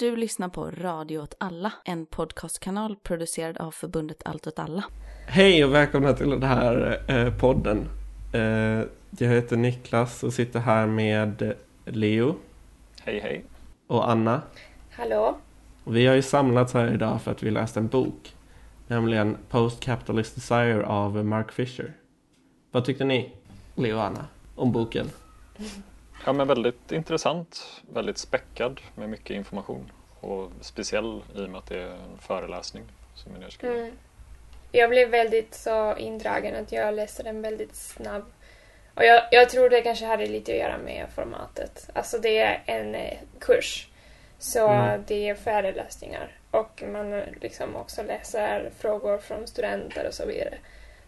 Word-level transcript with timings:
Du 0.00 0.16
lyssnar 0.16 0.48
på 0.48 0.70
Radio 0.70 1.18
åt 1.18 1.34
alla, 1.38 1.72
en 1.84 2.06
podcastkanal 2.06 2.96
producerad 2.96 3.58
av 3.58 3.70
förbundet 3.70 4.22
Allt 4.24 4.46
åt 4.46 4.58
alla. 4.58 4.84
Hej 5.26 5.64
och 5.64 5.74
välkomna 5.74 6.12
till 6.12 6.30
den 6.30 6.42
här 6.42 7.02
eh, 7.08 7.38
podden. 7.38 7.88
Eh, 8.32 8.40
jag 9.18 9.28
heter 9.28 9.56
Niklas 9.56 10.22
och 10.22 10.32
sitter 10.32 10.60
här 10.60 10.86
med 10.86 11.54
Leo. 11.84 12.36
Hej 13.00 13.20
hej. 13.20 13.44
Och 13.86 14.10
Anna. 14.10 14.42
Hallå. 14.90 15.36
Vi 15.84 16.06
har 16.06 16.14
ju 16.14 16.22
samlats 16.22 16.74
här 16.74 16.94
idag 16.94 17.22
för 17.22 17.30
att 17.30 17.42
vi 17.42 17.50
läste 17.50 17.80
en 17.80 17.88
bok. 17.88 18.34
Nämligen 18.86 19.36
Post 19.48 19.80
Capitalist 19.80 20.34
Desire 20.34 20.86
av 20.86 21.24
Mark 21.24 21.52
Fisher. 21.52 21.92
Vad 22.70 22.84
tyckte 22.84 23.04
ni, 23.04 23.32
Leo 23.74 23.96
och 23.96 24.04
Anna, 24.04 24.26
om 24.54 24.72
boken? 24.72 25.10
Ja 26.24 26.32
men 26.32 26.48
väldigt 26.48 26.92
intressant, 26.92 27.82
väldigt 27.92 28.18
späckad 28.18 28.80
med 28.94 29.08
mycket 29.08 29.30
information 29.30 29.92
och 30.20 30.50
speciell 30.60 31.22
i 31.34 31.40
och 31.40 31.50
med 31.50 31.58
att 31.58 31.66
det 31.66 31.82
är 31.82 31.86
en 31.86 32.18
föreläsning 32.18 32.84
som 33.14 33.34
är 33.34 33.38
nedskriven. 33.38 33.78
Mm. 33.78 33.92
Jag 34.72 34.90
blev 34.90 35.08
väldigt 35.08 35.54
så 35.54 35.96
indragen 35.96 36.56
att 36.56 36.72
jag 36.72 36.94
läste 36.94 37.22
den 37.22 37.42
väldigt 37.42 37.76
snabb. 37.76 38.24
Och 38.94 39.04
jag, 39.04 39.22
jag 39.30 39.50
tror 39.50 39.70
det 39.70 39.80
kanske 39.80 40.04
hade 40.04 40.26
lite 40.26 40.52
att 40.52 40.58
göra 40.58 40.78
med 40.78 41.06
formatet. 41.14 41.90
Alltså 41.92 42.18
det 42.18 42.38
är 42.38 42.62
en 42.66 42.94
eh, 42.94 43.18
kurs. 43.38 43.88
Så 44.38 44.68
mm. 44.68 45.04
det 45.06 45.28
är 45.28 45.34
föreläsningar. 45.34 46.36
Och 46.50 46.82
man 46.92 47.20
liksom 47.40 47.76
också 47.76 48.02
läser 48.02 48.70
frågor 48.78 49.18
från 49.18 49.46
studenter 49.46 50.06
och 50.06 50.14
så 50.14 50.26
vidare. 50.26 50.58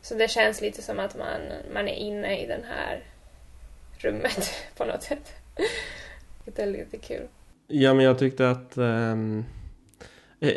Så 0.03 0.15
det 0.15 0.29
känns 0.29 0.61
lite 0.61 0.83
som 0.83 1.01
att 1.01 1.17
man, 1.17 1.41
man 1.75 1.89
är 1.89 1.95
inne 1.95 2.43
i 2.43 2.47
den 2.47 2.65
här 2.65 3.03
rummet 4.05 4.51
på 4.77 4.85
något 4.85 5.03
sätt. 5.03 5.33
Det 6.45 6.63
är 6.63 6.67
lite 6.67 6.99
kul. 6.99 7.27
Ja, 7.67 7.95
men 7.95 8.05
jag 8.05 8.19
tyckte 8.19 8.51
att... 8.51 8.79
Um, 8.79 9.45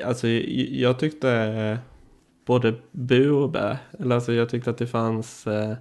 alltså, 0.05 0.27
jag 0.27 0.99
tyckte 0.99 1.31
eh, 1.31 1.77
både 2.45 2.73
bu 2.91 3.31
och 3.31 3.49
bä. 3.49 3.77
Eller 3.99 4.15
alltså, 4.15 4.33
jag 4.33 4.49
tyckte 4.49 4.69
att 4.69 4.77
det 4.77 4.87
fanns 4.87 5.47
uh, 5.47 5.73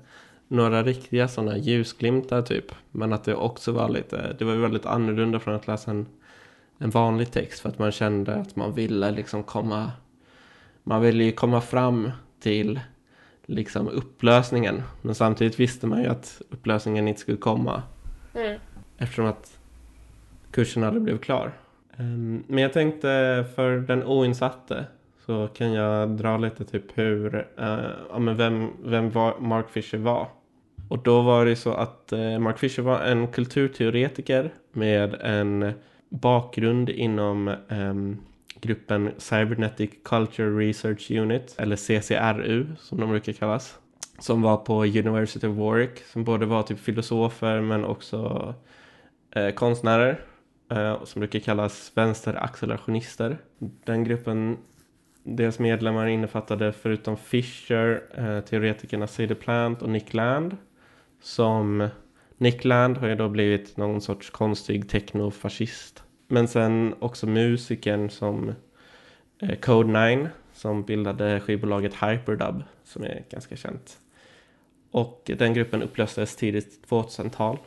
några 0.48 0.82
riktiga 0.82 1.28
sådana 1.28 1.56
ljusglimtar 1.56 2.42
typ. 2.42 2.64
Men 2.90 3.12
att 3.12 3.24
det 3.24 3.34
också 3.34 3.72
var 3.72 3.88
lite... 3.88 4.36
Det 4.38 4.44
var 4.44 4.54
väldigt 4.54 4.86
annorlunda 4.86 5.40
från 5.40 5.54
att 5.54 5.66
läsa 5.66 5.90
en, 5.90 6.06
en 6.78 6.90
vanlig 6.90 7.32
text. 7.32 7.60
För 7.60 7.68
att 7.68 7.78
man 7.78 7.92
kände 7.92 8.34
att 8.34 8.56
man 8.56 8.74
ville 8.74 9.10
liksom 9.10 9.42
komma... 9.42 9.92
Man 10.82 11.02
ville 11.02 11.24
ju 11.24 11.32
komma 11.32 11.60
fram 11.60 12.10
till 12.40 12.80
liksom 13.46 13.88
upplösningen. 13.88 14.82
Men 15.02 15.14
samtidigt 15.14 15.60
visste 15.60 15.86
man 15.86 16.02
ju 16.02 16.08
att 16.08 16.42
upplösningen 16.50 17.08
inte 17.08 17.20
skulle 17.20 17.36
komma. 17.36 17.82
Mm. 18.34 18.60
Eftersom 18.98 19.26
att 19.26 19.58
kursen 20.50 20.84
aldrig 20.84 21.02
blev 21.02 21.18
klar. 21.18 21.52
Ehm, 21.96 22.44
men 22.46 22.62
jag 22.62 22.72
tänkte 22.72 23.44
för 23.54 23.78
den 23.78 24.04
oinsatte 24.04 24.86
så 25.26 25.48
kan 25.48 25.72
jag 25.72 26.10
dra 26.10 26.36
lite 26.36 26.64
typ 26.64 26.98
hur, 26.98 27.34
uh, 27.34 27.90
ja, 28.10 28.18
men 28.18 28.36
vem, 28.36 28.70
vem 28.84 29.10
var 29.10 29.38
Mark 29.40 29.70
Fisher 29.70 29.98
var. 29.98 30.28
Och 30.88 30.98
då 30.98 31.22
var 31.22 31.46
det 31.46 31.56
så 31.56 31.72
att 31.74 32.12
uh, 32.12 32.38
Mark 32.38 32.58
Fisher 32.58 32.82
var 32.82 33.00
en 33.00 33.28
kulturteoretiker 33.28 34.52
med 34.72 35.14
en 35.20 35.72
bakgrund 36.08 36.90
inom 36.90 37.54
um, 37.68 38.18
gruppen 38.64 39.10
Cybernetic 39.18 39.90
Culture 40.04 40.50
Research 40.50 41.10
Unit, 41.10 41.54
eller 41.58 41.76
CCRU 41.76 42.66
som 42.78 43.00
de 43.00 43.10
brukar 43.10 43.32
kallas. 43.32 43.78
Som 44.18 44.42
var 44.42 44.56
på 44.56 44.84
University 44.84 45.46
of 45.46 45.56
Warwick, 45.56 45.98
som 46.12 46.24
både 46.24 46.46
var 46.46 46.62
typ 46.62 46.78
filosofer 46.78 47.60
men 47.60 47.84
också 47.84 48.54
eh, 49.30 49.50
konstnärer. 49.50 50.20
Eh, 50.70 51.04
som 51.04 51.20
brukar 51.20 51.38
kallas 51.38 51.92
vänsteraccelerationister. 51.94 53.38
Den 53.84 54.04
gruppen, 54.04 54.58
deras 55.22 55.58
medlemmar 55.58 56.06
innefattade 56.06 56.72
förutom 56.72 57.16
Fisher, 57.16 58.02
eh, 58.14 58.40
teoretikerna 58.40 59.06
Cedar 59.06 59.34
Plant 59.34 59.82
och 59.82 59.90
Nick 59.90 60.14
Land. 60.14 60.56
Som 61.22 61.88
Nick 62.38 62.64
Land 62.64 62.96
har 62.96 63.08
ju 63.08 63.14
då 63.14 63.28
blivit 63.28 63.76
någon 63.76 64.00
sorts 64.00 64.30
konstig 64.30 64.88
technofascist 64.88 66.03
men 66.34 66.48
sen 66.48 66.94
också 66.98 67.26
musikern 67.26 68.10
som 68.10 68.54
eh, 69.38 69.58
Code 69.58 70.06
9 70.14 70.28
som 70.52 70.82
bildade 70.82 71.40
skivbolaget 71.40 71.94
Hyperdub 71.94 72.62
som 72.84 73.02
är 73.02 73.24
ganska 73.30 73.56
känt. 73.56 73.98
Och 74.90 75.30
den 75.38 75.54
gruppen 75.54 75.82
upplöstes 75.82 76.36
tidigt 76.36 76.80
2000-tal. 76.88 77.58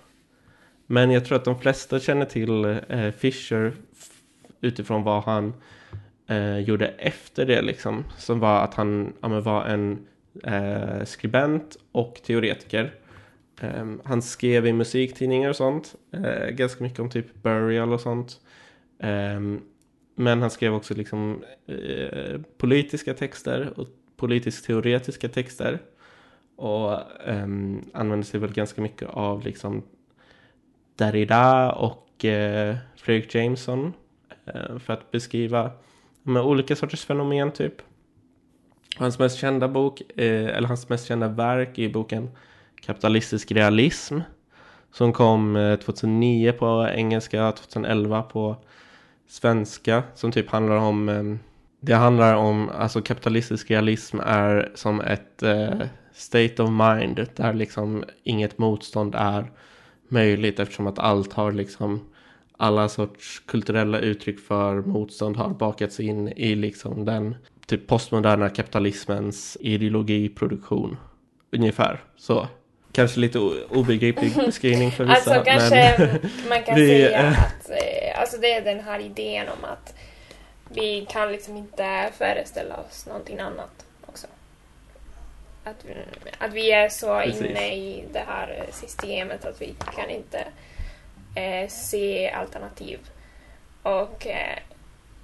Men 0.86 1.12
jag 1.12 1.26
tror 1.26 1.36
att 1.36 1.46
de 1.46 1.60
flesta 1.60 2.00
känner 2.00 2.26
till 2.26 2.66
eh, 2.66 3.12
Fisher 3.12 3.74
utifrån 4.62 5.04
vad 5.04 5.24
han 5.24 5.54
eh, 6.28 6.58
gjorde 6.60 6.88
efter 6.88 7.46
det 7.46 7.62
liksom. 7.62 8.04
Som 8.18 8.40
var 8.40 8.64
att 8.64 8.74
han 8.74 9.14
ja, 9.22 9.40
var 9.40 9.66
en 9.66 10.08
eh, 10.44 11.04
skribent 11.06 11.78
och 11.92 12.22
teoretiker 12.24 12.94
Um, 13.62 14.02
han 14.06 14.22
skrev 14.22 14.68
i 14.68 14.74
musiktidningar 14.74 15.50
och 15.50 15.56
sånt. 15.56 15.96
Uh, 16.16 16.50
ganska 16.50 16.84
mycket 16.84 17.00
om 17.00 17.10
typ 17.10 17.44
Burial 17.44 17.94
och 17.94 18.02
sånt. 18.02 18.42
Um, 19.00 19.62
men 20.16 20.42
han 20.42 20.50
skrev 20.50 20.74
också 20.74 20.94
liksom 20.94 21.44
uh, 21.70 22.42
politiska 22.58 23.14
texter 23.14 23.80
och 23.80 23.88
politiskt 24.18 24.66
teoretiska 24.66 25.30
texter. 25.30 25.80
Och 26.56 27.00
um, 27.28 27.86
använde 27.94 28.26
sig 28.26 28.40
väl 28.40 28.54
ganska 28.54 28.82
mycket 28.82 29.10
av 29.10 29.44
liksom 29.44 29.84
Derrida 30.96 31.72
och 31.72 32.26
uh, 32.26 32.76
Fredrik 32.96 33.36
Jameson 33.36 33.94
för 34.80 34.94
att 34.94 35.12
beskriva 35.12 35.72
med 36.24 36.44
olika 36.44 36.76
sorters 36.76 37.06
fenomen 37.06 37.52
typ. 37.52 37.74
Hans 38.98 39.20
mest 39.20 39.38
kända 39.38 39.68
bok, 39.68 40.02
eller 40.16 40.68
hans 40.68 40.90
mest 40.90 41.08
kända 41.08 41.28
verk 41.28 41.80
i 41.80 41.90
boken 41.90 42.30
kapitalistisk 42.88 43.52
realism 43.52 44.20
som 44.92 45.14
kom 45.14 45.56
eh, 45.56 45.76
2009 45.76 46.52
på 46.52 46.88
engelska, 46.96 47.52
2011 47.52 48.22
på 48.22 48.56
svenska 49.28 50.04
som 50.16 50.32
typ 50.32 50.50
handlar 50.50 50.76
om 50.76 51.10
ehm, 51.10 51.40
det 51.80 51.96
handlar 51.96 52.36
om, 52.36 52.70
alltså 52.70 53.02
kapitalistisk 53.02 53.72
realism 53.72 54.20
är 54.20 54.72
som 54.76 55.02
ett 55.02 55.44
eh, 55.44 55.82
state 56.14 56.64
of 56.64 56.70
mind 56.70 57.28
där 57.36 57.54
liksom 57.54 58.04
inget 58.24 58.58
motstånd 58.58 59.16
är 59.16 59.52
möjligt 60.10 60.60
eftersom 60.60 60.88
att 60.88 61.00
allt 61.00 61.34
har 61.34 61.52
liksom 61.52 62.00
alla 62.58 62.90
sorts 62.90 63.40
kulturella 63.40 64.00
uttryck 64.00 64.40
för 64.40 64.82
motstånd 64.82 65.38
har 65.38 65.50
bakats 65.50 66.00
in 66.00 66.28
i 66.28 66.56
liksom 66.56 67.06
den 67.06 67.36
typ 67.66 67.88
postmoderna 67.88 68.50
kapitalismens 68.50 69.58
ideologiproduktion. 69.60 70.98
Ungefär 71.52 72.04
så. 72.18 72.48
Kanske 72.98 73.20
lite 73.20 73.40
obegriplig 73.70 74.36
beskrivning 74.46 74.92
för 74.92 75.04
vissa. 75.04 75.16
Alltså 75.16 75.52
kanske 75.52 75.96
men 75.98 76.32
man 76.50 76.64
kan 76.64 76.76
vi, 76.76 76.88
säga 76.88 77.28
att 77.28 77.70
eh, 77.70 78.20
alltså 78.20 78.38
det 78.38 78.54
är 78.54 78.62
den 78.62 78.80
här 78.80 79.00
idén 79.00 79.48
om 79.48 79.66
att 79.66 79.96
vi 80.70 81.06
kan 81.10 81.32
liksom 81.32 81.58
inte 81.58 82.10
föreställa 82.18 82.76
oss 82.78 83.06
någonting 83.06 83.40
annat 83.40 83.86
också. 84.06 84.28
Att, 85.64 85.86
att 86.38 86.54
vi 86.54 86.72
är 86.72 86.90
så 86.90 87.20
Precis. 87.20 87.42
inne 87.42 87.76
i 87.76 88.04
det 88.14 88.24
här 88.28 88.66
systemet 88.72 89.46
att 89.46 89.62
vi 89.62 89.76
kan 89.96 90.10
inte 90.10 90.48
eh, 91.36 91.70
se 91.70 92.30
alternativ. 92.30 93.00
Och 93.84 94.28
eh, 94.28 94.58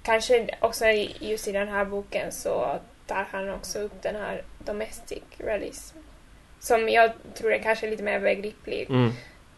kanske 0.02 0.48
också 0.60 0.86
just 1.20 1.48
i 1.48 1.52
den 1.52 1.68
här 1.68 1.84
boken 1.84 2.32
så 2.32 2.78
tar 3.06 3.26
han 3.30 3.50
också 3.50 3.78
upp 3.78 4.02
den 4.02 4.16
här 4.16 4.42
domestic 4.58 5.22
realism 5.38 5.96
som 6.64 6.88
jag 6.88 7.10
tror 7.34 7.52
är 7.52 7.58
kanske 7.58 7.90
lite 7.90 8.02
mer 8.02 8.20
begriplig. 8.20 8.90
Mm. 8.90 9.12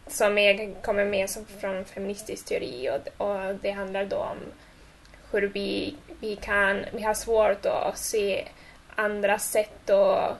Som 0.07 0.37
är, 0.37 0.81
kommer 0.81 1.05
med 1.05 1.29
som 1.29 1.45
från 1.45 1.85
feministisk 1.85 2.45
teori 2.45 2.89
och, 2.89 3.27
och 3.27 3.55
det 3.61 3.71
handlar 3.71 4.05
då 4.05 4.17
om 4.17 4.37
hur 5.31 5.41
vi, 5.41 5.95
vi 6.19 6.35
kan, 6.35 6.85
vi 6.93 7.03
har 7.03 7.13
svårt 7.13 7.65
att 7.65 7.97
se 7.97 8.47
andra 8.95 9.39
sätt 9.39 9.89
att, 9.89 10.37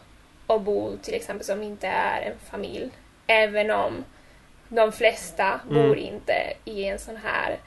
att 0.48 0.62
bo 0.62 0.98
till 0.98 1.14
exempel 1.14 1.46
som 1.46 1.64
inte 1.64 1.88
är 1.88 2.22
en 2.22 2.38
familj. 2.50 2.90
Även 3.28 3.72
om 3.72 4.04
de 4.70 4.92
flesta 4.92 5.60
mm. 5.70 5.88
bor 5.88 5.98
inte 5.98 6.54
i 6.66 6.86
en 6.86 7.00
sån 7.00 7.18
här 7.18 7.58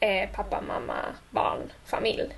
eh, 0.00 0.30
pappa, 0.30 0.60
mamma, 0.60 1.04
barn, 1.30 1.72
familj. 1.86 2.28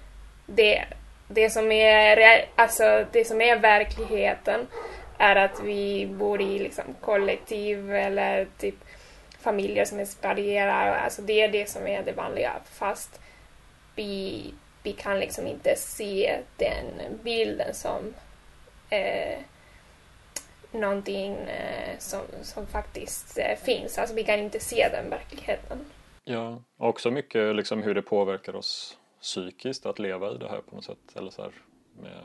Det, 0.46 0.84
det, 1.28 1.50
som 1.50 1.72
är, 1.72 2.44
alltså, 2.56 3.04
det 3.12 3.24
som 3.24 3.40
är 3.40 3.56
verkligheten 3.56 4.66
är 5.18 5.36
att 5.36 5.60
vi 5.64 6.06
bor 6.06 6.40
i 6.40 6.58
liksom 6.58 6.84
kollektiv 7.00 7.94
eller 7.94 8.46
typ 8.58 8.74
familjer 9.38 9.84
som 9.84 9.98
är 9.98 10.04
separerade. 10.04 11.00
Alltså 11.00 11.22
det 11.22 11.40
är 11.40 11.48
det 11.48 11.68
som 11.68 11.86
är 11.86 12.02
det 12.02 12.12
vanliga 12.12 12.52
fast 12.64 13.20
vi, 13.94 14.44
vi 14.82 14.92
kan 14.92 15.20
liksom 15.20 15.46
inte 15.46 15.76
se 15.76 16.38
den 16.56 17.18
bilden 17.22 17.74
som 17.74 18.14
eh, 18.90 19.38
någonting 20.70 21.32
eh, 21.34 21.98
som, 21.98 22.20
som 22.42 22.66
faktiskt 22.66 23.38
eh, 23.38 23.56
finns. 23.56 23.98
Alltså 23.98 24.14
vi 24.14 24.24
kan 24.24 24.38
inte 24.38 24.60
se 24.60 24.88
den 24.92 25.10
verkligheten. 25.10 25.78
Ja, 26.24 26.62
också 26.76 27.10
mycket 27.10 27.56
liksom 27.56 27.82
hur 27.82 27.94
det 27.94 28.02
påverkar 28.02 28.56
oss 28.56 28.98
psykiskt 29.20 29.86
att 29.86 29.98
leva 29.98 30.34
i 30.34 30.38
det 30.38 30.48
här 30.48 30.60
på 30.60 30.74
något 30.74 30.84
sätt. 30.84 31.16
Eller 31.16 31.30
så 31.30 31.42
här 31.42 31.52
med 32.00 32.20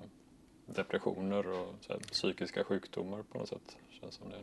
depressioner 0.76 1.48
och 1.48 1.76
här, 1.90 1.98
psykiska 2.12 2.64
sjukdomar 2.64 3.24
på 3.32 3.38
något 3.38 3.50
sätt. 3.50 3.78
Känns 4.02 4.16
som 4.16 4.30
det. 4.30 4.36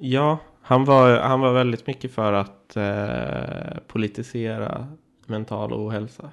Ja, 0.00 0.38
han 0.62 0.84
var, 0.84 1.20
han 1.20 1.40
var 1.40 1.52
väldigt 1.52 1.86
mycket 1.86 2.12
för 2.12 2.32
att 2.32 2.76
eh, 2.76 3.78
politisera 3.86 4.86
mental 5.26 5.72
ohälsa. 5.72 6.30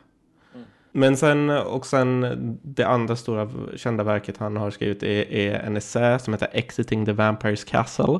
Mm. 0.54 0.66
Men 0.92 1.18
sen 1.18 1.50
och 1.50 1.86
sen 1.86 2.60
det 2.64 2.84
andra 2.84 3.16
stora 3.16 3.50
kända 3.76 4.04
verket 4.04 4.38
han 4.38 4.58
har 4.58 4.72
skrivit 4.72 5.04
är, 5.04 5.32
är 5.32 5.60
en 5.60 5.78
essä 5.78 6.20
som 6.20 6.34
heter 6.34 6.50
Exiting 6.52 7.06
the 7.06 7.12
Vampire's 7.12 7.70
Castle. 7.70 8.20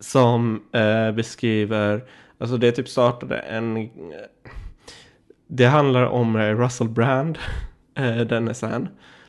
Som 0.00 0.62
eh, 0.72 1.12
beskriver, 1.12 2.04
alltså 2.38 2.56
det 2.56 2.72
typ 2.72 2.88
startade 2.88 3.38
en, 3.38 3.90
det 5.46 5.66
handlar 5.66 6.04
om 6.04 6.36
Russell 6.36 6.88
Brand, 6.88 7.38
eh, 7.94 8.16
den 8.16 8.48
essän. 8.48 8.88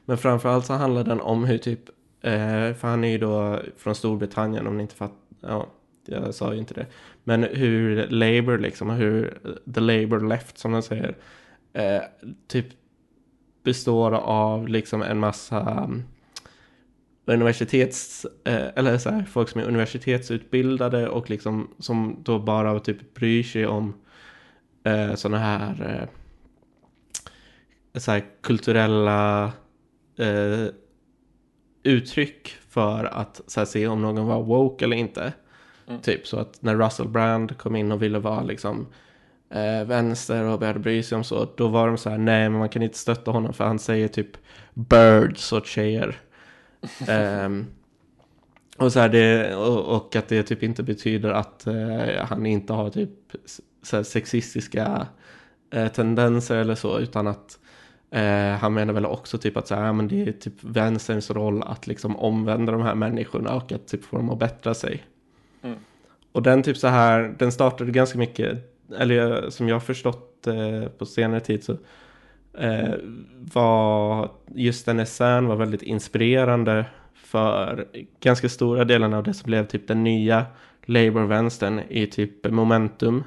Men 0.09 0.17
framförallt 0.17 0.65
så 0.65 0.73
handlar 0.73 1.03
den 1.03 1.21
om 1.21 1.43
hur 1.43 1.57
typ, 1.57 1.89
eh, 2.21 2.73
för 2.73 2.87
han 2.87 3.03
är 3.03 3.09
ju 3.09 3.17
då 3.17 3.59
från 3.77 3.95
Storbritannien 3.95 4.67
om 4.67 4.77
ni 4.77 4.81
inte 4.81 4.95
fattar, 4.95 5.17
ja, 5.41 5.67
jag 6.05 6.35
sa 6.35 6.53
ju 6.53 6.59
inte 6.59 6.73
det. 6.73 6.85
Men 7.23 7.43
hur 7.43 8.07
Labour 8.07 8.57
liksom, 8.57 8.89
hur 8.89 9.39
the 9.73 9.79
Labour 9.79 10.27
left 10.27 10.57
som 10.57 10.71
de 10.71 10.81
säger, 10.81 11.17
eh, 11.73 12.01
typ 12.47 12.65
består 13.63 14.11
av 14.15 14.67
liksom 14.67 15.01
en 15.01 15.19
massa 15.19 15.59
mm, 15.61 16.03
universitets, 17.25 18.25
eh, 18.43 18.67
eller 18.75 18.97
så 18.97 19.09
här, 19.09 19.23
folk 19.23 19.49
som 19.49 19.61
är 19.61 19.65
universitetsutbildade 19.65 21.09
och 21.09 21.29
liksom 21.29 21.69
som 21.79 22.17
då 22.23 22.39
bara 22.39 22.79
typ 22.79 23.13
bryr 23.13 23.43
sig 23.43 23.67
om 23.67 23.93
eh, 24.83 25.15
sådana 25.15 25.37
här, 25.37 26.09
eh, 27.93 27.99
så 27.99 28.11
här 28.11 28.23
kulturella 28.41 29.51
eh, 30.19 30.67
uttryck 31.83 32.55
för 32.69 33.05
att 33.05 33.41
här, 33.55 33.65
se 33.65 33.87
om 33.87 34.01
någon 34.01 34.27
var 34.27 34.43
woke 34.43 34.85
eller 34.85 34.97
inte. 34.97 35.33
Mm. 35.87 36.01
Typ 36.01 36.27
så 36.27 36.39
att 36.39 36.61
när 36.61 36.75
Russell 36.75 37.07
Brand 37.07 37.57
kom 37.57 37.75
in 37.75 37.91
och 37.91 38.01
ville 38.01 38.19
vara 38.19 38.43
liksom 38.43 38.87
eh, 39.49 39.87
vänster 39.87 40.43
och 40.43 40.59
började 40.59 40.79
bry 40.79 41.03
sig 41.03 41.15
om 41.15 41.23
så, 41.23 41.47
då 41.55 41.67
var 41.67 41.87
de 41.87 41.97
så 41.97 42.09
här, 42.09 42.17
nej 42.17 42.49
men 42.49 42.59
man 42.59 42.69
kan 42.69 42.83
inte 42.83 42.97
stötta 42.97 43.31
honom 43.31 43.53
för 43.53 43.63
han 43.63 43.79
säger 43.79 44.07
typ 44.07 44.37
birds 44.73 45.53
åt 45.53 45.67
tjejer. 45.67 46.17
um, 47.45 47.67
och, 48.77 48.93
så 48.93 48.99
här, 48.99 49.09
det, 49.09 49.55
och, 49.55 49.95
och, 49.95 50.15
att 50.15 50.27
det 50.27 50.43
typ 50.43 50.63
inte 50.63 50.83
betyder 50.83 51.29
att 51.29 51.67
eh, 51.67 52.25
han 52.25 52.45
inte 52.45 52.73
har 52.73 52.89
typ 52.89 53.09
så 53.83 53.95
här, 53.95 54.03
sexistiska 54.03 55.07
eh, 55.73 55.87
tendenser 55.87 56.55
eller 56.55 56.75
så, 56.75 56.99
utan 56.99 57.27
att 57.27 57.59
Eh, 58.11 58.57
han 58.57 58.73
menar 58.73 58.93
väl 58.93 59.05
också 59.05 59.37
typ 59.37 59.57
att 59.57 59.67
så 59.67 59.75
här, 59.75 59.93
men 59.93 60.07
det 60.07 60.21
är 60.21 60.31
typ 60.31 60.63
vänsterns 60.63 61.31
roll 61.31 61.63
att 61.63 61.87
liksom 61.87 62.15
omvända 62.15 62.71
de 62.71 62.81
här 62.81 62.95
människorna 62.95 63.55
och 63.55 63.71
att 63.71 63.87
typ 63.87 64.05
få 64.05 64.17
dem 64.17 64.29
att 64.29 64.39
bättra 64.39 64.73
sig. 64.73 65.03
Mm. 65.61 65.77
Och 66.31 66.43
den 66.43 66.63
typ 66.63 66.77
så 66.77 66.87
här, 66.87 67.35
den 67.39 67.51
startade 67.51 67.91
ganska 67.91 68.17
mycket, 68.17 68.57
eller 68.97 69.49
som 69.49 69.67
jag 69.67 69.75
har 69.75 69.79
förstått 69.79 70.47
eh, 70.47 70.89
på 70.97 71.05
senare 71.05 71.39
tid 71.39 71.63
så 71.63 71.77
eh, 72.53 72.93
var 73.53 74.31
just 74.55 74.85
den 74.85 74.99
essän 74.99 75.47
var 75.47 75.55
väldigt 75.55 75.81
inspirerande 75.81 76.85
för 77.13 77.87
ganska 78.19 78.49
stora 78.49 78.85
delar 78.85 79.13
av 79.13 79.23
det 79.23 79.33
som 79.33 79.47
blev 79.47 79.65
typ 79.65 79.87
den 79.87 80.03
nya 80.03 80.45
Labour-vänstern 80.85 81.81
i 81.89 82.07
typ 82.07 82.51
Momentum 82.51 83.23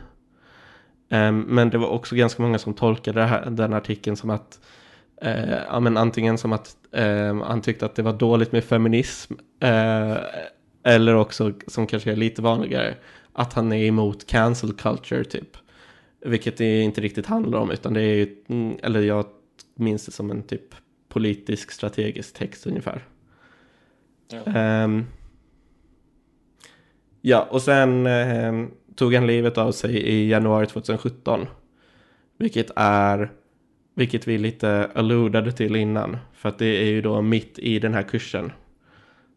men 1.19 1.71
det 1.71 1.79
var 1.79 1.89
också 1.89 2.15
ganska 2.15 2.43
många 2.43 2.59
som 2.59 2.75
tolkade 2.75 3.23
här, 3.23 3.51
den 3.51 3.73
artikeln 3.73 4.17
som 4.17 4.31
att 4.31 4.61
eh, 5.23 5.55
ja, 5.69 5.81
men 5.81 5.97
antingen 5.97 6.39
som 6.39 6.53
att 6.53 6.77
eh, 6.93 7.43
han 7.45 7.61
tyckte 7.61 7.87
att 7.87 7.95
det 7.95 8.03
var 8.03 8.13
dåligt 8.13 8.53
med 8.53 8.65
feminism 8.65 9.35
eh, 9.61 10.17
eller 10.83 11.15
också 11.15 11.53
som 11.67 11.87
kanske 11.87 12.13
är 12.13 12.17
lite 12.17 12.43
vanligare 12.43 12.95
att 13.33 13.53
han 13.53 13.73
är 13.73 13.85
emot 13.85 14.27
cancel 14.27 14.73
culture 14.73 15.25
typ. 15.25 15.57
Vilket 16.21 16.57
det 16.57 16.81
inte 16.81 17.01
riktigt 17.01 17.27
handlar 17.27 17.59
om 17.59 17.71
utan 17.71 17.95
det 17.95 18.03
är 18.03 18.15
ju, 18.15 18.37
mm, 18.49 18.77
eller 18.83 19.01
jag 19.01 19.27
minns 19.75 20.07
det 20.07 20.13
som 20.13 20.31
en 20.31 20.43
typ 20.43 20.75
politisk 21.09 21.71
strategisk 21.71 22.35
text 22.35 22.67
ungefär. 22.67 23.05
Ja, 24.29 24.85
um, 24.85 25.07
ja 27.21 27.49
och 27.51 27.63
sen 27.63 28.07
um, 28.07 28.71
tog 29.03 29.15
han 29.15 29.27
livet 29.27 29.59
av 29.59 29.73
sig 29.73 29.97
i 29.97 30.29
januari 30.29 30.67
2017. 30.67 31.47
Vilket 32.37 32.71
är, 32.77 33.33
vilket 33.95 34.29
vi 34.29 34.39
lite 34.39 34.91
alludade 34.95 35.53
till 35.53 35.77
innan. 35.77 36.17
För 36.33 36.49
att 36.49 36.59
det 36.59 36.67
är 36.67 36.85
ju 36.85 37.03
då 37.03 37.23
mitt 37.23 37.59
i 37.59 37.79
den 37.79 37.95
här 37.95 38.03
kursen. 38.03 38.53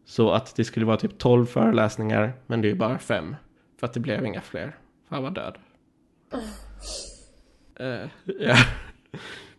Så 0.04 0.30
att 0.30 0.56
det 0.56 0.64
skulle 0.64 0.86
vara 0.86 0.96
typ 0.96 1.18
12 1.18 1.46
föreläsningar, 1.46 2.32
men 2.46 2.62
det 2.62 2.68
är 2.68 2.70
ju 2.70 2.76
bara 2.76 2.98
fem. 2.98 3.36
För 3.80 3.86
att 3.86 3.92
det 3.92 4.00
blev 4.00 4.26
inga 4.26 4.40
fler. 4.40 4.76
För 5.08 5.16
han 5.16 5.22
var 5.22 5.30
död. 5.30 5.58
Uh, 7.80 8.08
ja, 8.40 8.56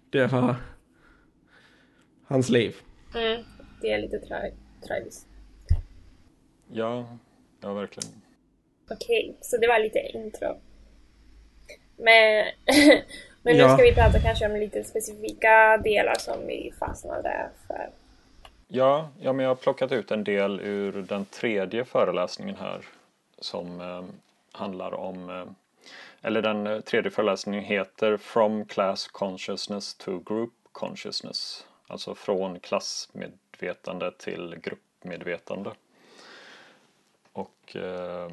det 0.09 0.31
var 0.31 0.55
hans 2.27 2.49
liv. 2.49 2.75
Mm, 3.15 3.43
det 3.81 3.91
är 3.91 4.01
lite 4.01 4.19
tra 4.19 4.37
tragiskt. 4.87 5.27
Ja, 6.71 7.17
ja 7.61 7.73
verkligen. 7.73 8.26
Okej, 8.89 9.29
okay, 9.29 9.35
så 9.41 9.57
det 9.57 9.67
var 9.67 9.79
lite 9.79 9.99
intro. 9.99 10.59
Men, 11.95 12.45
men 13.43 13.55
nu 13.55 13.61
ja. 13.61 13.73
ska 13.73 13.83
vi 13.83 13.93
prata 13.93 14.19
kanske 14.19 14.45
om 14.45 14.55
lite 14.55 14.83
specifika 14.83 15.77
delar 15.83 16.15
som 16.19 16.47
vi 16.47 16.73
fastnade 16.79 17.49
för. 17.67 17.89
Ja, 18.67 19.09
ja 19.19 19.33
men 19.33 19.43
jag 19.43 19.49
har 19.49 19.55
plockat 19.55 19.91
ut 19.91 20.11
en 20.11 20.23
del 20.23 20.59
ur 20.59 20.91
den 20.91 21.25
tredje 21.25 21.85
föreläsningen 21.85 22.55
här 22.55 22.85
som 23.39 23.81
eh, 23.81 24.03
handlar 24.51 24.93
om 24.93 25.29
eh, 25.29 25.45
eller 26.21 26.41
den 26.41 26.67
eh, 26.67 26.79
tredje 26.79 27.11
föreläsningen 27.11 27.63
heter 27.63 28.17
From 28.17 28.65
Class 28.65 29.07
Consciousness 29.07 29.95
to 29.95 30.19
Group 30.19 30.53
Consciousness. 30.71 31.65
Alltså 31.87 32.15
från 32.15 32.59
klassmedvetande 32.59 34.11
till 34.11 34.55
gruppmedvetande. 34.61 35.71
Och 37.31 37.75
eh, 37.75 38.29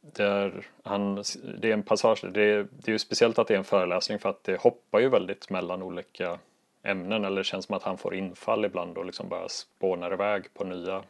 det 0.00 0.24
är, 0.24 0.66
han, 0.82 1.14
det 1.60 1.68
är 1.68 1.72
en 1.72 1.82
passage, 1.82 2.24
det 2.32 2.42
är, 2.42 2.66
det 2.70 2.88
är 2.88 2.92
ju 2.92 2.98
speciellt 2.98 3.38
att 3.38 3.48
det 3.48 3.54
är 3.54 3.58
en 3.58 3.64
föreläsning 3.64 4.18
för 4.18 4.28
att 4.28 4.44
det 4.44 4.60
hoppar 4.60 4.98
ju 4.98 5.08
väldigt 5.08 5.50
mellan 5.50 5.82
olika 5.82 6.38
ämnen 6.82 7.24
eller 7.24 7.36
det 7.36 7.44
känns 7.44 7.64
som 7.64 7.74
att 7.74 7.82
han 7.82 7.98
får 7.98 8.14
infall 8.14 8.64
ibland 8.64 8.98
och 8.98 9.04
liksom 9.04 9.28
bara 9.28 9.48
spånar 9.48 10.12
iväg 10.12 10.54
på 10.54 10.64
nya 10.64 11.02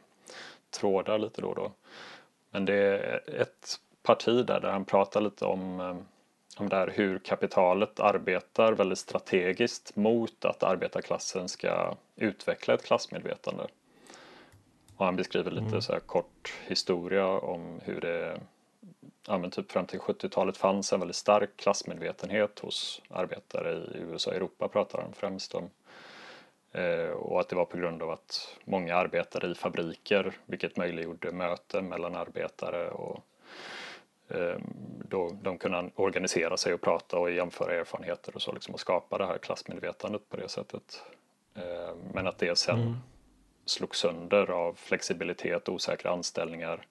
trådar 0.70 1.18
lite 1.18 1.40
då 1.40 1.48
och 1.48 1.54
då. 1.54 1.72
Men 2.50 2.64
det 2.64 2.74
är 2.74 3.40
ett 3.40 3.80
parti 4.02 4.46
där, 4.46 4.60
där 4.60 4.70
han 4.70 4.84
pratar 4.84 5.20
lite 5.20 5.44
om, 5.44 5.80
eh, 5.80 5.96
om 6.56 6.68
det 6.68 6.76
här 6.76 6.92
hur 6.94 7.18
kapitalet 7.18 8.00
arbetar 8.00 8.72
väldigt 8.72 8.98
strategiskt 8.98 9.96
mot 9.96 10.44
att 10.44 10.62
arbetarklassen 10.62 11.48
ska 11.48 11.94
utveckla 12.16 12.74
ett 12.74 12.84
klassmedvetande. 12.84 13.66
Och 14.96 15.04
han 15.04 15.16
beskriver 15.16 15.50
lite 15.50 15.66
mm. 15.66 15.82
så 15.82 15.92
här 15.92 16.00
kort 16.00 16.54
historia 16.66 17.26
om 17.26 17.80
hur 17.84 18.00
det 18.00 18.40
ja, 19.26 19.38
men 19.38 19.50
typ 19.50 19.72
fram 19.72 19.86
till 19.86 19.98
70-talet 19.98 20.56
fanns 20.56 20.92
en 20.92 21.00
väldigt 21.00 21.16
stark 21.16 21.56
klassmedvetenhet 21.56 22.58
hos 22.58 23.02
arbetare 23.08 23.72
i 23.72 23.98
USA 23.98 24.30
och 24.30 24.36
Europa 24.36 24.68
pratar 24.68 25.02
han 25.02 25.12
främst 25.12 25.54
om. 25.54 25.70
Eh, 26.72 27.10
och 27.10 27.40
att 27.40 27.48
det 27.48 27.56
var 27.56 27.64
på 27.64 27.76
grund 27.76 28.02
av 28.02 28.10
att 28.10 28.56
många 28.64 28.96
arbetade 28.96 29.46
i 29.46 29.54
fabriker 29.54 30.32
vilket 30.46 30.76
möjliggjorde 30.76 31.32
möten 31.32 31.88
mellan 31.88 32.14
arbetare 32.14 32.90
och 32.90 33.24
eh, 34.28 34.58
då 35.08 35.38
de 35.42 35.58
kunde 35.58 35.90
organisera 35.94 36.56
sig 36.56 36.74
och 36.74 36.80
prata 36.80 37.18
och 37.18 37.30
jämföra 37.30 37.74
erfarenheter 37.74 38.34
och 38.34 38.42
så 38.42 38.52
liksom 38.52 38.74
och 38.74 38.80
skapa 38.80 39.18
det 39.18 39.26
här 39.26 39.38
klassmedvetandet 39.38 40.28
på 40.28 40.36
det 40.36 40.48
sättet. 40.48 41.02
Eh, 41.54 41.94
men 42.12 42.26
att 42.26 42.38
det 42.38 42.58
sen 42.58 42.80
mm. 42.80 42.96
slog 43.66 43.96
sönder 43.96 44.50
av 44.50 44.74
flexibilitet, 44.74 45.68
osäkra 45.68 46.10
anställningar 46.10 46.86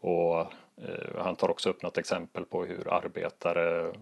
och 0.00 0.46
Eh, 0.84 1.22
han 1.22 1.36
tar 1.36 1.50
också 1.50 1.70
upp 1.70 1.82
något 1.82 1.98
exempel 1.98 2.44
på 2.44 2.64
hur 2.64 2.92
arbetare 2.92 3.92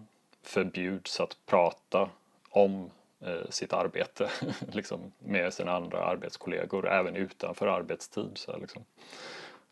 förbjuds 0.41 1.19
att 1.19 1.37
prata 1.45 2.09
om 2.49 2.91
eh, 3.19 3.49
sitt 3.49 3.73
arbete 3.73 4.29
liksom, 4.71 5.11
med 5.19 5.53
sina 5.53 5.71
andra 5.71 6.03
arbetskollegor 6.03 6.89
även 6.89 7.15
utanför 7.15 7.67
arbetstid. 7.67 8.31
Så 8.37 8.51
här, 8.51 8.59
liksom. 8.59 8.85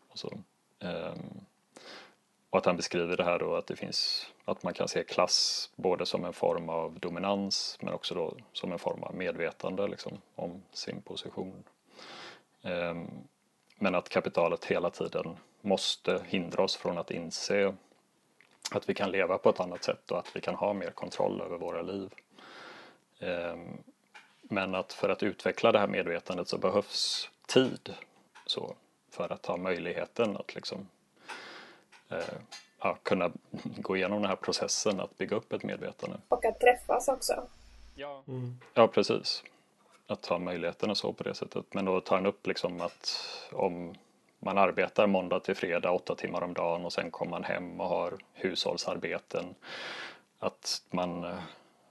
och, 0.08 0.18
så, 0.18 0.28
um, 0.80 1.46
och 2.50 2.58
att 2.58 2.66
han 2.66 2.76
beskriver 2.76 3.16
det 3.16 3.24
här 3.24 3.38
då 3.38 3.54
att 3.54 3.66
det 3.66 3.76
finns 3.76 4.26
att 4.44 4.62
man 4.62 4.74
kan 4.74 4.88
se 4.88 5.04
klass 5.04 5.70
både 5.76 6.06
som 6.06 6.24
en 6.24 6.32
form 6.32 6.68
av 6.68 6.98
dominans 7.00 7.78
men 7.80 7.94
också 7.94 8.14
då 8.14 8.34
som 8.52 8.72
en 8.72 8.78
form 8.78 9.02
av 9.02 9.14
medvetande 9.14 9.88
liksom, 9.88 10.20
om 10.34 10.62
sin 10.72 11.02
position. 11.02 11.64
Um, 12.62 13.10
men 13.78 13.94
att 13.94 14.08
kapitalet 14.08 14.64
hela 14.64 14.90
tiden 14.90 15.36
måste 15.60 16.22
hindra 16.26 16.62
oss 16.62 16.76
från 16.76 16.98
att 16.98 17.10
inse 17.10 17.74
att 18.70 18.88
vi 18.88 18.94
kan 18.94 19.10
leva 19.10 19.38
på 19.38 19.50
ett 19.50 19.60
annat 19.60 19.84
sätt 19.84 20.10
och 20.10 20.18
att 20.18 20.36
vi 20.36 20.40
kan 20.40 20.54
ha 20.54 20.72
mer 20.72 20.90
kontroll 20.90 21.40
över 21.40 21.58
våra 21.58 21.82
liv. 21.82 22.14
Ehm, 23.18 23.78
men 24.42 24.74
att 24.74 24.92
för 24.92 25.08
att 25.08 25.22
utveckla 25.22 25.72
det 25.72 25.78
här 25.78 25.86
medvetandet 25.86 26.48
så 26.48 26.58
behövs 26.58 27.28
tid 27.46 27.94
så, 28.46 28.74
för 29.10 29.32
att 29.32 29.46
ha 29.46 29.56
möjligheten 29.56 30.36
att 30.36 30.54
liksom, 30.54 30.88
eh, 32.08 32.38
ja, 32.78 32.98
kunna 33.02 33.32
gå 33.76 33.96
igenom 33.96 34.20
den 34.22 34.28
här 34.28 34.36
processen 34.36 35.00
att 35.00 35.18
bygga 35.18 35.36
upp 35.36 35.52
ett 35.52 35.62
medvetande. 35.62 36.16
Och 36.28 36.44
att 36.44 36.60
träffas 36.60 37.08
också. 37.08 37.46
Ja, 37.94 38.22
mm. 38.28 38.60
ja 38.74 38.88
precis. 38.88 39.44
Att 40.06 40.26
ha 40.26 40.38
möjligheten 40.38 40.90
och 40.90 40.96
så 40.96 41.12
på 41.12 41.22
det 41.22 41.34
sättet. 41.34 41.74
Men 41.74 41.84
då 41.84 42.00
tar 42.00 42.16
han 42.16 42.26
upp 42.26 42.46
liksom 42.46 42.80
att 42.80 43.24
om 43.52 43.94
man 44.40 44.58
arbetar 44.58 45.06
måndag 45.06 45.40
till 45.40 45.54
fredag 45.54 45.90
åtta 45.90 46.14
timmar 46.14 46.42
om 46.42 46.54
dagen 46.54 46.84
och 46.84 46.92
sen 46.92 47.10
kommer 47.10 47.30
man 47.30 47.44
hem 47.44 47.80
och 47.80 47.88
har 47.88 48.14
hushållsarbeten. 48.32 49.44
Att 50.38 50.82
man 50.90 51.24
eh, 51.24 51.30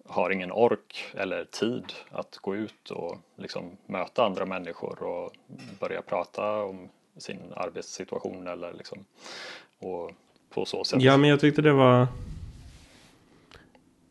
har 0.06 0.30
ingen 0.30 0.52
ork 0.52 1.06
eller 1.14 1.46
tid 1.46 1.94
att 2.12 2.38
gå 2.38 2.56
ut 2.56 2.90
och 2.90 3.18
liksom 3.36 3.78
möta 3.86 4.26
andra 4.26 4.46
människor 4.46 5.04
och 5.04 5.32
börja 5.80 6.02
prata 6.02 6.64
om 6.64 6.90
sin 7.18 7.40
arbetssituation 7.56 8.48
eller 8.48 8.74
liksom 8.74 9.06
och 9.80 10.12
på 10.50 10.66
så 10.66 10.84
sätt. 10.84 11.02
Ja, 11.02 11.18
men 11.18 11.30
jag 11.30 11.40
tyckte 11.40 11.62
det 11.62 11.74
var 11.74 12.08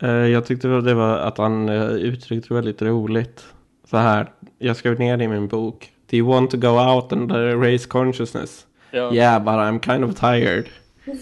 eh, 0.02 0.10
jag 0.10 0.46
tyckte 0.46 0.68
det 0.68 0.94
var 0.94 1.18
att 1.18 1.38
han 1.38 1.68
eh, 1.68 1.90
uttryckte 1.90 2.54
väldigt 2.54 2.82
roligt. 2.82 3.46
Så 3.84 3.96
här, 3.96 4.32
jag 4.58 4.76
skrev 4.76 4.98
ner 4.98 5.16
det 5.16 5.24
i 5.24 5.28
min 5.28 5.48
bok. 5.48 5.92
Do 6.10 6.16
you 6.16 6.26
want 6.26 6.50
to 6.50 6.56
go 6.56 6.78
out 6.78 7.12
and 7.12 7.32
raise 7.62 7.86
consciousness? 7.86 8.66
Ja. 8.90 9.12
Yeah, 9.12 9.38
but 9.38 9.54
I'm 9.54 9.80
kind 9.80 10.04
of 10.04 10.14
tired. 10.14 10.68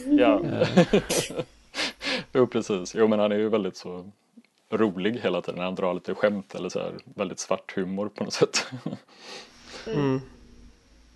Ja. 0.07 0.41
jo, 2.33 2.47
precis. 2.47 2.95
Jo, 2.95 3.09
men 3.09 3.19
han 3.19 3.33
är 3.33 3.37
ju 3.37 3.49
väldigt 3.49 3.77
så 3.77 4.11
rolig 4.71 5.21
hela 5.23 5.43
tiden. 5.43 5.61
Han 5.61 5.75
drar 5.75 5.95
lite 5.95 6.15
skämt 6.15 6.55
eller 6.55 6.69
så 6.69 6.79
här 6.79 6.93
väldigt 7.05 7.39
svart 7.39 7.77
humor 7.77 8.09
på 8.09 8.25
något 8.25 8.33
sätt. 8.33 8.67
mm. 9.87 9.99
mm. 9.99 10.21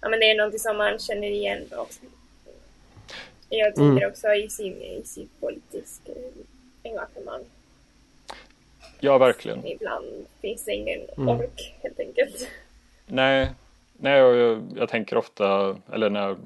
Ja, 0.01 0.09
men 0.09 0.21
det 0.21 0.31
är 0.31 0.37
någonting 0.37 0.61
som 0.61 0.77
man 0.77 0.99
känner 0.99 1.29
igen 1.29 1.67
också. 1.71 2.01
Jag 3.49 3.75
tänker 3.75 3.91
mm. 3.91 4.11
också 4.11 4.29
i 4.29 4.49
sin, 4.49 4.83
i 4.83 5.03
sin 5.05 5.29
politiska 5.41 6.13
engagemang. 6.85 7.45
Ja, 9.01 9.19
verkligen. 9.19 9.67
Ibland 9.67 10.27
finns 10.41 10.65
det 10.65 10.73
ingen 10.73 11.01
mm. 11.17 11.29
ork 11.29 11.75
helt 11.83 12.01
enkelt. 12.01 12.49
Nej, 13.09 13.51
nej 13.93 14.19
jag, 14.19 14.63
jag 14.77 14.89
tänker 14.89 15.17
ofta, 15.17 15.77
eller 15.93 16.11
när 16.11 16.37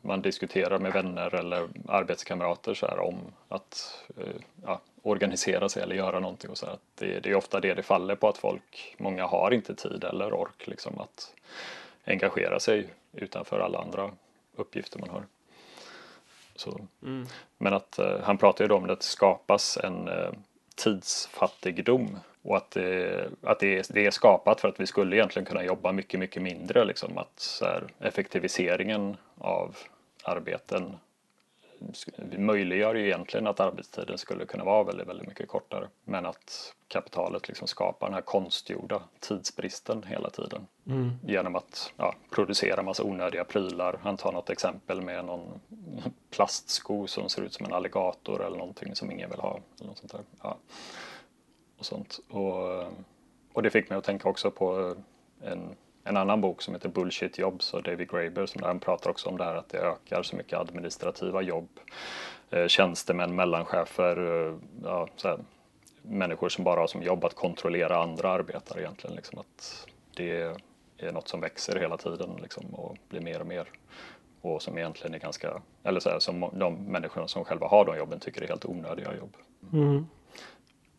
man 0.00 0.22
diskuterar 0.22 0.78
med 0.78 0.92
vänner 0.92 1.34
eller 1.34 1.68
arbetskamrater 1.88 2.74
så 2.74 2.86
här, 2.86 2.98
om 2.98 3.18
att 3.48 4.04
eh, 4.16 4.40
ja, 4.64 4.80
organisera 5.02 5.68
sig 5.68 5.82
eller 5.82 5.96
göra 5.96 6.20
någonting. 6.20 6.50
Och 6.50 6.58
så 6.58 6.66
här. 6.66 6.78
Det, 6.94 7.20
det, 7.20 7.30
är 7.30 7.34
ofta 7.34 7.60
det 7.60 7.74
det 7.74 7.82
faller 7.82 8.14
på 8.14 8.28
att 8.28 8.38
folk, 8.38 8.94
många 8.98 9.26
har 9.26 9.54
inte 9.54 9.74
tid 9.74 10.04
eller 10.04 10.34
ork 10.34 10.66
liksom, 10.66 10.98
att 10.98 11.34
engagera 12.04 12.60
sig 12.60 12.88
utanför 13.12 13.60
alla 13.60 13.78
andra 13.78 14.10
uppgifter 14.56 14.98
man 14.98 15.10
har. 15.10 15.22
Så. 16.56 16.80
Mm. 17.02 17.26
Men 17.58 17.74
att 17.74 17.98
eh, 17.98 18.20
han 18.22 18.38
pratar 18.38 18.64
ju 18.64 18.68
då 18.68 18.76
om 18.76 18.90
att 18.90 19.00
det 19.00 19.06
skapas 19.06 19.76
en 19.76 20.08
eh, 20.08 20.30
tidsfattigdom 20.76 22.18
och 22.42 22.56
att, 22.56 22.70
det, 22.70 23.28
att 23.42 23.60
det, 23.60 23.88
det 23.90 24.06
är 24.06 24.10
skapat 24.10 24.60
för 24.60 24.68
att 24.68 24.80
vi 24.80 24.86
skulle 24.86 25.16
egentligen 25.16 25.46
kunna 25.46 25.64
jobba 25.64 25.92
mycket, 25.92 26.20
mycket 26.20 26.42
mindre. 26.42 26.84
Liksom. 26.84 27.18
Att 27.18 27.40
så 27.40 27.64
här, 27.64 27.84
effektiviseringen 28.00 29.16
av 29.38 29.76
arbeten 30.22 30.96
möjliggör 32.38 32.94
ju 32.94 33.06
egentligen 33.06 33.46
att 33.46 33.60
arbetstiden 33.60 34.18
skulle 34.18 34.46
kunna 34.46 34.64
vara 34.64 34.84
väldigt, 34.84 35.08
väldigt 35.08 35.28
mycket 35.28 35.48
kortare. 35.48 35.88
Men 36.04 36.26
att 36.26 36.74
kapitalet 36.88 37.48
liksom 37.48 37.68
skapar 37.68 38.06
den 38.06 38.14
här 38.14 38.22
konstgjorda 38.22 39.02
tidsbristen 39.20 40.02
hela 40.02 40.30
tiden. 40.30 40.66
Mm. 40.86 41.10
Genom 41.26 41.56
att 41.56 41.92
ja, 41.96 42.14
producera 42.30 42.82
massa 42.82 43.02
onödiga 43.02 43.44
prylar. 43.44 43.98
Han 44.02 44.16
tar 44.16 44.32
något 44.32 44.50
exempel 44.50 45.02
med 45.02 45.24
någon 45.24 45.60
plastsko 46.30 47.06
som 47.06 47.28
ser 47.28 47.42
ut 47.42 47.54
som 47.54 47.66
en 47.66 47.72
alligator 47.72 48.44
eller 48.44 48.58
någonting 48.58 48.94
som 48.94 49.10
ingen 49.10 49.30
vill 49.30 49.40
ha. 49.40 49.60
Eller 49.78 49.88
något 49.88 49.98
sånt 49.98 50.12
där. 50.12 50.22
Ja. 50.42 50.56
Och, 51.78 51.86
sånt. 51.86 52.20
Och, 52.28 52.84
och 53.52 53.62
det 53.62 53.70
fick 53.70 53.90
mig 53.90 53.98
att 53.98 54.04
tänka 54.04 54.28
också 54.28 54.50
på 54.50 54.94
en 55.40 55.76
en 56.06 56.16
annan 56.16 56.40
bok 56.40 56.62
som 56.62 56.74
heter 56.74 56.88
Bullshit 56.88 57.38
Jobs 57.38 57.74
av 57.74 57.82
David 57.82 58.10
Graeber 58.10 58.46
som 58.46 58.60
där 58.60 58.68
han 58.68 58.80
pratar 58.80 59.10
också 59.10 59.28
om 59.28 59.36
det 59.36 59.44
här 59.44 59.56
att 59.56 59.68
det 59.68 59.78
ökar 59.78 60.22
så 60.22 60.36
mycket 60.36 60.58
administrativa 60.58 61.42
jobb. 61.42 61.68
Eh, 62.50 62.66
tjänstemän, 62.66 63.34
mellanchefer, 63.34 64.46
eh, 64.46 64.54
ja, 64.84 65.08
så 65.16 65.28
här, 65.28 65.38
människor 66.02 66.48
som 66.48 66.64
bara 66.64 66.80
har 66.80 66.86
som 66.86 67.02
jobb 67.02 67.24
att 67.24 67.34
kontrollera 67.34 68.02
andra 68.02 68.30
arbetare 68.30 68.80
egentligen. 68.80 69.16
Liksom, 69.16 69.38
att 69.38 69.86
det 70.16 70.56
är 70.98 71.12
något 71.12 71.28
som 71.28 71.40
växer 71.40 71.80
hela 71.80 71.96
tiden 71.96 72.30
liksom, 72.42 72.74
och 72.74 72.96
blir 73.08 73.20
mer 73.20 73.40
och 73.40 73.46
mer. 73.46 73.68
Och 74.40 74.62
som 74.62 74.78
egentligen 74.78 75.14
är 75.14 75.18
ganska, 75.18 75.62
eller 75.82 76.00
så 76.00 76.10
här, 76.10 76.18
som 76.18 76.50
de 76.52 76.74
människorna 76.74 77.28
som 77.28 77.44
själva 77.44 77.68
har 77.68 77.84
de 77.84 77.96
jobben 77.96 78.20
tycker 78.20 78.42
är 78.42 78.48
helt 78.48 78.64
onödiga 78.64 79.16
jobb. 79.16 79.36
Mm. 79.72 80.06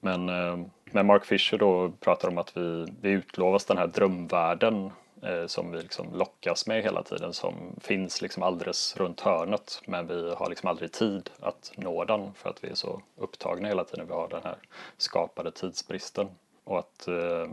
Men, 0.08 0.30
eh, 0.30 0.68
men 0.92 1.06
Mark 1.06 1.26
Fisher 1.26 1.58
då 1.58 1.92
pratar 2.00 2.28
om 2.28 2.38
att 2.38 2.58
vi, 2.58 2.88
vi 3.02 3.10
utlovas 3.10 3.66
den 3.66 3.78
här 3.78 3.88
drömvärlden 3.88 4.92
eh, 5.24 5.48
som 5.48 5.72
vi 5.72 5.82
liksom 5.82 6.14
lockas 6.14 6.68
med 6.68 6.84
hela 6.84 7.04
tiden 7.04 7.34
som 7.34 7.54
finns 7.82 8.22
liksom 8.22 8.44
alldeles 8.44 8.98
runt 8.98 9.22
hörnet. 9.22 9.82
Men 9.86 10.08
vi 10.08 10.34
har 10.36 10.50
liksom 10.50 10.70
aldrig 10.70 10.92
tid 10.92 11.30
att 11.40 11.72
nå 11.76 12.06
den 12.06 12.34
för 12.34 12.50
att 12.50 12.64
vi 12.64 12.70
är 12.70 12.76
så 12.76 13.02
upptagna 13.16 13.68
hela 13.68 13.84
tiden. 13.84 14.08
Vi 14.08 14.14
har 14.14 14.28
den 14.28 14.44
här 14.44 14.58
skapade 14.98 15.52
tidsbristen. 15.52 16.28
Och 16.64 16.80
att 16.80 17.08
eh, 17.08 17.48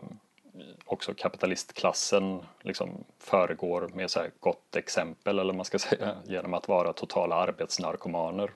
också 0.84 1.14
kapitalistklassen 1.14 2.42
liksom 2.62 3.04
föregår 3.18 3.90
med 3.94 4.10
så 4.10 4.20
här 4.20 4.30
gott 4.40 4.76
exempel 4.76 5.38
eller 5.38 5.52
man 5.52 5.64
ska 5.64 5.78
säga 5.88 6.16
genom 6.24 6.54
att 6.54 6.68
vara 6.68 6.92
totala 6.92 7.36
arbetsnarkomaner 7.36 8.50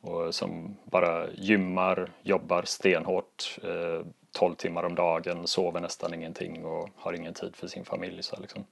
och 0.00 0.34
som 0.34 0.76
bara 0.84 1.30
gymmar, 1.32 2.12
jobbar 2.22 2.62
stenhårt 2.62 3.58
eh, 3.62 4.06
12 4.32 4.54
timmar 4.54 4.84
om 4.84 4.94
dagen, 4.94 5.46
sover 5.46 5.80
nästan 5.80 6.14
ingenting 6.14 6.64
och 6.64 6.88
har 6.96 7.12
ingen 7.12 7.34
tid 7.34 7.56
för 7.56 7.66
sin 7.66 7.84
familj. 7.84 8.22
Så 8.22 8.40
liksom. 8.40 8.64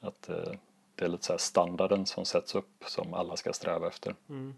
att, 0.00 0.28
eh, 0.28 0.52
det 0.94 1.04
är 1.04 1.08
lite 1.08 1.24
så 1.24 1.38
standarden 1.38 2.06
som 2.06 2.24
sätts 2.24 2.54
upp 2.54 2.84
som 2.86 3.14
alla 3.14 3.36
ska 3.36 3.52
sträva 3.52 3.88
efter. 3.88 4.14
Mm. 4.28 4.54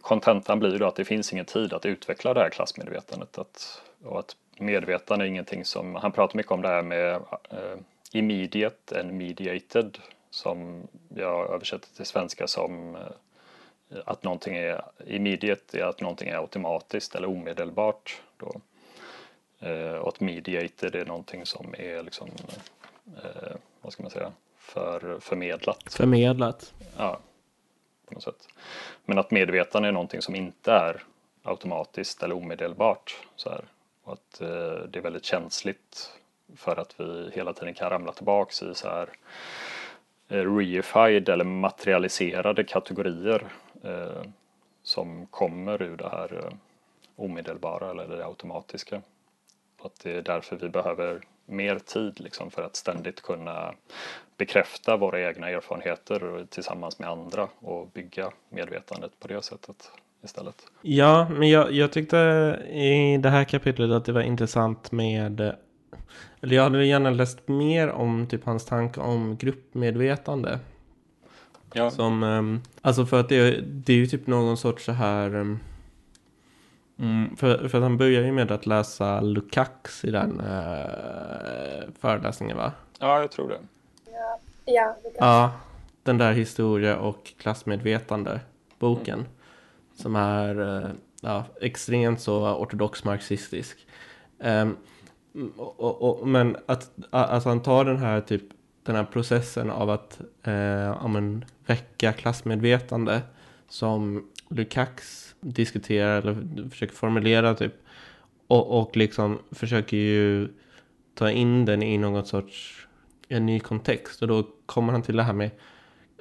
Kontentan 0.00 0.58
blir 0.58 0.78
då 0.78 0.86
att 0.86 0.96
det 0.96 1.04
finns 1.04 1.32
ingen 1.32 1.44
tid 1.44 1.72
att 1.72 1.86
utveckla 1.86 2.34
det 2.34 2.40
här 2.40 2.50
klassmedvetandet. 2.50 3.38
Att, 3.38 3.82
och 4.04 4.18
att 4.18 4.36
medvetande 4.58 5.24
är 5.24 5.28
ingenting 5.28 5.64
som, 5.64 5.94
han 5.94 6.12
pratar 6.12 6.36
mycket 6.36 6.52
om 6.52 6.62
det 6.62 6.68
här 6.68 6.82
med 6.82 7.14
eh, 7.50 7.78
immediate 8.12 9.00
and 9.00 9.12
mediated 9.12 9.98
som 10.30 10.88
jag 11.08 11.50
översätter 11.50 11.94
till 11.96 12.06
svenska 12.06 12.46
som 12.46 12.96
eh, 12.96 13.02
att 14.04 14.22
någonting 14.22 14.56
är 14.56 14.84
immediate 15.06 15.80
är 15.80 15.84
att 15.84 16.00
någonting 16.00 16.28
är 16.28 16.36
automatiskt 16.36 17.14
eller 17.14 17.28
omedelbart. 17.28 18.20
Då. 18.36 18.60
Eh, 19.60 19.94
och 19.94 20.08
att 20.08 20.20
mediated 20.20 20.94
är 20.94 21.04
någonting 21.04 21.46
som 21.46 21.74
är 21.78 22.02
liksom, 22.02 22.28
eh, 23.16 23.56
vad 23.80 23.92
ska 23.92 24.02
man 24.02 24.10
säga, 24.10 24.32
för, 24.56 25.18
förmedlat. 25.20 25.92
Förmedlat. 25.92 26.74
Ja, 26.96 27.20
på 28.06 28.14
något 28.14 28.22
sätt. 28.22 28.48
Men 29.04 29.18
att 29.18 29.30
medvetande 29.30 29.88
är 29.88 29.92
någonting 29.92 30.22
som 30.22 30.34
inte 30.34 30.72
är 30.72 31.02
automatiskt 31.42 32.22
eller 32.22 32.34
omedelbart. 32.34 33.16
Så 33.36 33.50
här. 33.50 33.64
Och 34.02 34.12
att 34.12 34.40
eh, 34.40 34.88
det 34.88 34.98
är 34.98 35.02
väldigt 35.02 35.24
känsligt 35.24 36.12
för 36.56 36.76
att 36.76 37.00
vi 37.00 37.30
hela 37.34 37.52
tiden 37.52 37.74
kan 37.74 37.90
ramla 37.90 38.12
tillbaks 38.12 38.62
i 38.62 38.74
så 38.74 38.88
här 38.88 39.08
eh, 40.28 40.56
reified 40.56 41.28
eller 41.28 41.44
materialiserade 41.44 42.64
kategorier 42.64 43.46
Eh, 43.84 44.22
som 44.82 45.26
kommer 45.26 45.82
ur 45.82 45.96
det 45.96 46.08
här 46.08 46.44
eh, 46.44 46.56
omedelbara 47.16 47.90
eller 47.90 48.16
det 48.16 48.26
automatiska. 48.26 49.02
Att 49.82 50.00
det 50.02 50.12
är 50.12 50.22
därför 50.22 50.56
vi 50.56 50.68
behöver 50.68 51.20
mer 51.46 51.78
tid 51.78 52.20
liksom, 52.20 52.50
för 52.50 52.62
att 52.62 52.76
ständigt 52.76 53.22
kunna 53.22 53.74
bekräfta 54.36 54.96
våra 54.96 55.28
egna 55.28 55.48
erfarenheter 55.50 56.46
tillsammans 56.50 56.98
med 56.98 57.08
andra 57.08 57.48
och 57.58 57.88
bygga 57.88 58.30
medvetandet 58.48 59.20
på 59.20 59.28
det 59.28 59.42
sättet 59.42 59.90
istället. 60.24 60.66
Ja, 60.82 61.28
men 61.28 61.50
jag, 61.50 61.72
jag 61.72 61.92
tyckte 61.92 62.16
i 62.70 63.18
det 63.22 63.30
här 63.30 63.44
kapitlet 63.44 63.90
att 63.90 64.04
det 64.04 64.12
var 64.12 64.22
intressant 64.22 64.92
med 64.92 65.56
eller 66.42 66.56
jag 66.56 66.62
hade 66.62 66.86
gärna 66.86 67.10
läst 67.10 67.48
mer 67.48 67.88
om 67.88 68.26
typ 68.26 68.44
hans 68.44 68.64
tanke 68.64 69.00
om 69.00 69.36
gruppmedvetande. 69.36 70.58
Ja. 71.72 71.90
Som, 71.90 72.22
um, 72.22 72.62
alltså 72.80 73.06
för 73.06 73.20
att 73.20 73.28
det, 73.28 73.60
det 73.60 73.92
är 73.92 73.96
ju 73.96 74.06
typ 74.06 74.26
någon 74.26 74.56
sorts 74.56 74.84
så 74.84 74.92
här 74.92 75.34
um, 75.34 75.58
Mm, 76.98 77.36
för, 77.36 77.68
för 77.68 77.78
att 77.78 77.82
han 77.82 77.96
börjar 77.96 78.22
ju 78.22 78.32
med 78.32 78.50
att 78.50 78.66
läsa 78.66 79.20
Lukács 79.20 80.04
i 80.04 80.10
den 80.10 80.40
uh, 80.40 81.92
föreläsningen 82.00 82.56
va? 82.56 82.72
Ja, 82.98 83.20
jag 83.20 83.30
tror 83.30 83.48
det. 83.48 83.58
Ja, 84.06 84.38
ja, 84.64 84.96
ja 85.18 85.52
den 86.02 86.18
där 86.18 86.32
historia 86.32 86.96
och 86.96 87.32
klassmedvetande 87.38 88.40
boken. 88.78 89.18
Mm. 89.18 89.30
som 89.94 90.16
är 90.16 90.76
eh, 90.84 90.90
ja, 91.20 91.44
extremt 91.60 92.20
så 92.20 92.56
ortodox 92.56 93.04
marxistisk. 93.04 93.86
Um, 94.38 94.76
och, 95.56 95.80
och, 95.80 96.20
och, 96.20 96.28
men 96.28 96.56
att, 96.66 96.90
att 97.10 97.44
han 97.44 97.62
tar 97.62 97.84
den 97.84 97.98
här 97.98 98.20
typ 98.20 98.42
den 98.86 98.96
här 98.96 99.04
processen 99.04 99.70
av 99.70 99.90
att 99.90 100.20
eh, 100.42 100.54
ja, 100.54 101.08
men, 101.08 101.44
väcka 101.66 102.12
klassmedvetande 102.12 103.22
som 103.68 104.28
Lukács 104.48 105.34
diskuterar 105.40 106.18
eller 106.18 106.68
försöker 106.70 106.94
formulera 106.94 107.54
typ 107.54 107.72
och, 108.46 108.80
och 108.80 108.96
liksom 108.96 109.38
försöker 109.50 109.96
ju 109.96 110.48
ta 111.14 111.30
in 111.30 111.64
den 111.64 111.82
i 111.82 111.98
någon 111.98 112.26
sorts 112.26 112.86
en 113.28 113.46
ny 113.46 113.60
kontext 113.60 114.22
och 114.22 114.28
då 114.28 114.46
kommer 114.66 114.92
han 114.92 115.02
till 115.02 115.16
det 115.16 115.22
här 115.22 115.32
med, 115.32 115.50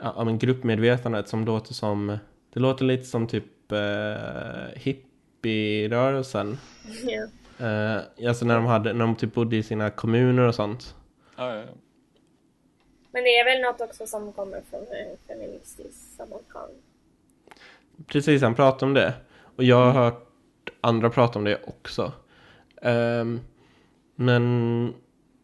ja, 0.01 0.23
med 0.23 0.39
gruppmedvetandet 0.39 1.29
som 1.29 1.45
låter 1.45 1.73
som 1.73 2.17
det 2.53 2.59
låter 2.59 2.85
lite 2.85 3.03
som 3.03 3.27
typ 3.27 3.71
eh, 3.71 4.75
hippierörelsen. 4.75 6.57
Yeah. 7.03 7.95
Eh, 7.97 8.27
alltså 8.27 8.45
när 8.45 8.55
de, 8.55 8.65
hade, 8.65 8.93
när 8.93 9.05
de 9.05 9.15
typ 9.15 9.33
bodde 9.33 9.55
i 9.55 9.63
sina 9.63 9.89
kommuner 9.89 10.47
och 10.47 10.55
sånt. 10.55 10.95
Ja, 11.37 11.55
ja, 11.55 11.55
ja. 11.55 11.73
Men 13.15 13.23
det 13.23 13.29
är 13.29 13.45
väl 13.45 13.61
något 13.61 13.81
också 13.81 14.07
som 14.07 14.33
kommer 14.33 14.61
från 14.69 14.81
en 14.81 15.17
feministisk 15.27 16.15
sammanhang. 16.17 16.71
Precis, 18.07 18.41
han 18.41 18.55
pratar 18.55 18.87
om 18.87 18.93
det. 18.93 19.13
Och 19.55 19.63
jag 19.63 19.91
har 19.91 19.91
hört 19.91 20.29
andra 20.81 21.09
prata 21.09 21.39
om 21.39 21.45
det 21.45 21.59
också. 21.67 22.11
Um, 22.81 23.41
men 24.15 24.93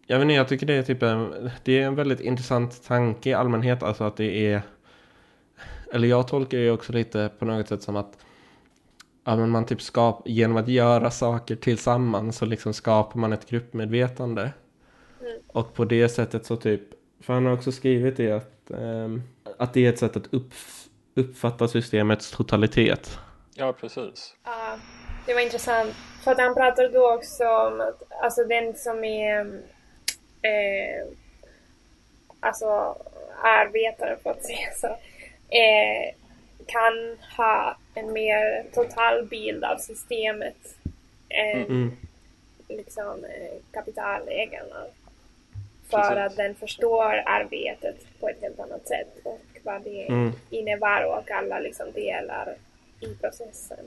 jag 0.08 0.18
vet 0.18 0.24
inte, 0.24 0.34
jag 0.34 0.48
tycker 0.48 0.66
det 0.66 0.74
är 0.74 0.84
typ 0.84 1.04
en, 1.04 1.50
det 1.64 1.80
är 1.80 1.88
en 1.88 1.96
väldigt 1.96 2.20
intressant 2.20 2.84
tanke 2.84 3.30
i 3.30 3.34
allmänhet. 3.34 3.84
Alltså 3.84 4.04
att 4.04 4.18
det 4.18 4.48
är, 4.48 4.62
eller 5.94 6.08
jag 6.08 6.28
tolkar 6.28 6.58
det 6.58 6.72
också 6.72 6.94
lite 6.94 7.30
på 7.40 7.46
något 7.46 7.68
sätt 7.68 7.84
som 7.84 7.96
att 7.96 8.18
ja, 9.24 9.36
men 9.36 9.50
man 9.50 9.66
typ 9.66 9.82
skap, 9.82 10.22
genom 10.26 10.58
att 10.58 10.68
göra 10.68 11.12
saker 11.12 11.56
tillsammans 11.56 12.38
så 12.38 12.46
liksom 12.46 12.74
skapar 12.74 13.20
man 13.20 13.34
ett 13.34 13.50
gruppmedvetande. 13.50 14.42
Mm. 15.22 15.42
Och 15.48 15.74
på 15.74 15.86
det 15.86 16.10
sättet 16.10 16.46
så 16.46 16.56
typ, 16.56 17.01
för 17.22 17.34
han 17.34 17.46
har 17.46 17.54
också 17.54 17.72
skrivit 17.72 18.18
det 18.18 18.32
att, 18.32 18.62
um, 18.68 19.24
att 19.58 19.74
det 19.74 19.86
är 19.86 19.90
ett 19.90 20.00
sätt 20.00 20.16
att 20.16 20.34
upp, 20.34 20.54
uppfatta 21.16 21.68
systemets 21.68 22.32
totalitet. 22.32 23.20
Ja, 23.56 23.74
precis. 23.74 24.36
Ja, 24.44 24.78
det 25.26 25.34
var 25.34 25.42
intressant. 25.42 25.96
För 26.24 26.32
att 26.32 26.40
han 26.40 26.56
pratar 26.56 26.90
då 26.90 27.14
också 27.14 27.44
om 27.44 27.82
att 27.82 28.04
alltså 28.24 28.44
den 28.44 28.76
som 28.76 29.04
är 29.04 29.40
eh, 30.42 31.08
alltså 32.40 32.98
arbetare 33.44 34.18
för 34.24 34.30
att 34.30 34.46
säga 34.46 34.70
så, 34.76 34.88
eh, 35.56 36.16
kan 36.68 37.18
ha 37.38 37.78
en 37.94 38.14
mer 38.14 38.66
total 38.74 39.26
bild 39.26 39.64
av 39.64 39.78
systemet 39.78 40.76
än 41.30 41.66
mm. 41.66 41.98
liksom 42.68 43.26
eh, 43.26 43.62
kapitalägarna. 43.72 44.86
För 45.92 45.98
Precis. 45.98 46.18
att 46.18 46.38
den 46.38 46.56
förstår 46.56 47.24
arbetet 47.26 48.20
på 48.20 48.30
ett 48.30 48.42
helt 48.42 48.60
annat 48.60 48.88
sätt 48.88 49.18
och 49.24 49.42
vad 49.64 49.84
det 49.84 50.08
mm. 50.08 50.32
innebär 50.50 51.06
och 51.06 51.32
alla 51.32 51.60
liksom 51.60 51.92
delar 51.92 52.56
i 53.00 53.16
processen. 53.22 53.86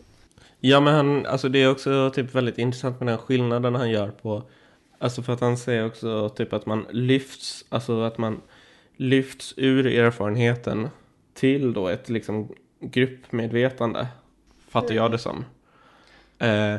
Ja 0.61 0.81
men 0.81 0.95
han, 0.95 1.27
alltså 1.27 1.49
det 1.49 1.63
är 1.63 1.71
också 1.71 2.11
typ 2.11 2.35
väldigt 2.35 2.59
intressant 2.59 3.01
med 3.01 3.09
den 3.09 3.19
skillnaden 3.19 3.75
han 3.75 3.91
gör 3.91 4.09
på 4.09 4.43
Alltså 4.99 5.23
för 5.23 5.33
att 5.33 5.41
han 5.41 5.57
säger 5.57 5.87
också 5.87 6.29
typ 6.29 6.53
att 6.53 6.67
man 6.67 6.87
lyfts, 6.91 7.65
alltså 7.69 8.01
att 8.01 8.19
man 8.19 8.41
lyfts 8.97 9.55
ur 9.57 9.87
erfarenheten 9.87 10.89
till 11.35 11.73
då 11.73 11.89
ett 11.89 12.09
liksom 12.09 12.55
gruppmedvetande. 12.81 14.07
Fattar 14.69 14.91
mm. 14.91 14.97
jag 14.97 15.11
det 15.11 15.19
som. 15.19 15.45
Eh, 16.39 16.77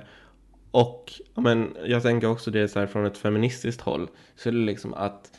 och 0.75 1.13
men, 1.35 1.75
jag 1.85 2.03
tänker 2.03 2.27
också 2.27 2.51
det 2.51 2.67
så 2.67 2.79
här 2.79 2.87
från 2.87 3.05
ett 3.05 3.17
feministiskt 3.17 3.81
håll. 3.81 4.07
Så 4.35 4.49
är 4.49 4.53
det 4.53 4.59
liksom 4.59 4.93
att 4.93 5.31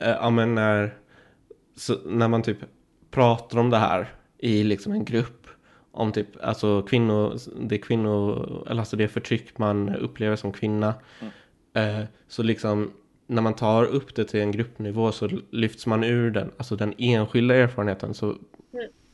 eh, 0.00 0.08
ja, 0.10 0.30
men 0.30 0.54
när, 0.54 0.94
så, 1.76 1.94
när 2.06 2.28
man 2.28 2.42
typ 2.42 2.58
pratar 3.10 3.58
om 3.58 3.70
det 3.70 3.76
här 3.76 4.14
i 4.38 4.64
liksom 4.64 4.92
en 4.92 5.04
grupp. 5.04 5.46
Om 5.90 6.12
typ 6.12 6.28
alltså 6.42 6.82
kvinnor, 6.82 7.38
det 7.60 7.78
kvinnor, 7.78 8.46
eller 8.70 8.80
alltså 8.80 8.96
det 8.96 9.08
förtryck 9.08 9.58
man 9.58 9.96
upplever 9.96 10.36
som 10.36 10.52
kvinna. 10.52 10.94
Mm. 11.20 12.00
Eh, 12.00 12.06
så 12.28 12.42
liksom 12.42 12.90
när 13.26 13.42
man 13.42 13.54
tar 13.54 13.84
upp 13.84 14.14
det 14.14 14.24
till 14.24 14.40
en 14.40 14.52
gruppnivå 14.52 15.12
så 15.12 15.28
lyfts 15.50 15.86
man 15.86 16.04
ur 16.04 16.30
den, 16.30 16.50
alltså 16.56 16.76
den 16.76 16.94
enskilda 16.98 17.54
erfarenheten 17.54 18.14
så 18.14 18.26
mm. 18.26 18.40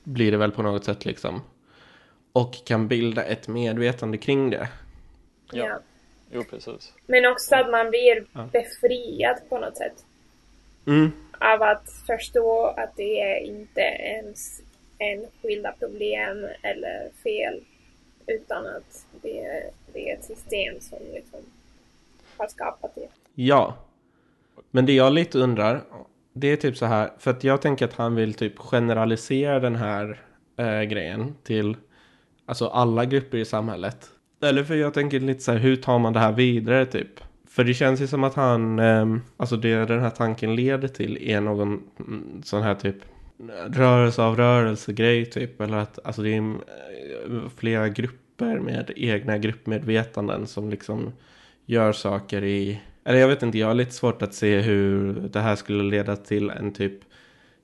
blir 0.05 0.31
det 0.31 0.39
väl 0.39 0.53
på 0.53 0.63
något 0.63 0.85
sätt 0.85 1.05
liksom. 1.05 1.41
Och 2.33 2.55
kan 2.67 2.89
bilda 2.89 3.25
ett 3.25 3.49
medvetande 3.49 4.19
kring 4.19 4.51
det. 4.51 4.69
Ja, 5.53 5.67
ja. 5.67 5.79
jo 6.31 6.45
precis. 6.45 6.93
Men 7.07 7.27
också 7.27 7.55
att 7.55 7.71
man 7.71 7.91
blir 7.91 8.27
ja. 8.33 8.49
befriad 8.53 9.37
på 9.49 9.59
något 9.59 9.77
sätt. 9.77 10.05
Mm. 10.87 11.11
Av 11.41 11.63
att 11.63 11.91
förstå 12.07 12.67
att 12.67 12.97
det 12.97 13.21
är 13.21 13.41
inte 13.41 13.81
ens 13.81 14.63
enskilda 14.99 15.73
problem 15.73 16.47
eller 16.63 17.11
fel. 17.23 17.65
Utan 18.27 18.67
att 18.67 19.07
det 19.23 19.45
är, 19.45 19.71
det 19.93 20.11
är 20.11 20.17
ett 20.17 20.25
system 20.25 20.81
som 20.81 20.99
liksom 21.15 21.41
har 22.37 22.49
skapat 22.49 22.95
det. 22.95 23.09
Ja. 23.35 23.77
Men 24.71 24.87
det 24.87 24.93
jag 24.93 25.13
lite 25.13 25.39
undrar, 25.39 25.83
det 26.33 26.49
är 26.49 26.57
typ 26.57 26.77
så 26.77 26.87
här, 26.87 27.11
för 27.19 27.31
att 27.31 27.45
jag 27.45 27.63
tänker 27.63 27.85
att 27.85 27.95
han 27.95 28.15
vill 28.15 28.35
typ 28.35 28.59
generalisera 28.59 29.61
den 29.61 29.77
här 29.77 30.21
äh, 30.57 30.83
grejen 30.83 31.35
till 31.43 31.77
alltså 32.47 32.67
alla 32.67 33.05
grupper 33.05 33.39
i 33.39 33.45
samhället. 33.45 34.11
Eller 34.41 34.65
för 34.65 34.75
jag 34.75 34.95
tänker 34.95 35.21
lite 35.21 35.41
så 35.41 35.53
här, 35.53 35.59
hur 35.59 35.77
tar 35.77 35.99
man 35.99 36.13
det 36.13 36.21
här 36.21 36.33
vidare 36.33 36.87
typ? 36.87 37.21
För 37.49 37.65
det 37.65 37.75
känns 37.75 38.01
ju 38.01 38.07
som 38.07 38.25
att 38.25 38.35
han, 38.35 38.79
ehm, 38.79 39.21
alltså 39.37 39.57
det 39.57 39.85
den 39.85 40.01
här 40.01 40.11
tanken 40.11 40.57
leder 40.57 40.89
till 40.89 41.31
är 41.31 41.41
någon 41.41 41.83
mm, 41.99 42.43
sån 42.45 42.63
här 42.63 42.75
typ 42.75 42.97
rörelse 43.67 44.23
av 44.23 44.37
rörelse-grej 44.37 45.27
typ. 45.27 45.61
Eller 45.61 45.77
att 45.77 46.07
alltså 46.07 46.23
det 46.23 46.37
är 46.37 46.39
eh, 46.39 47.49
flera 47.57 47.89
grupper 47.89 48.59
med 48.59 48.93
egna 48.97 49.39
gruppmedvetanden 49.39 50.47
som 50.47 50.71
liksom 50.71 51.13
gör 51.67 51.93
saker 51.93 52.45
i... 52.45 52.81
Eller 53.05 53.19
jag 53.19 53.29
vet 53.29 53.43
inte, 53.43 53.59
jag 53.59 53.67
har 53.67 53.75
lite 53.75 53.93
svårt 53.93 54.23
att 54.23 54.35
se 54.35 54.61
hur 54.61 55.15
det 55.15 55.41
här 55.41 55.57
skulle 55.57 55.83
leda 55.83 56.17
till 56.17 56.51
en 56.51 56.73
typ... 56.73 56.93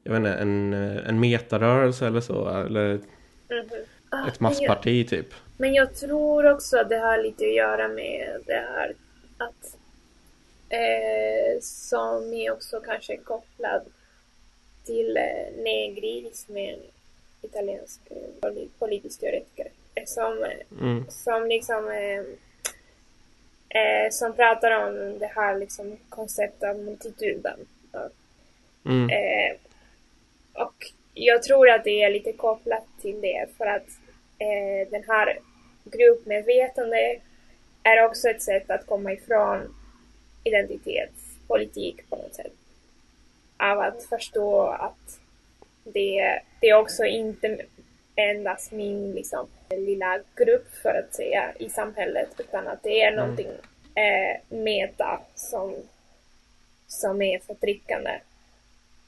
Jag 0.05 0.13
vet 0.13 0.19
inte, 0.19 0.35
en, 0.35 0.73
eh, 0.73 1.09
en 1.09 1.21
metarörelse 1.21 2.07
eller 2.07 2.21
så. 2.21 2.49
Eller 2.49 2.91
mm 2.91 3.01
-hmm 3.49 3.94
ett 4.29 4.41
massparti 4.41 5.01
jag, 5.01 5.09
typ. 5.09 5.35
Men 5.57 5.75
jag 5.75 5.95
tror 5.95 6.51
också 6.51 6.79
att 6.79 6.89
det 6.89 6.99
har 6.99 7.19
lite 7.19 7.45
att 7.45 7.55
göra 7.55 7.89
med 7.89 8.41
det 8.47 8.53
här 8.75 8.95
att... 9.39 9.77
Eh, 10.69 11.61
som 11.61 12.33
är 12.33 12.53
också 12.53 12.81
kanske 12.81 13.17
kopplad 13.17 13.83
till 14.85 15.17
eh, 15.17 15.63
negrism, 15.63 16.57
en 16.57 16.79
italiensk 17.43 18.01
eh, 18.11 18.53
politisk 18.79 19.21
teoretiker. 19.21 19.69
Som, 20.07 20.45
mm. 20.81 21.05
som 21.09 21.47
liksom 21.47 21.89
eh, 21.89 22.25
eh, 23.75 24.11
som 24.11 24.33
pratar 24.33 24.87
om 24.87 25.19
det 25.19 25.31
här 25.35 25.59
liksom, 25.59 25.97
konceptet 26.09 26.71
av 26.71 26.79
multituden. 26.79 27.59
Mm. 28.85 29.11
Eh, 29.11 29.57
och 30.53 30.93
jag 31.15 31.43
tror 31.43 31.71
att 31.71 31.85
det 31.85 32.03
är 32.03 32.11
lite 32.11 32.33
kopplat 32.33 32.85
till 33.03 33.21
det 33.21 33.47
för 33.59 33.67
att 33.67 33.89
eh, 34.39 34.91
den 34.91 35.05
här 35.09 35.39
gruppmedvetande 35.85 37.21
är 37.83 38.05
också 38.05 38.29
ett 38.29 38.43
sätt 38.43 38.71
att 38.71 38.87
komma 38.87 39.13
ifrån 39.13 39.75
identitetspolitik 40.45 42.11
på 42.11 42.17
något 42.17 42.35
sätt. 42.35 42.53
Av 43.57 43.79
att 43.79 44.05
förstå 44.05 44.67
att 44.67 45.21
det, 45.85 46.41
det 46.61 46.69
är 46.69 46.75
också 46.75 47.05
inte 47.05 47.59
endast 48.15 48.73
min 48.73 49.13
liksom, 49.13 49.47
lilla 49.71 50.21
grupp 50.37 50.75
för 50.83 51.03
att 51.05 51.15
säga 51.15 51.53
i 51.59 51.69
samhället 51.69 52.29
utan 52.39 52.69
att 52.69 52.83
det 52.83 53.03
är 53.03 53.13
mm. 53.13 53.21
någonting 53.21 53.51
eh, 53.95 54.57
meta 54.59 55.21
som, 55.35 55.75
som 56.87 57.23
är 57.23 57.39
förtryckande. 57.39 58.21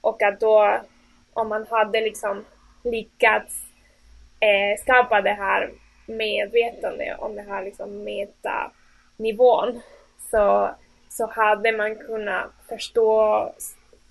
Och 0.01 0.23
att 0.23 0.41
då 0.41 0.81
om 1.33 1.49
man 1.49 1.67
hade 1.67 2.01
liksom 2.01 2.45
lyckats 2.85 3.66
eh, 4.41 4.81
skapa 4.83 5.21
det 5.21 5.31
här 5.31 5.71
medvetande 6.07 7.17
om 7.19 7.37
den 7.37 7.47
här 7.47 7.65
liksom 7.65 8.05
metanivån 8.05 9.81
så, 10.31 10.71
så 11.09 11.27
hade 11.27 11.73
man 11.73 11.97
kunnat 11.97 12.51
förstå 12.69 13.41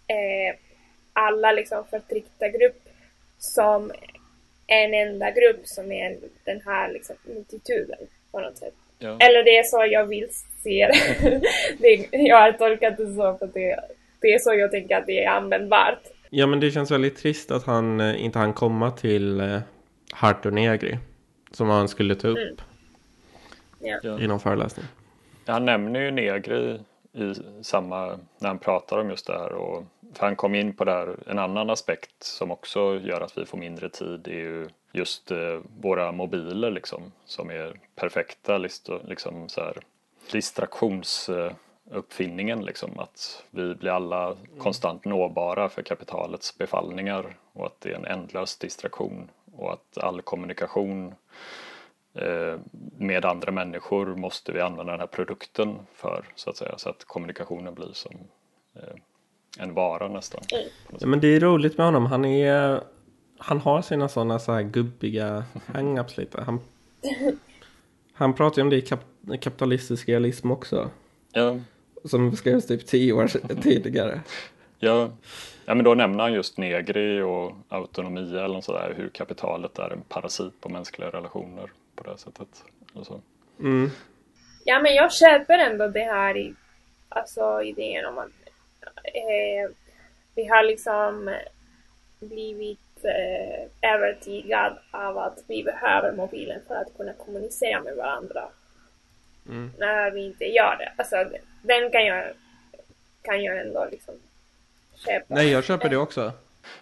eh, 0.07 0.57
alla 1.13 1.51
liksom 1.51 1.83
förtryckta 1.89 2.47
grupp 2.47 2.81
som 3.37 3.91
en 4.67 4.93
enda 4.93 5.31
grupp 5.31 5.61
som 5.63 5.91
är 5.91 6.17
den 6.43 6.61
här 6.65 6.93
liksom 6.93 7.15
multituden 7.23 7.99
på 8.31 8.39
något 8.39 8.57
sätt. 8.57 8.73
Ja. 8.99 9.17
Eller 9.19 9.43
det 9.43 9.57
är 9.57 9.63
så 9.63 9.93
jag 9.93 10.05
vill 10.05 10.27
se 10.63 10.91
det. 11.79 12.07
jag 12.17 12.37
har 12.37 12.51
tolkat 12.51 12.97
det 12.97 13.07
så 13.07 13.37
för 13.37 13.49
det, 13.53 13.79
det 14.21 14.33
är 14.33 14.39
så 14.39 14.53
jag 14.53 14.71
tänker 14.71 14.97
att 14.97 15.05
det 15.05 15.23
är 15.23 15.29
användbart. 15.29 15.99
Ja 16.29 16.47
men 16.47 16.59
det 16.59 16.71
känns 16.71 16.91
väldigt 16.91 17.17
trist 17.17 17.51
att 17.51 17.65
han 17.65 17.99
eh, 17.99 18.23
inte 18.25 18.39
hann 18.39 18.53
komma 18.53 18.91
till 18.91 19.41
eh, 20.15 20.19
Harto 20.19 20.49
Negri. 20.49 20.99
som 21.51 21.69
han 21.69 21.87
skulle 21.87 22.15
ta 22.15 22.27
upp 22.27 22.61
Mm. 24.03 24.21
I 24.21 24.27
någon 24.27 24.39
föreläsning. 24.39 24.85
Han 25.45 25.65
nämner 25.65 25.99
ju 25.99 26.11
Negri 26.11 26.79
i 27.13 27.33
samma, 27.61 28.19
när 28.39 28.47
han 28.47 28.59
pratar 28.59 28.99
om 28.99 29.09
just 29.09 29.27
det 29.27 29.33
här. 29.33 29.53
Och, 29.53 29.83
för 30.13 30.25
han 30.25 30.35
kom 30.35 30.55
in 30.55 30.73
på 30.73 30.85
det 30.85 30.91
här, 30.91 31.15
en 31.27 31.39
annan 31.39 31.69
aspekt 31.69 32.23
som 32.23 32.51
också 32.51 32.99
gör 32.99 33.21
att 33.21 33.37
vi 33.37 33.45
får 33.45 33.57
mindre 33.57 33.89
tid 33.89 34.27
är 34.27 34.31
ju 34.31 34.67
just 34.91 35.31
eh, 35.31 35.59
våra 35.81 36.11
mobiler 36.11 36.71
liksom. 36.71 37.11
Som 37.25 37.49
är 37.49 37.79
perfekta 37.95 38.57
liksom 38.57 39.49
så 39.49 39.61
här, 39.61 39.77
distraktionsuppfinningen 40.31 42.65
liksom. 42.65 42.99
Att 42.99 43.43
vi 43.51 43.75
blir 43.75 43.91
alla 43.91 44.35
konstant 44.57 45.05
nåbara 45.05 45.69
för 45.69 45.81
kapitalets 45.81 46.57
befallningar 46.57 47.37
och 47.53 47.65
att 47.65 47.81
det 47.81 47.91
är 47.91 47.95
en 47.95 48.05
ändlös 48.05 48.57
distraktion 48.57 49.29
och 49.57 49.73
att 49.73 49.97
all 49.97 50.21
kommunikation 50.21 51.15
eh, 52.13 52.59
med 52.97 53.25
andra 53.25 53.51
människor 53.51 54.15
måste 54.15 54.51
vi 54.51 54.61
använda 54.61 54.91
den 54.91 54.99
här 54.99 55.07
produkten 55.07 55.77
för 55.93 56.25
så 56.35 56.49
att 56.49 56.57
säga 56.57 56.77
så 56.77 56.89
att 56.89 57.03
kommunikationen 57.03 57.75
blir 57.75 57.93
som 57.93 58.11
eh, 58.75 58.95
en 59.59 59.73
vara 59.73 60.07
nästan. 60.07 60.41
Ja, 60.99 61.07
men 61.07 61.19
det 61.19 61.27
är 61.27 61.39
roligt 61.39 61.77
med 61.77 61.87
honom. 61.87 62.05
Han 62.05 62.25
är... 62.25 62.81
Han 63.37 63.59
har 63.59 63.81
sina 63.81 64.09
sådana 64.09 64.39
så 64.39 64.51
här 64.51 64.61
gubbiga 64.61 65.45
hang-ups 65.65 66.19
lite. 66.19 66.41
Han, 66.41 66.59
han 68.13 68.33
pratar 68.33 68.57
ju 68.57 68.63
om 68.63 68.69
det 68.69 68.75
i 68.75 68.81
kap, 68.81 68.99
kapitalistisk 69.41 70.09
realism 70.09 70.51
också. 70.51 70.89
Ja, 71.31 71.59
Som 72.03 72.35
skrevs 72.35 72.67
typ 72.67 72.85
tio 72.85 73.13
år 73.13 73.27
tidigare. 73.61 74.21
Ja, 74.79 75.09
ja, 75.65 75.75
men 75.75 75.83
då 75.83 75.93
nämner 75.93 76.23
han 76.23 76.33
just 76.33 76.57
negri 76.57 77.21
och 77.21 77.51
autonomi 77.69 78.29
eller 78.29 78.47
något 78.47 78.63
sådär, 78.63 78.93
hur 78.97 79.09
kapitalet 79.09 79.79
är 79.79 79.89
en 79.89 80.01
parasit 80.01 80.61
på 80.61 80.69
mänskliga 80.69 81.09
relationer 81.09 81.71
på 81.95 82.03
det 82.03 82.17
sättet. 82.17 82.63
Eller 82.93 83.05
så. 83.05 83.21
Mm. 83.59 83.89
Ja, 84.63 84.79
men 84.79 84.95
jag 84.95 85.13
köper 85.13 85.59
ändå 85.59 85.87
det 85.87 86.03
här 86.03 86.37
i, 86.37 86.53
alltså 87.09 87.61
idén 87.61 88.05
om 88.05 88.17
att 88.17 88.31
eh, 89.03 89.75
vi 90.35 90.45
har 90.45 90.63
liksom 90.63 91.35
blivit 92.19 92.79
eh, 93.03 93.91
övertygad 93.91 94.77
av 94.91 95.17
att 95.17 95.43
vi 95.47 95.63
behöver 95.63 96.11
mobilen 96.11 96.61
för 96.67 96.75
att 96.75 96.97
kunna 96.97 97.13
kommunicera 97.13 97.83
med 97.83 97.95
varandra. 97.95 98.43
Mm. 99.49 99.71
När 99.77 100.11
vi 100.11 100.25
inte 100.25 100.45
gör 100.45 100.75
det. 100.77 100.93
Alltså, 100.97 101.15
den 101.61 101.91
kan 101.91 102.05
jag, 102.05 102.33
kan 103.21 103.43
jag 103.43 103.57
ändå 103.57 103.87
liksom 103.91 104.15
köpa. 105.05 105.35
Nej, 105.35 105.49
jag 105.49 105.63
köper 105.63 105.89
det 105.89 105.97
också. 105.97 106.31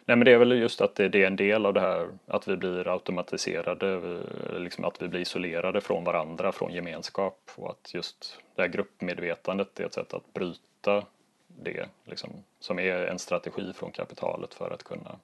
Nej 0.06 0.18
men 0.18 0.26
det 0.26 0.32
är 0.32 0.38
väl 0.38 0.52
just 0.52 0.82
att 0.82 0.96
det, 0.96 1.10
det 1.10 1.24
är 1.24 1.28
en 1.28 1.36
del 1.36 1.66
av 1.66 1.74
det 1.74 1.80
här 1.80 2.08
att 2.28 2.48
vi 2.48 2.58
blir 2.58 2.88
automatiserade, 2.88 4.20
liksom 4.58 4.86
att 4.86 5.02
vi 5.02 5.08
blir 5.08 5.20
isolerade 5.20 5.82
från 5.82 6.04
varandra, 6.04 6.52
från 6.52 6.74
gemenskap 6.74 7.52
och 7.56 7.70
att 7.70 7.94
just 7.94 8.40
det 8.56 8.62
här 8.62 8.70
gruppmedvetandet 8.70 9.80
är 9.80 9.86
ett 9.86 9.94
sätt 9.94 10.14
att 10.14 10.34
bryta 10.34 11.04
det 11.48 11.86
liksom, 12.06 12.30
som 12.60 12.80
är 12.80 12.96
en 12.96 13.20
strategi 13.20 13.74
från 13.76 13.92
kapitalet 13.92 14.54
för 14.54 14.72
att 14.72 14.84
kunna 14.84 15.16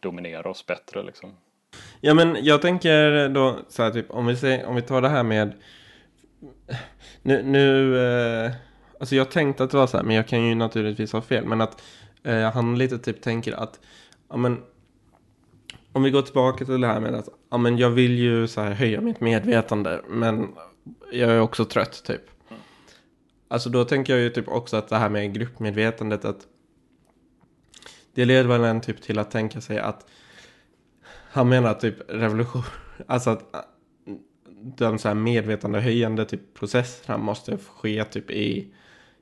dominera 0.00 0.50
oss 0.50 0.66
bättre 0.66 1.02
liksom. 1.02 1.30
Ja 2.00 2.14
men 2.14 2.36
jag 2.40 2.62
tänker 2.62 3.28
då 3.28 3.56
så 3.68 3.82
här 3.82 3.90
typ 3.90 4.10
om 4.10 4.26
vi, 4.26 4.36
ser, 4.36 4.66
om 4.66 4.74
vi 4.74 4.82
tar 4.82 5.00
det 5.00 5.08
här 5.08 5.22
med 5.22 5.52
Nu, 7.22 7.42
nu 7.42 7.98
eh, 7.98 8.52
Alltså 9.02 9.14
jag 9.16 9.30
tänkte 9.30 9.64
att 9.64 9.70
det 9.70 9.76
var 9.76 9.86
så 9.86 9.96
här 9.96 10.04
men 10.04 10.16
jag 10.16 10.28
kan 10.28 10.42
ju 10.42 10.54
naturligtvis 10.54 11.12
ha 11.12 11.22
fel 11.22 11.44
men 11.44 11.60
att 11.60 11.82
eh, 12.22 12.52
han 12.52 12.78
lite 12.78 12.98
typ 12.98 13.22
tänker 13.22 13.52
att 13.52 13.80
Ja 14.28 14.36
men 14.36 14.62
Om 15.92 16.02
vi 16.02 16.10
går 16.10 16.22
tillbaka 16.22 16.64
till 16.64 16.80
det 16.80 16.86
här 16.86 17.00
med 17.00 17.14
att 17.14 17.28
Ja 17.50 17.58
men 17.58 17.78
jag 17.78 17.90
vill 17.90 18.18
ju 18.18 18.46
så 18.46 18.60
här 18.60 18.70
höja 18.70 19.00
mitt 19.00 19.20
medvetande 19.20 20.02
men 20.08 20.48
Jag 21.12 21.30
är 21.30 21.40
också 21.40 21.64
trött 21.64 22.04
typ. 22.04 22.22
Alltså 23.48 23.70
då 23.70 23.84
tänker 23.84 24.12
jag 24.12 24.22
ju 24.22 24.30
typ 24.30 24.48
också 24.48 24.76
att 24.76 24.88
det 24.88 24.96
här 24.96 25.08
med 25.08 25.34
gruppmedvetandet 25.34 26.24
att 26.24 26.46
Det 28.14 28.24
leder 28.24 28.48
väl 28.48 28.64
en 28.64 28.80
typ 28.80 29.02
till 29.02 29.18
att 29.18 29.30
tänka 29.30 29.60
sig 29.60 29.78
att 29.78 30.06
han 31.32 31.48
menar 31.48 31.74
typ 31.74 31.96
revolution, 32.08 32.62
alltså 33.06 33.30
att 33.30 33.54
eh, 33.54 33.60
den 34.76 34.98
så 34.98 35.08
här 35.08 35.14
medvetandehöjande 35.14 36.24
typ 36.24 36.54
processerna 36.54 37.18
måste 37.18 37.58
ske 37.58 38.04
typ 38.04 38.30
i, 38.30 38.74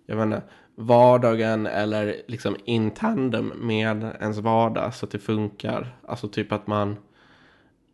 jag 0.07 0.17
vet 0.17 0.25
inte, 0.25 0.43
vardagen 0.81 1.66
eller 1.66 2.16
liksom 2.27 2.57
in 2.64 2.90
tandem 2.90 3.53
med 3.57 4.16
ens 4.21 4.38
vardag 4.38 4.95
så 4.95 5.07
att 5.07 5.12
det 5.12 5.19
funkar. 5.19 5.97
Alltså 6.09 6.29
typ 6.29 6.53
att 6.53 6.66
man, 6.66 6.97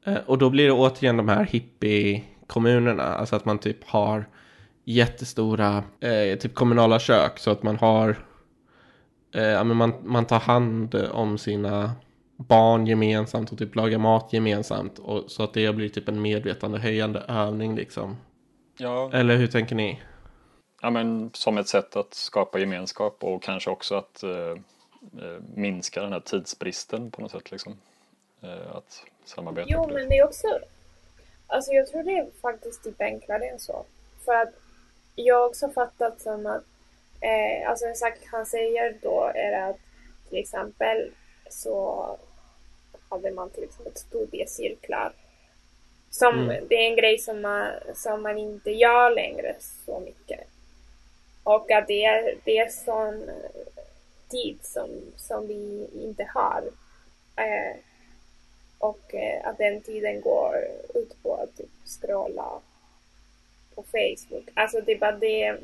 eh, 0.05 0.19
och 0.27 0.39
då 0.39 0.51
blir 0.51 0.67
det 0.67 0.73
återigen 0.73 1.17
de 1.17 1.29
här 1.29 1.45
hippie-kommunerna, 1.45 3.03
alltså 3.03 3.37
att 3.37 3.45
man 3.45 3.59
typ 3.59 3.85
har 3.85 4.29
jättestora 4.85 5.85
eh, 6.01 6.39
typ 6.39 6.55
kommunala 6.55 6.99
kök 6.99 7.39
så 7.39 7.51
att 7.51 7.63
man 7.63 7.77
har, 7.77 8.17
eh, 9.35 9.43
ja, 9.43 9.65
men 9.65 9.77
man, 9.77 9.93
man 10.05 10.25
tar 10.25 10.41
hand 10.41 10.95
om 10.95 11.39
sina 11.39 11.93
barn 12.37 12.87
gemensamt 12.87 13.53
och 13.53 13.59
typ 13.59 13.75
laga 13.75 13.99
mat 13.99 14.33
gemensamt. 14.33 14.99
Och, 14.99 15.25
så 15.31 15.43
att 15.43 15.55
det 15.55 15.75
blir 15.75 15.89
typ 15.89 16.09
en 16.09 16.23
medvetandehöjande 16.23 17.21
övning 17.29 17.77
liksom. 17.77 18.17
Ja, 18.79 19.11
Eller 19.13 19.37
hur 19.37 19.47
tänker 19.47 19.75
ni? 19.75 20.01
Ja 20.87 20.91
men 20.91 21.31
som 21.35 21.59
ett 21.59 21.69
sätt 21.69 21.97
att 21.97 22.15
skapa 22.15 22.59
gemenskap 22.59 23.25
och 23.25 23.43
kanske 23.43 23.71
också 23.71 23.95
att 23.95 24.23
eh, 24.23 24.51
eh, 25.23 25.41
minska 25.55 26.03
den 26.03 26.13
här 26.13 26.21
tidsbristen 26.21 27.11
på 27.11 27.23
något 27.23 27.31
sätt 27.31 27.51
liksom. 27.51 27.77
Eh, 28.43 28.77
att 28.77 29.05
samarbeta. 29.25 29.69
Jo, 29.71 29.87
det. 29.87 29.95
men 29.95 30.09
det 30.09 30.19
är 30.19 30.25
också... 30.25 30.59
Alltså 31.47 31.73
jag 31.73 31.87
tror 31.87 32.03
det 32.03 32.19
är 32.19 32.27
faktiskt 32.43 32.85
typ 32.85 33.01
enklare 33.01 33.49
än 33.49 33.59
så. 33.59 33.85
För 34.25 34.35
att 34.35 34.55
jag 35.15 35.35
har 35.35 35.47
också 35.47 35.69
fattat 35.69 36.21
som 36.21 36.47
att... 36.47 36.65
Eh, 37.21 37.71
alltså 37.71 37.87
en 37.87 37.97
sak 37.97 38.15
han 38.33 38.47
säger 38.47 38.99
då 39.03 39.33
är 39.35 39.71
att 39.71 39.81
till 40.29 40.39
exempel 40.39 41.13
så 41.51 42.19
hade 43.09 43.31
man 43.31 43.51
till 43.51 43.65
exempel 43.65 43.97
studiecirklar. 43.97 45.13
Som, 46.11 46.39
Mm. 46.39 46.65
Det 46.69 46.75
är 46.75 46.91
en 46.91 46.97
grej 46.97 47.19
som 47.19 47.41
man, 47.41 47.71
som 47.95 48.23
man 48.23 48.39
inte 48.39 48.71
gör 48.71 49.11
längre 49.11 49.57
så 49.61 50.01
mycket. 50.01 50.49
Och 51.47 51.71
att 51.71 51.87
det 51.87 52.05
är, 52.05 52.35
det 52.45 52.59
är 52.59 52.69
sån 52.69 53.29
eh, 53.29 53.51
tid 54.29 54.59
som, 54.63 54.91
som 55.17 55.47
vi 55.49 55.89
inte 55.95 56.29
har. 56.35 56.63
Eh, 57.37 57.77
och 58.79 59.15
eh, 59.15 59.49
att 59.49 59.59
den 59.59 59.81
tiden 59.81 60.21
går 60.21 60.57
ut 60.95 61.23
på 61.23 61.35
att 61.35 61.57
typ 61.57 61.71
scrolla 61.85 62.61
på 63.75 63.83
Facebook. 63.83 64.49
Alltså 64.55 64.81
det 64.81 64.93
är 64.93 64.99
bara 64.99 65.13
det. 65.13 65.57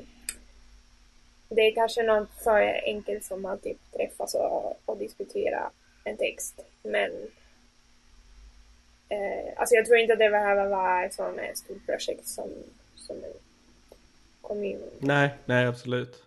Det 1.49 1.61
är 1.61 1.75
kanske 1.75 2.03
något 2.03 2.31
så 2.43 2.51
enkelt 2.85 3.25
som 3.25 3.47
att 3.47 3.63
typ 3.63 3.93
träffas 3.93 4.35
och, 4.35 4.81
och 4.85 4.97
diskutera 4.97 5.71
en 6.05 6.17
text. 6.17 6.61
Men 6.83 7.11
eh, 9.09 9.53
alltså 9.57 9.75
jag 9.75 9.87
tror 9.87 9.99
inte 9.99 10.13
att 10.13 10.19
det 10.19 10.31
behöver 10.31 10.67
vara 10.67 11.05
ett 11.05 11.15
sånt 11.15 11.39
eh, 11.39 11.55
stort 11.55 11.87
projekt 11.87 12.27
som, 12.27 12.51
som 12.97 13.17
en 13.17 13.33
kommun. 14.53 14.81
Nej, 14.99 15.35
nej 15.45 15.67
absolut. 15.67 16.23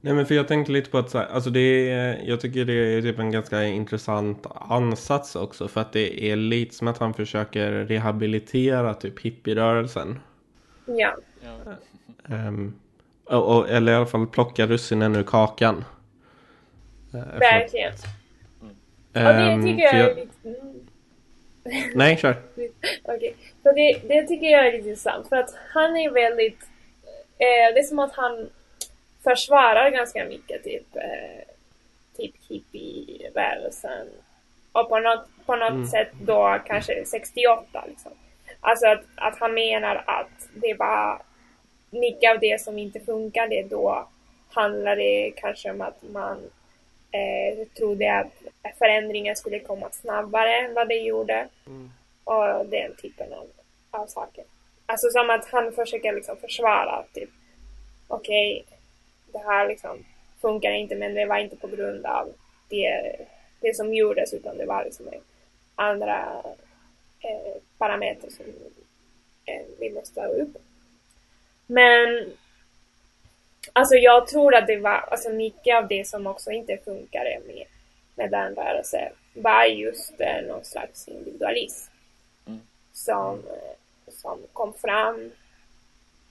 Nej 0.00 0.14
men 0.14 0.26
för 0.26 0.34
jag 0.34 0.48
tänkte 0.48 0.72
lite 0.72 0.90
på 0.90 0.98
att 0.98 1.10
så 1.10 1.18
här, 1.18 1.26
alltså 1.26 1.50
det 1.50 1.90
är, 1.90 2.22
jag 2.24 2.40
tycker 2.40 2.64
det 2.64 2.72
är 2.72 3.02
typ 3.02 3.18
en 3.18 3.30
ganska 3.30 3.64
intressant 3.64 4.46
ansats 4.54 5.36
också 5.36 5.68
för 5.68 5.80
att 5.80 5.92
det 5.92 6.24
är 6.30 6.36
lite 6.36 6.74
som 6.74 6.88
att 6.88 6.98
han 6.98 7.14
försöker 7.14 7.70
rehabilitera 7.72 8.94
typ 8.94 9.20
hippierörelsen. 9.20 10.20
Ja, 10.86 11.16
Ja. 11.44 11.72
Ehm, 12.34 12.74
och, 13.24 13.56
och, 13.56 13.70
eller 13.70 13.92
i 13.92 13.94
alla 13.94 14.06
fall 14.06 14.26
plocka 14.26 14.66
russinen 14.66 15.16
ur 15.16 15.22
kakan. 15.22 15.84
Eh, 17.14 17.38
verkligen. 17.38 17.92
Och 19.12 19.20
ehm, 19.20 19.60
det 19.60 19.66
tycker 19.72 19.88
för 19.88 19.98
jag 19.98 20.10
är 20.10 20.14
lite... 20.14 20.62
Nej, 21.94 22.16
kör. 22.16 22.42
Okej, 23.02 23.36
så 23.62 23.72
det, 23.72 24.00
det 24.08 24.26
tycker 24.26 24.46
jag 24.46 24.66
är 24.66 24.72
lite 24.72 24.88
intressant 24.88 25.28
för 25.28 25.36
att 25.36 25.54
han 25.72 25.96
är 25.96 26.10
väldigt... 26.10 26.60
Eh, 27.38 27.74
det 27.74 27.80
är 27.80 27.82
som 27.82 27.98
att 27.98 28.12
han 28.12 28.50
försvarar 29.24 29.90
ganska 29.90 30.24
mycket 30.24 30.64
typ, 30.64 30.96
eh, 30.96 31.44
typ 32.16 32.34
hippierörelsen. 32.48 34.08
Och 34.72 34.88
på 34.88 34.98
något, 34.98 35.26
på 35.46 35.56
något 35.56 35.70
Mm. 35.70 35.86
sätt 35.86 36.08
då 36.20 36.58
kanske 36.66 37.04
68 37.04 37.84
liksom. 37.88 38.12
Alltså 38.60 38.86
att, 38.86 39.02
att 39.16 39.38
han 39.38 39.54
menar 39.54 40.04
att 40.06 40.48
det 40.54 40.74
var 40.74 41.22
mycket 41.90 42.30
av 42.30 42.38
det 42.40 42.60
som 42.60 42.78
inte 42.78 43.00
funkade 43.00 43.62
då 43.62 44.08
handlar 44.50 44.96
det 44.96 45.32
kanske 45.36 45.70
om 45.70 45.80
att 45.80 46.02
man 46.12 46.50
eh, 47.10 47.66
trodde 47.76 48.12
att 48.14 48.32
förändringen 48.78 49.36
skulle 49.36 49.58
komma 49.60 49.90
snabbare 49.92 50.56
än 50.56 50.74
vad 50.74 50.88
det 50.88 50.94
gjorde. 51.00 51.48
Och 52.24 52.66
den 52.66 52.96
typen 52.96 53.32
av, 53.32 53.46
av 53.90 54.06
saker. 54.06 54.44
Alltså 54.92 55.10
som 55.10 55.30
att 55.30 55.48
han 55.48 55.72
försöker 55.72 56.12
liksom 56.12 56.36
försvara 56.36 57.04
typ 57.12 57.30
okej, 58.08 58.64
det 59.32 59.38
här 59.38 59.68
liksom 59.68 60.04
funkar 60.40 60.70
inte 60.70 60.94
men 60.94 61.14
det 61.14 61.26
var 61.26 61.38
inte 61.38 61.56
på 61.56 61.66
grund 61.66 62.06
av 62.06 62.32
det, 62.68 63.16
det 63.60 63.76
som 63.76 63.94
gjordes 63.94 64.32
utan 64.34 64.58
det 64.58 64.66
var 64.66 64.84
liksom 64.84 65.06
andra 65.74 66.42
eh, 67.20 67.56
parameter 67.78 68.30
som 68.30 68.44
eh, 69.44 69.62
vi 69.78 69.90
måste 69.90 70.14
ta 70.14 70.26
upp. 70.26 70.56
Men 71.66 72.32
alltså 73.72 73.94
jag 73.94 74.26
tror 74.28 74.54
att 74.54 74.66
det 74.66 74.76
var 74.76 75.04
alltså 75.10 75.30
mycket 75.30 75.76
av 75.76 75.88
det 75.88 76.08
som 76.08 76.26
också 76.26 76.50
inte 76.50 76.78
funkade 76.84 77.40
med, 77.46 77.66
med 78.14 78.30
den 78.30 78.54
rörelsen 78.54 79.12
var 79.34 79.64
just 79.64 80.20
eh, 80.20 80.42
någon 80.48 80.64
slags 80.64 81.08
individualism 81.08 81.92
Mm. 82.46 82.60
som, 82.92 83.38
eh, 83.38 83.76
som 84.22 84.38
kom 84.52 84.72
fram 84.72 85.30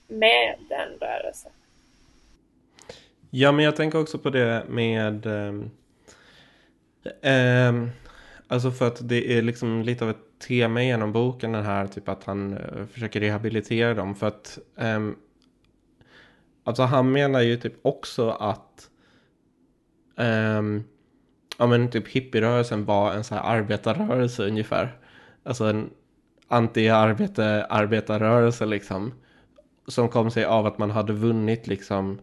med 0.07 0.55
den 0.69 0.89
rörelsen. 0.99 1.51
Ja, 3.29 3.51
men 3.51 3.65
jag 3.65 3.75
tänker 3.75 3.99
också 3.99 4.17
på 4.17 4.29
det 4.29 4.65
med... 4.69 5.25
ehm, 5.25 5.69
ehm, 7.21 7.89
alltså 8.47 8.71
för 8.71 8.87
att 8.87 9.09
det 9.09 9.37
är 9.37 9.41
liksom 9.41 9.81
lite 9.81 10.03
av 10.03 10.09
ett 10.09 10.39
tema 10.47 10.83
genom 10.83 11.11
boken 11.11 11.51
den 11.51 11.65
här, 11.65 11.87
typ 11.87 12.09
att 12.09 12.23
han 12.23 12.57
eh, 12.57 12.85
försöker 12.85 13.19
rehabilitera 13.19 13.93
dem. 13.93 14.15
För 14.15 14.27
att... 14.27 14.59
ehm, 14.77 15.15
alltså 16.63 16.83
han 16.83 17.11
menar 17.11 17.41
ju 17.41 17.57
typ 17.57 17.73
också 17.81 18.29
att... 18.29 18.89
Ehm, 20.17 20.83
ja 21.57 21.67
men 21.67 21.91
typ 21.91 22.07
hippierörelsen 22.07 22.85
var 22.85 23.13
en 23.13 23.23
så 23.23 23.35
här 23.35 23.57
arbetarrörelse 23.57 24.43
ungefär. 24.47 24.97
Alltså 25.43 25.63
en 25.65 25.89
anti-arbetarrörelse 26.51 28.65
liksom. 28.65 29.13
Som 29.87 30.09
kom 30.09 30.31
sig 30.31 30.45
av 30.45 30.65
att 30.65 30.77
man 30.77 30.91
hade 30.91 31.13
vunnit 31.13 31.67
liksom 31.67 32.19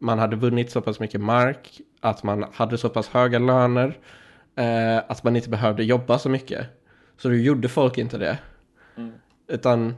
man 0.00 0.18
hade 0.18 0.36
vunnit 0.36 0.70
så 0.70 0.80
pass 0.80 1.00
mycket 1.00 1.20
mark, 1.20 1.80
att 2.00 2.22
man 2.22 2.44
hade 2.52 2.78
så 2.78 2.88
pass 2.88 3.08
höga 3.08 3.38
löner, 3.38 3.98
eh, 4.56 4.96
att 4.96 5.24
man 5.24 5.36
inte 5.36 5.50
behövde 5.50 5.84
jobba 5.84 6.18
så 6.18 6.28
mycket. 6.28 6.66
Så 7.16 7.28
då 7.28 7.34
gjorde 7.34 7.68
folk 7.68 7.98
inte 7.98 8.18
det. 8.18 8.38
Mm. 8.96 9.12
Utan 9.46 9.94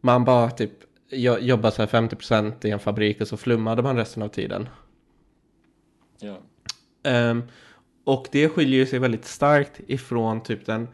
man 0.00 0.24
bara 0.24 0.50
typ 0.50 0.72
jo- 1.10 1.38
jobbade 1.38 1.74
så 1.74 1.82
här 1.82 1.86
50% 1.86 2.64
i 2.64 2.70
en 2.70 2.78
fabrik 2.78 3.20
och 3.20 3.28
så 3.28 3.36
flummade 3.36 3.82
man 3.82 3.96
resten 3.96 4.22
av 4.22 4.28
tiden. 4.28 4.68
Ja. 6.20 6.38
Ehm, 7.02 7.42
och 8.04 8.28
det 8.32 8.48
skiljer 8.48 8.86
sig 8.86 8.98
väldigt 8.98 9.24
starkt 9.24 9.80
ifrån 9.86 10.42
typ 10.42 10.66
den 10.66 10.88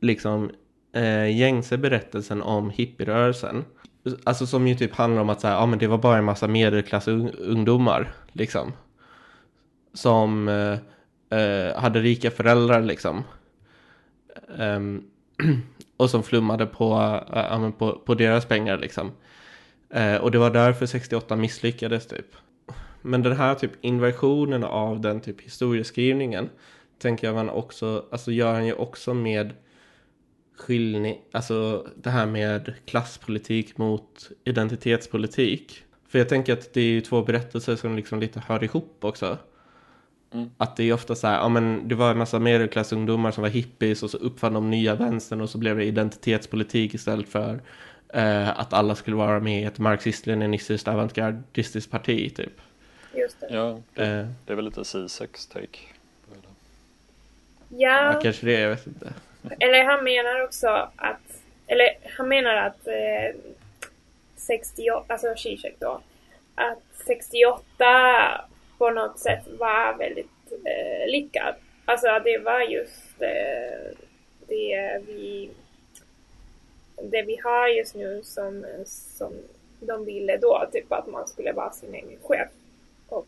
liksom 0.00 0.50
eh, 0.92 1.36
gängse 1.36 1.78
berättelsen 1.78 2.42
om 2.42 2.70
hippierörelsen. 2.70 3.64
Alltså 4.24 4.46
som 4.46 4.68
ju 4.68 4.74
typ 4.74 4.94
handlar 4.94 5.22
om 5.22 5.30
att 5.30 5.40
så 5.40 5.48
här, 5.48 5.54
ja, 5.54 5.66
men 5.66 5.78
det 5.78 5.86
var 5.86 5.98
bara 5.98 6.18
en 6.18 6.24
massa 6.24 6.48
medelklassungdomar 6.48 8.12
liksom. 8.32 8.72
Som 9.94 10.48
eh, 10.48 10.78
eh, 11.38 11.76
hade 11.76 12.00
rika 12.00 12.30
föräldrar 12.30 12.82
liksom. 12.82 13.24
Ehm, 14.58 15.02
och 15.96 16.10
som 16.10 16.22
flummade 16.22 16.66
på, 16.66 17.20
eh, 17.34 17.60
men 17.60 17.72
på, 17.72 17.92
på 17.92 18.14
deras 18.14 18.44
pengar 18.44 18.78
liksom. 18.78 19.12
Eh, 19.90 20.16
och 20.16 20.30
det 20.30 20.38
var 20.38 20.50
därför 20.50 20.86
68 20.86 21.36
misslyckades 21.36 22.06
typ. 22.06 22.26
Men 23.02 23.22
den 23.22 23.36
här 23.36 23.54
typ 23.54 23.72
inversionen 23.80 24.64
av 24.64 25.00
den 25.00 25.20
typ 25.20 25.40
historieskrivningen 25.40 26.48
tänker 26.98 27.26
jag 27.26 27.34
man 27.34 27.50
också, 27.50 28.04
alltså 28.10 28.32
gör 28.32 28.52
han 28.52 28.66
ju 28.66 28.72
också 28.72 29.14
med 29.14 29.52
skillning, 30.58 31.20
alltså 31.32 31.86
det 31.96 32.10
här 32.10 32.26
med 32.26 32.74
klasspolitik 32.84 33.78
mot 33.78 34.30
identitetspolitik. 34.44 35.82
För 36.08 36.18
jag 36.18 36.28
tänker 36.28 36.52
att 36.52 36.74
det 36.74 36.80
är 36.80 36.84
ju 36.84 37.00
två 37.00 37.22
berättelser 37.22 37.76
som 37.76 37.96
liksom 37.96 38.20
lite 38.20 38.42
hör 38.46 38.64
ihop 38.64 38.96
också. 39.00 39.38
Mm. 40.32 40.50
Att 40.56 40.76
det 40.76 40.84
är 40.84 40.92
ofta 40.92 41.14
så 41.14 41.26
här, 41.26 41.34
ja 41.34 41.48
men 41.48 41.88
det 41.88 41.94
var 41.94 42.10
en 42.10 42.18
massa 42.18 42.38
medelklassungdomar 42.38 43.30
som 43.30 43.42
var 43.42 43.48
hippies 43.50 44.02
och 44.02 44.10
så 44.10 44.16
uppfann 44.16 44.52
de 44.52 44.70
nya 44.70 44.94
vänstern 44.94 45.40
och 45.40 45.50
så 45.50 45.58
blev 45.58 45.76
det 45.76 45.84
identitetspolitik 45.84 46.94
istället 46.94 47.28
för 47.28 47.60
eh, 48.08 48.60
att 48.60 48.72
alla 48.72 48.94
skulle 48.94 49.16
vara 49.16 49.40
med 49.40 49.62
i 49.62 49.64
ett 49.64 49.78
marxist-leninistiskt 49.78 50.88
avantgardistiskt 50.88 51.90
parti 51.90 52.34
typ. 52.36 52.60
Just 53.14 53.40
det. 53.40 53.46
ja 53.50 53.80
det, 53.94 54.02
Eh, 54.02 54.26
det 54.46 54.52
är 54.52 54.56
väl 54.56 54.64
lite 54.64 54.84
Zizeks 54.84 55.46
take. 55.46 55.78
på 56.28 56.34
det. 56.34 56.48
Ja, 57.68 58.12
ja, 58.12 58.20
kanske 58.22 58.46
det, 58.46 58.60
jag 58.60 58.70
vet 58.70 58.86
inte. 58.86 59.12
Eller 59.60 59.84
han 59.84 60.04
menar 60.04 60.44
också 60.44 60.68
att, 60.96 61.42
eller 61.66 61.88
han 62.16 62.28
menar 62.28 62.54
att 62.54 62.86
eh, 62.86 63.40
68, 64.36 65.04
alltså 65.08 65.34
Zizek 65.36 65.76
då, 65.78 66.00
att 66.54 66.78
68 67.06 67.64
på 68.78 68.90
något 68.90 69.18
sätt 69.18 69.42
var 69.58 69.98
väldigt 69.98 70.52
eh, 70.64 71.10
lyckad. 71.10 71.54
Alltså 71.84 72.08
att 72.08 72.24
det 72.24 72.38
var 72.38 72.60
just 72.60 73.22
eh, 73.22 73.96
det 74.48 75.02
vi 75.06 75.50
det 77.02 77.22
vi 77.22 77.40
har 77.44 77.68
just 77.68 77.94
nu 77.94 78.22
som, 78.24 78.66
som 78.86 79.32
de 79.80 80.04
ville 80.04 80.36
då, 80.36 80.68
typ 80.72 80.92
att 80.92 81.06
man 81.06 81.28
skulle 81.28 81.52
vara 81.52 81.70
sin 81.70 81.94
egen 81.94 82.18
chef. 82.22 82.48
Och 83.08 83.26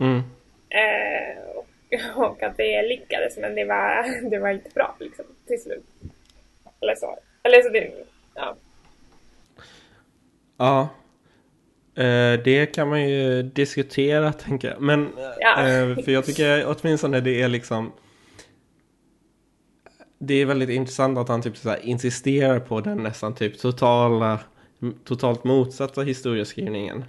Mm. 0.00 0.22
Eh, 0.68 1.42
och, 1.54 1.66
och 2.16 2.42
att 2.42 2.56
det 2.56 2.82
lyckades 2.82 3.36
men 3.38 3.54
det 3.54 3.64
var, 3.64 4.30
det 4.30 4.38
var 4.38 4.50
inte 4.50 4.70
bra 4.74 4.96
liksom 5.00 5.24
till 5.46 5.62
slut. 5.62 5.84
Eller 6.80 6.94
så. 6.94 7.18
Eller 7.42 7.62
så 7.62 7.68
det, 7.68 7.90
ja. 8.34 8.56
Ja. 10.56 10.88
Eh, 12.02 12.40
det 12.44 12.74
kan 12.74 12.88
man 12.88 13.08
ju 13.08 13.42
diskutera 13.42 14.32
tänker 14.32 14.68
jag. 14.70 14.80
Men 14.80 15.12
Ja. 15.40 15.68
eh, 15.68 15.96
för 16.04 16.12
jag 16.12 16.24
tycker 16.24 16.64
åtminstone 16.66 17.20
det 17.20 17.42
är 17.42 17.48
liksom 17.48 17.92
Det 20.18 20.34
är 20.34 20.46
väldigt 20.46 20.70
intressant 20.70 21.18
att 21.18 21.28
han 21.28 21.42
typ 21.42 21.56
så 21.56 21.76
insisterar 21.76 22.60
på 22.60 22.80
den 22.80 22.98
nästan 23.02 23.34
typ 23.34 23.58
totala 23.58 24.38
Totalt 25.04 25.44
motsatta 25.44 26.02
historieskrivningen. 26.02 27.04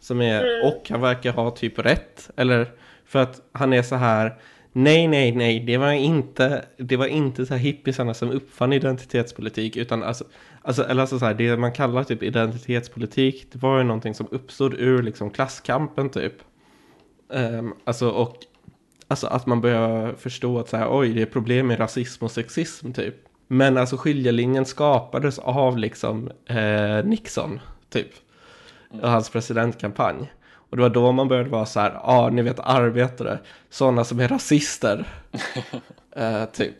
Som 0.00 0.20
är, 0.20 0.66
och 0.66 0.90
han 0.90 1.00
verkar 1.00 1.32
ha 1.32 1.50
typ 1.50 1.78
rätt. 1.78 2.30
Eller 2.36 2.66
för 3.08 3.18
att 3.18 3.40
han 3.52 3.72
är 3.72 3.82
så 3.82 3.96
här 3.96 4.38
Nej, 4.72 5.08
nej, 5.08 5.32
nej, 5.32 5.60
det 5.60 5.76
var 5.76 5.92
inte, 5.92 6.64
det 6.76 6.96
var 6.96 7.06
inte 7.06 7.46
så 7.46 7.54
här 7.54 7.60
hippisarna 7.60 8.14
som 8.14 8.30
uppfann 8.30 8.72
identitetspolitik, 8.72 9.76
utan 9.76 10.02
alltså, 10.02 10.24
alltså, 10.62 10.84
eller 10.84 11.00
alltså 11.00 11.18
så 11.18 11.24
här, 11.24 11.34
det 11.34 11.56
man 11.56 11.72
kallar 11.72 12.04
typ 12.04 12.22
identitetspolitik, 12.22 13.52
det 13.52 13.58
var 13.58 13.78
ju 13.78 13.84
någonting 13.84 14.14
som 14.14 14.28
uppstod 14.30 14.74
ur 14.74 15.02
liksom 15.02 15.30
klasskampen 15.30 16.08
typ. 16.08 16.32
Um, 17.28 17.74
alltså, 17.84 18.10
och 18.10 18.36
alltså 19.08 19.26
att 19.26 19.46
man 19.46 19.60
börjar 19.60 20.14
förstå 20.14 20.58
att 20.58 20.68
så 20.68 20.76
här, 20.76 20.88
oj, 20.90 21.12
det 21.12 21.22
är 21.22 21.26
problem 21.26 21.66
med 21.66 21.80
rasism 21.80 22.24
och 22.24 22.30
sexism 22.30 22.92
typ. 22.92 23.14
Men 23.48 23.76
alltså 23.76 23.96
skiljelinjen 23.96 24.64
skapades 24.64 25.38
av 25.38 25.78
liksom 25.78 26.30
eh, 26.46 27.04
Nixon, 27.04 27.60
typ. 27.90 28.10
Och 29.02 29.10
hans 29.10 29.30
presidentkampanj. 29.30 30.30
Och 30.70 30.76
det 30.76 30.82
var 30.82 30.90
då 30.90 31.12
man 31.12 31.28
började 31.28 31.50
vara 31.50 31.66
så 31.66 31.80
här, 31.80 31.90
ja, 31.90 32.00
ah, 32.04 32.28
ni 32.28 32.42
vet 32.42 32.60
arbetare, 32.60 33.38
sådana 33.70 34.04
som 34.04 34.20
är 34.20 34.28
rasister. 34.28 35.04
eh, 36.16 36.44
typ. 36.44 36.74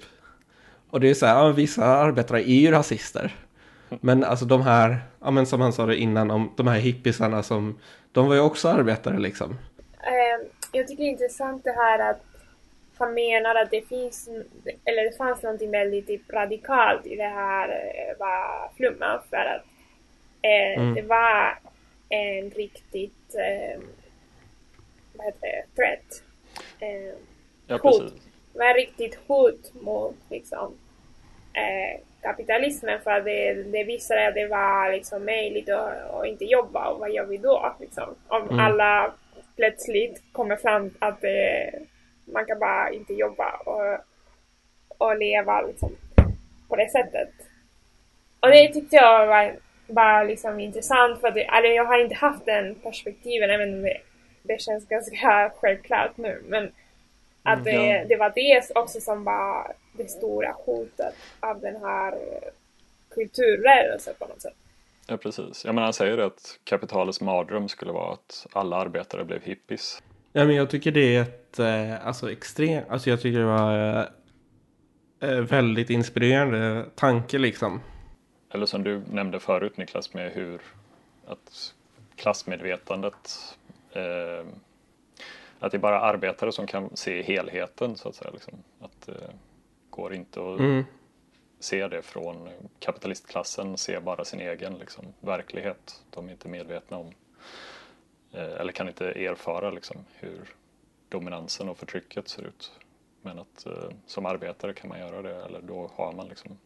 Och 0.90 1.00
det 1.00 1.10
är 1.10 1.14
så 1.14 1.26
här, 1.26 1.34
ja, 1.34 1.48
vissa 1.52 1.84
arbetare 1.84 2.50
är 2.50 2.54
ju 2.60 2.70
rasister. 2.70 3.34
Men 4.00 4.24
alltså 4.24 4.44
de 4.44 4.62
här, 4.62 4.96
ja 5.24 5.30
men 5.30 5.46
som 5.46 5.60
han 5.60 5.72
sa 5.72 5.86
det 5.86 5.96
innan, 5.96 6.30
om 6.30 6.52
de 6.56 6.66
här 6.66 6.78
hippisarna 6.78 7.42
som, 7.42 7.78
de 8.12 8.28
var 8.28 8.34
ju 8.34 8.40
också 8.40 8.68
arbetare 8.68 9.18
liksom. 9.18 9.58
Eh, 10.00 10.46
jag 10.72 10.88
tycker 10.88 11.02
det 11.02 11.08
är 11.08 11.12
intressant 11.12 11.64
det 11.64 11.72
här 11.76 12.10
att 12.10 12.24
han 12.98 13.14
menar 13.14 13.54
att 13.54 13.70
det 13.70 13.88
finns, 13.88 14.28
eller 14.84 15.04
det 15.10 15.16
fanns 15.16 15.42
någonting 15.42 15.70
väldigt 15.70 16.06
typ 16.06 16.30
radikalt 16.30 17.06
i 17.06 17.16
det 17.16 17.28
här 17.28 17.68
eh, 17.68 18.18
var 18.18 18.70
flumma 18.76 19.20
för 19.30 19.36
att 19.36 19.64
eh, 20.42 20.82
Mm. 20.82 20.94
det 20.94 21.02
var 21.02 21.58
en 22.08 22.50
riktigt, 22.50 23.34
eh, 23.34 23.80
vad 25.12 25.26
heter 25.26 25.40
det, 25.48 25.64
threat. 25.76 26.22
Eh, 26.80 27.14
Ja, 27.70 27.78
Hot. 27.82 28.00
precis. 28.00 28.22
Det 28.52 28.58
var 28.58 28.70
ett 28.70 28.76
riktigt 28.76 29.18
hot 29.26 29.72
mot 29.74 30.16
liksom, 30.30 30.74
eh, 31.52 32.00
kapitalismen 32.22 33.00
för 33.00 33.10
att 33.10 33.24
det, 33.24 33.54
det 33.62 33.84
visade 33.84 34.28
att 34.28 34.34
det 34.34 34.46
var 34.46 34.92
liksom 34.92 35.24
möjligt 35.24 35.68
att, 35.68 36.10
att 36.10 36.26
inte 36.26 36.44
jobba 36.44 36.88
och 36.88 37.00
vad 37.00 37.10
gör 37.10 37.24
vi 37.26 37.36
då? 37.36 37.76
Liksom? 37.80 38.14
Om 38.28 38.42
Mm. 38.42 38.58
alla 38.58 39.14
plötsligt 39.56 40.22
kommer 40.32 40.56
fram 40.56 40.90
att 40.98 41.20
det, 41.20 41.70
man 42.24 42.46
kan 42.46 42.58
bara 42.58 42.90
inte 42.90 43.12
jobba 43.12 43.50
och, 43.56 43.98
och 44.98 45.16
leva 45.18 45.60
liksom, 45.62 45.96
på 46.68 46.76
det 46.76 46.90
sättet. 46.90 47.30
Och 48.40 48.48
det 48.48 48.72
tyckte 48.72 48.96
jag 48.96 49.26
var, 49.26 49.56
var 49.88 50.24
liksom 50.24 50.60
intressant 50.60 51.20
för 51.20 51.28
att 51.28 51.34
det, 51.34 51.44
eller 51.44 51.68
jag 51.68 51.84
har 51.84 51.98
inte 51.98 52.14
haft 52.14 52.46
den 52.46 52.74
perspektiven 52.74 53.50
även 53.50 53.74
om 53.74 53.82
det, 53.82 53.98
det 54.42 54.60
känns 54.60 54.88
ganska 54.88 55.50
självklart 55.60 56.16
nu. 56.16 56.42
Men 56.48 56.72
att 57.42 57.64
det, 57.64 57.70
Ja. 57.72 58.04
det 58.08 58.16
var 58.16 58.32
det 58.34 58.62
också 58.74 59.00
som 59.00 59.24
var 59.24 59.72
det 59.92 60.10
stora 60.10 60.52
hotet 60.66 61.14
av 61.40 61.60
den 61.60 61.76
här 61.82 62.14
kulturrörelsen 63.14 64.14
på 64.18 64.26
något 64.26 64.42
sätt. 64.42 64.54
Ja, 65.06 65.16
precis. 65.16 65.64
Ja, 65.64 65.72
men 65.72 65.84
han 65.84 65.92
säger 65.92 66.18
att 66.18 66.58
kapitalets 66.64 67.20
mardröm 67.20 67.68
skulle 67.68 67.92
vara 67.92 68.12
att 68.12 68.46
alla 68.52 68.76
arbetare 68.76 69.24
blev 69.24 69.42
hippies. 69.42 70.02
Ja, 70.32 70.44
men 70.44 70.56
jag 70.56 70.70
tycker 70.70 70.90
det 70.90 71.16
är 71.16 71.22
ett, 71.22 71.58
eh, 71.58 72.06
alltså 72.06 72.32
extremt, 72.32 72.84
alltså 72.88 73.10
jag 73.10 73.20
tycker 73.20 73.38
det 73.38 73.44
var, 73.44 73.98
eh, 73.98 74.04
eh, 75.30 75.40
väldigt 75.40 75.90
inspirerande 75.90 76.84
tanke 76.94 77.38
liksom. 77.38 77.80
Eller 78.50 78.66
som 78.66 78.84
du 78.84 79.02
nämnde 79.10 79.40
förut 79.40 79.76
Niklas 79.76 80.14
med 80.14 80.32
hur 80.32 80.60
att 81.26 81.74
klassmedvetandet 82.16 83.56
eh, 83.92 84.46
att 85.58 85.72
det 85.72 85.76
är 85.76 85.80
bara 85.80 86.00
arbetare 86.00 86.52
som 86.52 86.66
kan 86.66 86.96
se 86.96 87.22
helheten 87.22 87.96
så 87.96 88.08
att 88.08 88.14
säga. 88.14 88.30
Liksom. 88.30 88.54
Att 88.80 89.06
det 89.06 89.12
eh, 89.12 89.30
går 89.90 90.14
inte 90.14 90.40
att 90.40 90.60
mm. 90.60 90.84
se 91.58 91.88
det 91.88 92.02
från 92.02 92.48
kapitalistklassen, 92.78 93.76
se 93.76 94.00
bara 94.00 94.24
sin 94.24 94.40
egen 94.40 94.74
liksom, 94.74 95.04
verklighet. 95.20 96.02
De 96.10 96.28
är 96.28 96.32
inte 96.32 96.48
medvetna 96.48 96.96
om 96.96 97.12
eh, 98.32 98.52
eller 98.60 98.72
kan 98.72 98.88
inte 98.88 99.06
erfara 99.06 99.70
liksom, 99.70 99.96
hur 100.14 100.40
dominansen 101.08 101.68
och 101.68 101.78
förtrycket 101.78 102.28
ser 102.28 102.42
ut. 102.42 102.72
Men 103.22 103.38
att 103.38 103.66
eh, 103.66 103.90
som 104.06 104.26
arbetare 104.26 104.72
kan 104.72 104.88
man 104.88 104.98
göra 104.98 105.22
det 105.22 105.44
eller 105.44 105.60
då 105.60 105.90
har 105.94 106.12
man 106.12 106.28
liksom 106.28 106.58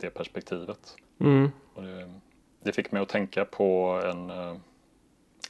det 0.00 0.10
perspektivet. 0.10 0.96
Mm. 1.18 1.50
Det, 1.74 2.10
det, 2.62 2.72
fick 2.72 2.92
mig 2.92 3.02
att 3.02 3.08
tänka 3.08 3.44
på 3.44 4.00
en, 4.04 4.30
eh, 4.30 4.56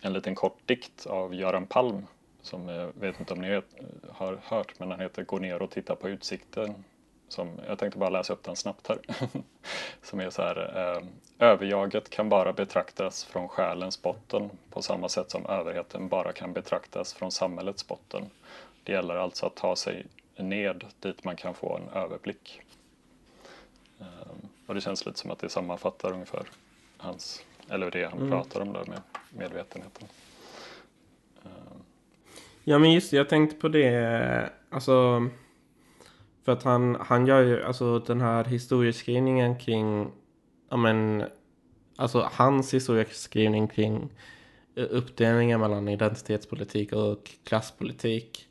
en 0.02 0.12
liten 0.12 0.34
kort 0.34 0.58
dikt 0.66 1.06
av 1.06 1.34
Göran 1.34 1.66
Palm 1.66 2.06
som 2.42 2.68
jag 2.68 2.92
vet 2.94 3.20
inte 3.20 3.34
om 3.34 3.40
ni 3.40 3.62
har 4.10 4.40
hört 4.42 4.78
men 4.78 4.88
den 4.88 5.00
heter 5.00 5.24
Gå 5.24 5.38
ner 5.38 5.62
och 5.62 5.70
titta 5.70 5.96
på 5.96 6.08
utsikten. 6.08 6.84
Som, 7.28 7.60
jag 7.68 7.78
tänkte 7.78 7.98
bara 7.98 8.10
läsa 8.10 8.32
upp 8.32 8.42
den 8.42 8.56
snabbt 8.56 8.88
här. 8.88 8.98
som 10.02 10.20
är 10.20 10.30
så 10.30 10.42
här. 10.42 10.78
Eh, 10.78 11.02
överjaget 11.48 12.10
kan 12.10 12.28
bara 12.28 12.52
betraktas 12.52 13.24
från 13.24 13.48
själens 13.48 14.02
botten 14.02 14.50
på 14.70 14.82
samma 14.82 15.08
sätt 15.08 15.30
som 15.30 15.46
överheten 15.46 16.08
bara 16.08 16.32
kan 16.32 16.52
betraktas 16.52 17.12
från 17.12 17.32
samhällets 17.32 17.88
botten. 17.88 18.30
Det 18.84 18.92
gäller 18.92 19.16
alltså 19.16 19.46
att 19.46 19.56
ta 19.56 19.76
sig 19.76 20.06
ned 20.36 20.84
dit 21.00 21.24
man 21.24 21.36
kan 21.36 21.54
få 21.54 21.76
en 21.76 21.88
överblick. 22.02 22.60
Ehm, 24.00 24.48
och 24.66 24.74
det 24.74 24.80
känns 24.80 25.06
lite 25.06 25.18
som 25.18 25.30
att 25.30 25.38
det 25.38 25.48
sammanfattar 25.48 26.12
ungefär 26.12 26.42
hans, 26.96 27.44
eller 27.68 27.90
det 27.90 28.04
han 28.04 28.18
mm. 28.18 28.30
pratar 28.30 28.60
om 28.60 28.72
där 28.72 28.84
med 28.84 29.00
medvetenheten. 29.30 30.08
Ehm. 31.44 31.82
Ja 32.64 32.78
men 32.78 32.92
just 32.92 33.12
jag 33.12 33.28
tänkte 33.28 33.56
på 33.56 33.68
det, 33.68 34.52
alltså 34.70 35.28
för 36.44 36.52
att 36.52 36.62
han, 36.62 36.96
han 37.00 37.26
gör 37.26 37.42
ju 37.42 37.64
alltså 37.64 37.98
den 37.98 38.20
här 38.20 38.44
historieskrivningen 38.44 39.58
kring, 39.58 40.10
ja 40.68 40.76
men, 40.76 41.24
alltså 41.96 42.28
hans 42.32 42.74
historieskrivning 42.74 43.68
kring 43.68 44.10
uppdelningen 44.74 45.60
mellan 45.60 45.88
identitetspolitik 45.88 46.92
och 46.92 47.30
klasspolitik 47.44 48.48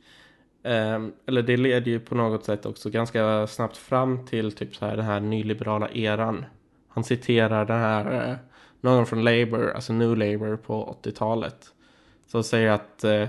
eller 0.64 1.42
det 1.42 1.58
leder 1.58 1.92
ju 1.92 2.00
på 2.00 2.16
något 2.16 2.46
sätt 2.46 2.66
också 2.66 2.90
ganska 2.90 3.48
snabbt 3.48 3.78
fram 3.78 4.26
till 4.26 4.52
typ 4.52 4.76
så 4.76 4.86
här 4.86 4.96
den 4.96 5.06
här 5.06 5.20
nyliberala 5.20 5.90
eran. 5.90 6.46
Han 6.90 7.04
citerar 7.04 7.66
den 7.66 7.80
här, 7.80 8.30
uh, 8.30 8.36
någon 8.82 9.06
från 9.06 9.24
Labour, 9.24 9.72
alltså 9.76 9.94
New 9.94 10.18
Labour 10.18 10.58
på 10.58 10.98
80-talet. 11.04 11.58
Som 12.28 12.44
säger 12.44 12.72
att 12.72 13.02
uh, 13.04 13.28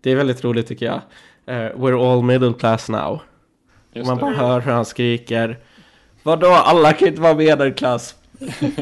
det 0.00 0.10
är 0.10 0.16
väldigt 0.16 0.44
roligt 0.44 0.66
tycker 0.66 0.86
jag. 0.86 1.00
Uh, 1.48 1.76
We're 1.76 2.12
all 2.12 2.22
middle 2.22 2.52
class 2.52 2.88
now. 2.88 3.20
Just 3.92 4.06
Man 4.06 4.16
det. 4.16 4.20
bara 4.20 4.34
hör 4.34 4.60
hur 4.60 4.72
han 4.72 4.84
skriker. 4.84 5.58
Vadå, 6.22 6.48
alla 6.48 6.92
kan 6.92 7.08
inte 7.08 7.20
vara 7.20 7.34
medelklass. 7.34 8.16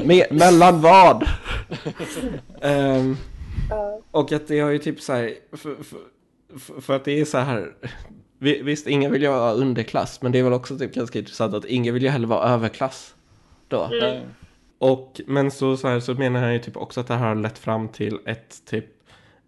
Me 0.04 0.24
mellan 0.30 0.80
vad? 0.80 1.28
um, 2.62 3.16
och 4.10 4.32
att 4.32 4.48
det 4.48 4.60
har 4.60 4.70
ju 4.70 4.78
typ 4.78 5.00
så 5.00 5.12
här, 5.12 5.34
för, 5.50 5.82
för, 5.84 5.98
för 6.56 6.96
att 6.96 7.04
det 7.04 7.20
är 7.20 7.24
så 7.24 7.38
här. 7.38 7.74
Visst, 8.38 8.86
ingen 8.86 9.12
vill 9.12 9.22
ju 9.22 9.28
vara 9.28 9.52
underklass, 9.52 10.22
men 10.22 10.32
det 10.32 10.38
är 10.38 10.42
väl 10.42 10.52
också 10.52 10.78
typ 10.78 10.94
ganska 10.94 11.18
intressant 11.18 11.54
att 11.54 11.64
ingen 11.64 11.94
vill 11.94 12.02
ju 12.02 12.08
heller 12.08 12.26
vara 12.26 12.48
överklass. 12.48 13.14
Då. 13.68 13.84
Mm. 13.84 14.22
Och, 14.78 15.20
men 15.26 15.50
så, 15.50 15.76
så, 15.76 15.88
här, 15.88 16.00
så 16.00 16.14
menar 16.14 16.42
han 16.42 16.52
ju 16.52 16.58
typ 16.58 16.76
också 16.76 17.00
att 17.00 17.06
det 17.06 17.14
här 17.14 17.28
har 17.28 17.34
lett 17.34 17.58
fram 17.58 17.88
till 17.88 18.18
ett 18.26 18.64
typ, 18.64 18.86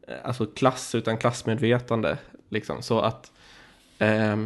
eh, 0.09 0.15
alltså 0.25 0.47
klass 0.47 0.95
utan 0.95 1.19
klassmedvetande. 1.19 2.19
Liksom, 2.49 2.83
så 2.83 3.01
att 3.01 3.33
eh, 3.99 4.37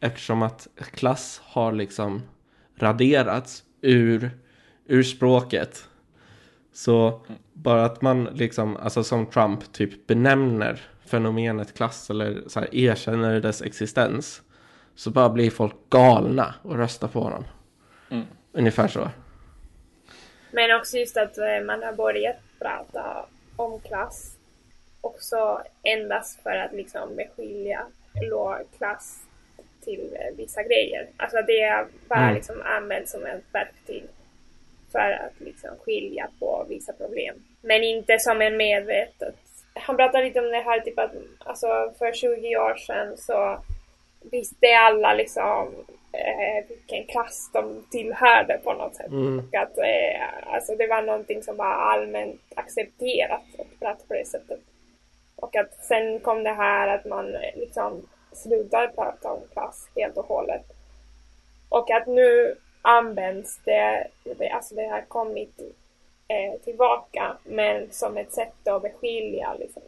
eftersom 0.00 0.42
att 0.42 0.68
klass 0.76 1.40
har 1.44 1.72
liksom 1.72 2.22
raderats 2.76 3.64
ur, 3.80 4.30
ur 4.86 5.02
språket. 5.02 5.88
Så 6.72 7.26
bara 7.52 7.84
att 7.84 8.02
man 8.02 8.24
liksom, 8.24 8.76
alltså 8.76 9.04
som 9.04 9.26
Trump 9.26 9.72
typ 9.72 10.06
benämner 10.06 10.80
fenomenet 11.12 11.74
klass 11.74 12.10
eller 12.10 12.42
så 12.46 12.60
här, 12.60 12.74
erkänner 12.74 13.40
dess 13.40 13.62
existens 13.62 14.42
så 14.94 15.10
bara 15.10 15.28
blir 15.28 15.50
folk 15.50 15.74
galna 15.90 16.54
och 16.62 16.76
röstar 16.76 17.08
på 17.08 17.20
honom. 17.20 17.44
Mm. 18.10 18.26
Ungefär 18.52 18.88
så. 18.88 19.08
Men 20.50 20.76
också 20.80 20.96
just 20.96 21.16
att 21.16 21.38
eh, 21.38 21.60
man 21.66 21.82
har 21.82 21.92
börjat 21.92 22.36
prata 22.58 23.26
om 23.56 23.80
klass 23.80 24.36
också 25.00 25.62
endast 25.82 26.42
för 26.42 26.56
att 26.56 26.72
liksom 26.72 27.16
beskilja 27.16 27.86
lågklass 28.30 29.22
till 29.84 30.16
eh, 30.20 30.36
vissa 30.36 30.62
grejer. 30.62 31.08
Alltså 31.16 31.36
det 31.46 31.62
är 31.62 31.86
bara 32.08 32.22
mm. 32.22 32.34
liksom 32.34 32.62
använt 32.64 33.08
som 33.08 33.26
ett 33.26 33.44
verktyg 33.52 34.04
för 34.92 35.10
att 35.10 35.40
liksom 35.40 35.70
skilja 35.84 36.28
på 36.38 36.66
vissa 36.68 36.92
problem. 36.92 37.34
Men 37.60 37.84
inte 37.84 38.16
som 38.18 38.42
en 38.42 38.56
medvetet 38.56 39.36
han 39.74 39.96
pratar 39.96 40.22
lite 40.22 40.40
om 40.40 40.50
det 40.50 40.60
här 40.60 40.80
typ 40.80 40.98
att 40.98 41.12
alltså 41.38 41.66
för 41.98 42.12
20 42.12 42.56
år 42.56 42.74
sedan 42.74 43.16
så 43.16 43.58
visste 44.30 44.78
alla 44.78 45.14
liksom 45.14 45.74
eh, 46.12 46.68
vilken 46.68 47.06
klass 47.06 47.50
de 47.52 47.86
tillhörde 47.90 48.60
på 48.64 48.72
något 48.72 48.94
sätt. 48.94 49.10
Mm. 49.10 49.38
Och 49.38 49.54
att 49.54 49.78
eh, 49.78 50.54
alltså 50.54 50.76
det 50.76 50.86
var 50.86 51.02
någonting 51.02 51.42
som 51.42 51.56
var 51.56 51.74
allmänt 51.74 52.40
accepterat 52.56 53.42
att 53.58 53.80
prata 53.80 54.06
på 54.08 54.14
det 54.14 54.26
sättet. 54.26 54.60
Och 55.36 55.56
att 55.56 55.74
sen 55.84 56.20
kom 56.20 56.44
det 56.44 56.52
här 56.52 56.88
att 56.88 57.04
man 57.04 57.34
eh, 57.34 57.56
liksom 57.56 58.08
slutade 58.32 58.88
prata 58.88 59.32
om 59.32 59.40
klass 59.52 59.88
helt 59.96 60.16
och 60.16 60.26
hållet. 60.26 60.64
Och 61.68 61.90
att 61.90 62.06
nu 62.06 62.54
används 62.82 63.60
det, 63.64 64.06
alltså 64.52 64.74
det 64.74 64.86
har 64.86 65.00
kommit 65.00 65.60
eh, 66.32 66.60
tillbaka 66.64 67.36
men 67.44 67.92
som 67.92 68.16
ett 68.16 68.32
sätt 68.32 68.68
att 68.68 68.82
beskilja 68.82 69.54
liksom, 69.54 69.82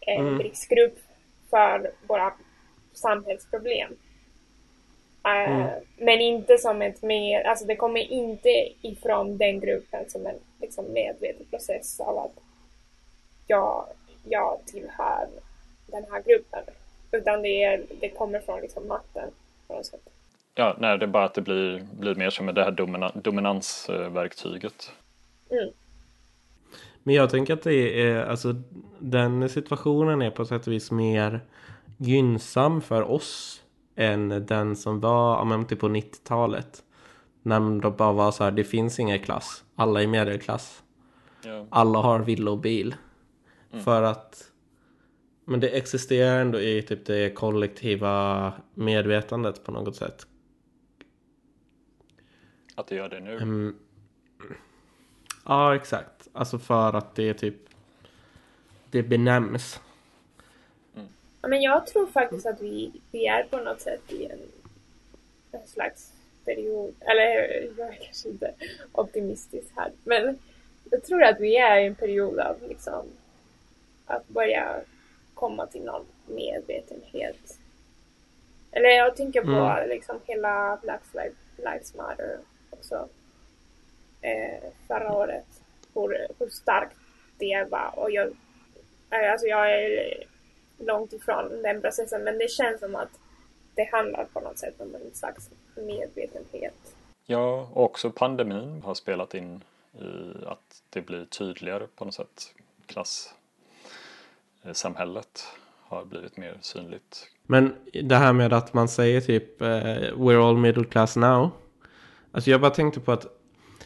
en 0.00 0.26
mm. 0.26 0.38
riskgrupp 0.38 0.98
för 1.50 1.90
våra 2.06 2.32
samhällsproblem. 2.92 3.92
Uh, 5.26 5.52
mm. 5.52 5.70
Men 5.96 6.20
inte 6.20 6.58
som 6.58 6.82
ett 6.82 7.02
mer, 7.02 7.42
alltså 7.42 7.64
det 7.64 7.76
kommer 7.76 8.00
inte 8.00 8.68
ifrån 8.82 9.38
den 9.38 9.60
gruppen 9.60 10.10
som 10.10 10.26
en 10.26 10.38
liksom, 10.60 10.92
medveten 10.92 11.46
process 11.50 12.00
av 12.00 12.18
att 12.18 12.32
jag, 13.46 13.86
jag 14.24 14.58
tillhör 14.66 15.28
den 15.86 16.04
här 16.10 16.22
gruppen. 16.22 16.64
Utan 17.12 17.42
det, 17.42 17.62
är, 17.62 17.82
det 18.00 18.08
kommer 18.08 18.40
från 18.40 18.60
liksom, 18.60 18.88
makten 18.88 19.30
på 19.66 19.74
något 19.74 19.86
sätt. 19.86 20.00
Ja, 20.54 20.76
nej, 20.78 20.98
det 20.98 21.04
är 21.04 21.06
bara 21.06 21.24
att 21.24 21.34
det 21.34 21.40
blir, 21.40 21.86
blir 21.92 22.14
mer 22.14 22.30
som 22.30 22.46
det 22.46 22.64
här 22.64 22.70
domina, 22.70 23.12
dominansverktyget. 23.14 24.92
Mm. 25.50 25.72
Men 27.02 27.14
jag 27.14 27.30
tänker 27.30 27.54
att 27.54 27.62
det 27.62 28.02
är, 28.02 28.24
alltså 28.24 28.54
den 28.98 29.48
situationen 29.48 30.22
är 30.22 30.30
på 30.30 30.44
sätt 30.44 30.66
och 30.66 30.72
vis 30.72 30.90
mer 30.90 31.40
gynnsam 31.96 32.80
för 32.80 33.02
oss 33.02 33.62
än 33.96 34.46
den 34.46 34.76
som 34.76 35.00
var, 35.00 35.44
men 35.44 35.66
typ 35.66 35.78
på 35.78 35.88
90-talet. 35.88 36.84
När 37.42 37.80
det 37.80 37.90
bara 37.90 38.12
var 38.12 38.32
så 38.32 38.44
här, 38.44 38.50
det 38.50 38.64
finns 38.64 38.98
ingen 38.98 39.18
klass. 39.18 39.64
Alla 39.74 40.02
är 40.02 40.06
medelklass. 40.06 40.82
Ja. 41.44 41.66
Alla 41.70 41.98
har 41.98 42.20
villa 42.20 42.50
och 42.50 42.58
bil. 42.58 42.94
Mm. 43.72 43.84
För 43.84 44.02
att 44.02 44.50
men 45.44 45.60
det 45.60 45.68
existerar 45.68 46.40
ändå 46.40 46.60
i 46.60 46.82
typ 46.82 47.06
det 47.06 47.34
kollektiva 47.34 48.52
medvetandet 48.74 49.64
på 49.64 49.72
något 49.72 49.96
sätt. 49.96 50.26
Att 52.74 52.86
det 52.86 52.94
gör 52.94 53.08
det 53.08 53.20
nu? 53.20 53.36
Um, 53.36 53.76
Ja, 55.44 55.76
exakt. 55.76 56.28
Alltså 56.32 56.58
för 56.58 56.96
att 56.96 57.14
det 57.14 57.28
är 57.28 57.34
typ 57.34 57.56
det 58.90 59.02
benämns. 59.02 59.80
Mm. 60.94 61.08
Ja, 61.42 61.48
men 61.48 61.62
jag 61.62 61.86
tror 61.86 62.06
faktiskt 62.06 62.46
att 62.46 62.60
vi, 62.60 62.92
vi 63.10 63.26
är 63.26 63.44
på 63.44 63.56
något 63.56 63.80
sätt 63.80 64.12
i 64.12 64.24
en, 64.24 64.38
en 65.52 65.66
slags 65.66 66.12
period, 66.44 66.94
eller 67.00 67.24
jag 67.78 67.88
är 67.88 67.98
kanske 68.04 68.28
inte 68.28 68.54
optimistisk 68.92 69.72
här, 69.76 69.92
men 70.04 70.38
jag 70.90 71.04
tror 71.04 71.22
att 71.22 71.40
vi 71.40 71.56
är 71.56 71.80
i 71.80 71.86
en 71.86 71.94
period 71.94 72.38
av 72.38 72.56
liksom 72.68 73.06
att 74.06 74.28
börja 74.28 74.80
komma 75.34 75.66
till 75.66 75.82
någon 75.84 76.04
medvetenhet. 76.26 77.58
Eller 78.72 78.88
jag 78.88 79.16
tänker 79.16 79.42
på 79.42 79.50
mm. 79.50 79.88
liksom 79.88 80.16
hela 80.24 80.78
Black 80.82 81.02
Lives 81.56 81.94
Matter 81.94 82.38
också 82.70 83.08
eh, 84.24 84.58
förra 84.88 85.12
året. 85.12 85.46
Hur, 85.94 86.26
hur 86.38 86.48
starkt 86.48 86.96
det 87.38 87.66
var. 87.70 87.94
Och 87.96 88.10
jag, 88.10 88.26
eh, 89.10 89.32
alltså 89.32 89.46
jag 89.46 89.72
är 89.72 90.14
långt 90.78 91.12
ifrån 91.12 91.62
den 91.62 91.80
processen 91.80 92.24
men 92.24 92.38
det 92.38 92.50
känns 92.50 92.80
som 92.80 92.96
att 92.96 93.20
det 93.74 93.88
handlar 93.92 94.24
på 94.24 94.40
något 94.40 94.58
sätt 94.58 94.80
om 94.80 94.94
en 94.94 95.14
slags 95.14 95.50
medvetenhet. 95.76 96.96
Ja, 97.26 97.68
och 97.72 97.84
också 97.84 98.10
pandemin 98.10 98.82
har 98.82 98.94
spelat 98.94 99.34
in 99.34 99.64
i 99.92 100.44
att 100.46 100.82
det 100.90 101.00
blir 101.00 101.24
tydligare 101.24 101.86
på 101.96 102.04
något 102.04 102.14
sätt. 102.14 102.54
Klassamhället 102.86 105.46
har 105.82 106.04
blivit 106.04 106.36
mer 106.36 106.58
synligt. 106.60 107.30
Men 107.42 107.74
det 108.02 108.16
här 108.16 108.32
med 108.32 108.52
att 108.52 108.74
man 108.74 108.88
säger 108.88 109.20
typ 109.20 109.62
uh, 109.62 109.66
We're 110.16 110.48
all 110.48 110.56
middle 110.56 110.84
class 110.84 111.16
now. 111.16 111.50
Alltså 112.32 112.50
jag 112.50 112.60
bara 112.60 112.70
tänkte 112.70 113.00
på 113.00 113.12
att 113.12 113.26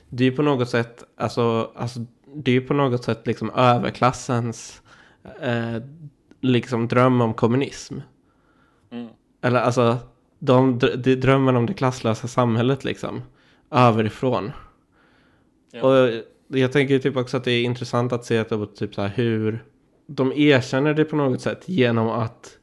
det 0.08 0.24
är 0.24 0.30
på 0.30 0.42
något 0.42 0.70
sätt, 0.70 1.04
alltså, 1.16 1.70
alltså 1.74 2.00
det 2.34 2.56
är 2.56 2.60
på 2.60 2.74
något 2.74 3.04
sätt 3.04 3.26
liksom 3.26 3.50
överklassens 3.50 4.82
eh, 5.40 5.82
liksom 6.40 6.88
dröm 6.88 7.20
om 7.20 7.34
kommunism. 7.34 7.98
Mm. 8.90 9.08
Eller 9.40 9.60
alltså, 9.60 9.96
de, 10.38 10.78
de 10.78 11.14
drömmen 11.14 11.56
om 11.56 11.66
det 11.66 11.74
klasslösa 11.74 12.28
samhället 12.28 12.84
liksom. 12.84 13.22
Överifrån. 13.70 14.52
Ja. 15.72 15.82
Och 15.82 16.10
jag 16.48 16.72
tänker 16.72 16.98
typ 16.98 17.16
också 17.16 17.36
att 17.36 17.44
det 17.44 17.52
är 17.52 17.62
intressant 17.62 18.12
att 18.12 18.24
se 18.24 18.38
att 18.38 18.76
typ 18.76 18.94
så 18.94 19.02
här 19.02 19.08
hur 19.08 19.64
de 20.06 20.32
erkänner 20.32 20.94
det 20.94 21.04
på 21.04 21.16
något 21.16 21.40
sätt 21.40 21.68
genom 21.68 22.08
att 22.08 22.58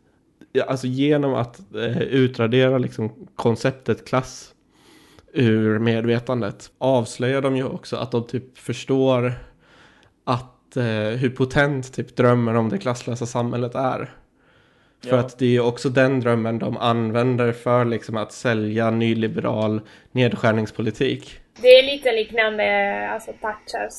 alltså 0.68 0.88
genom 0.88 1.34
att 1.34 1.76
eh, 1.76 2.02
utradera 2.02 2.78
liksom 2.78 3.28
konceptet 3.36 4.08
klass 4.08 4.55
ur 5.36 5.80
medvetandet 5.80 6.72
avslöjar 6.78 7.42
de 7.42 7.58
ju 7.58 7.64
också 7.64 7.96
att 7.96 8.12
de 8.12 8.28
typ 8.28 8.58
förstår 8.58 9.34
att 10.24 10.78
eh, 10.78 10.84
hur 11.20 11.30
potent 11.30 11.94
typ 11.94 12.16
drömmen 12.16 12.56
om 12.56 12.70
det 12.70 12.78
klasslösa 12.78 13.26
samhället 13.26 13.76
är. 13.76 14.14
För 15.04 15.10
ja. 15.10 15.20
att 15.20 15.40
det 15.40 15.56
är 15.56 15.60
också 15.60 15.90
den 15.90 16.20
drömmen 16.20 16.60
de 16.60 16.78
använder 16.78 17.52
för 17.52 17.86
liksom 17.86 18.18
att 18.18 18.32
sälja 18.32 18.92
nyliberal 18.92 19.82
nedskärningspolitik. 20.12 21.40
Det 21.62 21.68
är 21.68 21.84
lite 21.84 22.12
liknande 22.12 23.10
alltså 23.10 23.32
Thatchers 23.42 23.94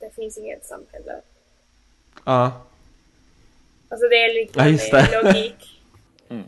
Det 0.00 0.14
finns 0.14 0.38
inget 0.38 0.64
samhälle. 0.64 1.12
Ja. 2.24 2.52
Alltså 3.88 4.08
det 4.08 4.16
är 4.16 4.34
liknande 4.34 5.08
ja, 5.12 5.22
logik. 5.22 5.82
mm. 6.28 6.44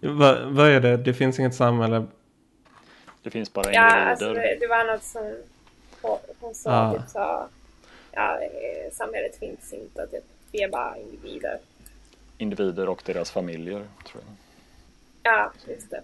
Vad 0.00 0.52
va 0.52 0.68
är 0.68 0.80
det? 0.80 0.96
Det 0.96 1.14
finns 1.14 1.38
inget 1.38 1.54
samhälle. 1.54 2.06
Det 3.22 3.30
finns 3.30 3.52
bara 3.52 3.64
individer. 3.64 3.96
Ja, 3.98 4.10
alltså 4.10 4.32
det, 4.32 4.56
det 4.60 4.66
var 4.66 4.92
något 4.92 5.02
som 5.02 5.36
hon 6.40 6.54
sa, 6.54 6.70
ah. 6.70 6.92
typ 6.92 7.08
sa 7.08 7.48
ja, 8.12 8.40
eh, 8.40 8.92
samhället 8.92 9.38
finns 9.38 9.72
inte, 9.72 10.06
typ, 10.06 10.24
vi 10.52 10.62
är 10.62 10.70
bara 10.70 10.98
individer. 10.98 11.58
Individer 12.38 12.88
och 12.88 13.02
deras 13.04 13.30
familjer, 13.30 13.88
tror 14.06 14.22
jag. 14.26 14.34
Ja, 15.22 15.52
just 15.68 15.90
det. 15.90 16.02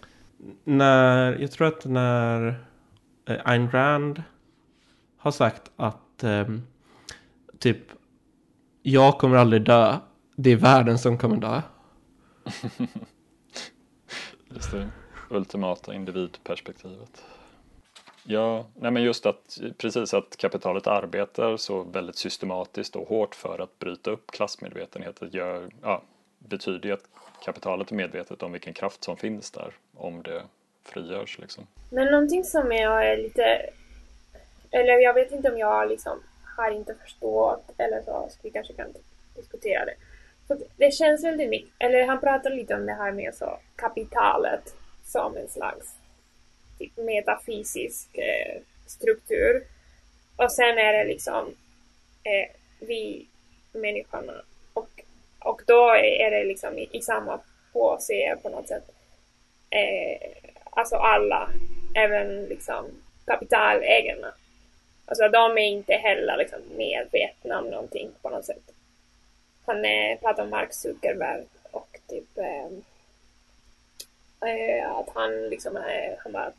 När, 0.64 1.38
jag 1.40 1.52
tror 1.52 1.68
att 1.68 1.84
när 1.84 2.60
eh, 3.28 3.40
Ayn 3.44 3.70
Rand 3.70 4.22
har 5.16 5.30
sagt 5.30 5.70
att 5.76 6.24
eh, 6.24 6.48
typ 7.58 7.78
jag 8.82 9.18
kommer 9.18 9.36
aldrig 9.36 9.62
dö, 9.62 9.96
det 10.36 10.50
är 10.50 10.56
världen 10.56 10.98
som 10.98 11.18
kommer 11.18 11.36
dö. 11.36 11.62
just 14.50 14.72
det, 14.72 14.88
ultimata 15.30 15.94
individperspektivet. 15.94 17.24
Ja, 18.28 18.66
nej 18.74 18.90
men 18.90 19.02
just 19.02 19.26
att 19.26 19.58
precis 19.78 20.14
att 20.14 20.36
kapitalet 20.36 20.86
arbetar 20.86 21.56
så 21.56 21.82
väldigt 21.82 22.16
systematiskt 22.16 22.96
och 22.96 23.08
hårt 23.08 23.34
för 23.34 23.58
att 23.58 23.78
bryta 23.78 24.10
upp 24.10 24.30
klassmedvetenheten 24.30 25.30
gör, 25.32 25.70
ja, 25.82 26.02
betyder 26.38 26.88
ju 26.88 26.94
att 26.94 27.08
kapitalet 27.44 27.90
är 27.90 27.94
medvetet 27.94 28.42
om 28.42 28.52
vilken 28.52 28.74
kraft 28.74 29.04
som 29.04 29.16
finns 29.16 29.50
där 29.50 29.74
om 29.94 30.22
det 30.22 30.42
frigörs 30.84 31.38
liksom. 31.38 31.66
Men 31.90 32.06
någonting 32.06 32.44
som 32.44 32.72
jag 32.72 33.06
är 33.06 33.16
lite, 33.16 33.70
eller 34.70 34.98
jag 34.98 35.14
vet 35.14 35.32
inte 35.32 35.50
om 35.50 35.58
jag 35.58 35.88
liksom 35.88 36.22
har 36.56 36.70
inte 36.70 36.94
förstått 36.94 37.70
eller 37.78 38.02
så, 38.02 38.28
så 38.30 38.38
vi 38.42 38.50
kanske 38.50 38.72
kan 38.72 38.92
diskutera 39.36 39.84
det. 39.84 39.94
För 40.48 40.58
det 40.76 40.94
känns 40.94 41.24
väldigt 41.24 41.50
mycket, 41.50 41.72
eller 41.78 42.06
han 42.06 42.20
pratar 42.20 42.50
lite 42.50 42.74
om 42.74 42.86
det 42.86 42.94
här 42.94 43.12
med 43.12 43.34
så 43.34 43.58
kapitalet 43.76 44.74
som 45.06 45.36
en 45.36 45.48
slags 45.48 45.94
typ 46.78 46.96
metafysisk 46.96 48.18
eh, 48.18 48.62
struktur. 48.86 49.62
Och 50.36 50.52
sen 50.52 50.78
är 50.78 50.92
det 50.92 51.04
liksom 51.04 51.54
eh, 52.22 52.50
vi 52.80 53.26
människorna 53.72 54.42
och, 54.72 54.88
och 55.38 55.62
då 55.66 55.94
är 55.94 56.30
det 56.30 56.44
liksom 56.44 56.78
i, 56.78 56.88
i 56.92 57.02
samma 57.02 57.40
påse 57.72 58.36
på 58.42 58.48
något 58.48 58.68
sätt. 58.68 58.90
Eh, 59.70 60.52
alltså 60.70 60.96
alla, 60.96 61.50
även 61.94 62.44
liksom 62.44 62.84
kapitalägarna. 63.24 64.34
Alltså 65.06 65.28
de 65.28 65.58
är 65.58 65.66
inte 65.66 65.92
heller 65.92 66.36
liksom 66.36 66.58
medvetna 66.76 67.58
om 67.58 67.70
någonting 67.70 68.10
på 68.22 68.30
något 68.30 68.44
sätt. 68.44 68.72
Han 69.66 69.84
eh, 69.84 70.18
pratar 70.20 70.42
om 70.42 70.50
Mark 70.50 70.72
Zuckerberg 70.72 71.44
och 71.70 72.00
typ 72.08 72.38
eh, 72.38 72.64
eh 72.64 72.70
att 74.98 75.08
han 75.14 75.48
liksom 75.48 75.78
han 76.18 76.32
bara 76.32 76.52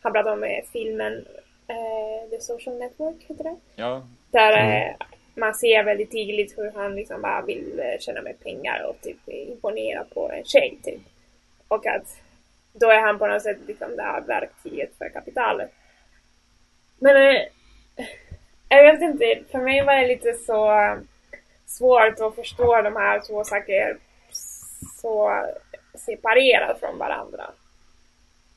han 0.00 0.12
pratade 0.12 0.30
om 0.30 0.44
eh, 0.44 0.64
filmen 0.72 1.26
eh, 1.68 2.30
The 2.30 2.40
Social 2.40 2.78
Network, 2.78 3.16
heter 3.28 3.44
det? 3.44 3.56
Ja. 3.76 4.06
Där 4.30 4.52
mm. 4.52 4.72
eh, 4.72 4.96
man 5.34 5.54
ser 5.54 5.84
väldigt 5.84 6.10
tydligt 6.10 6.58
hur 6.58 6.72
han 6.72 6.94
liksom 6.94 7.22
bara 7.22 7.42
vill 7.42 7.80
eh, 7.80 7.98
tjäna 8.00 8.22
mer 8.22 8.32
pengar 8.32 8.86
och 8.88 9.00
typ 9.00 9.28
imponera 9.28 10.04
på 10.04 10.30
en 10.30 10.44
tjej 10.44 10.78
typ. 10.84 11.00
Och 11.68 11.86
att 11.86 12.16
då 12.72 12.90
är 12.90 13.00
han 13.00 13.18
på 13.18 13.26
något 13.26 13.42
sätt 13.42 13.58
liksom 13.66 13.96
det 13.96 14.02
här 14.02 14.20
verktyget 14.20 14.90
för 14.98 15.08
kapitalet. 15.08 15.70
Men 16.98 17.16
eh, 17.16 17.42
jag 18.68 18.92
vet 18.92 19.02
inte, 19.02 19.38
för 19.50 19.58
mig 19.58 19.84
var 19.84 19.96
det 19.96 20.06
lite 20.06 20.32
så 20.32 20.96
svårt 21.66 22.20
att 22.20 22.34
förstå 22.34 22.82
de 22.82 22.96
här 22.96 23.20
två 23.20 23.44
sakerna 23.44 23.96
så 25.00 25.46
separerat 25.94 26.80
från 26.80 26.98
varandra. 26.98 27.50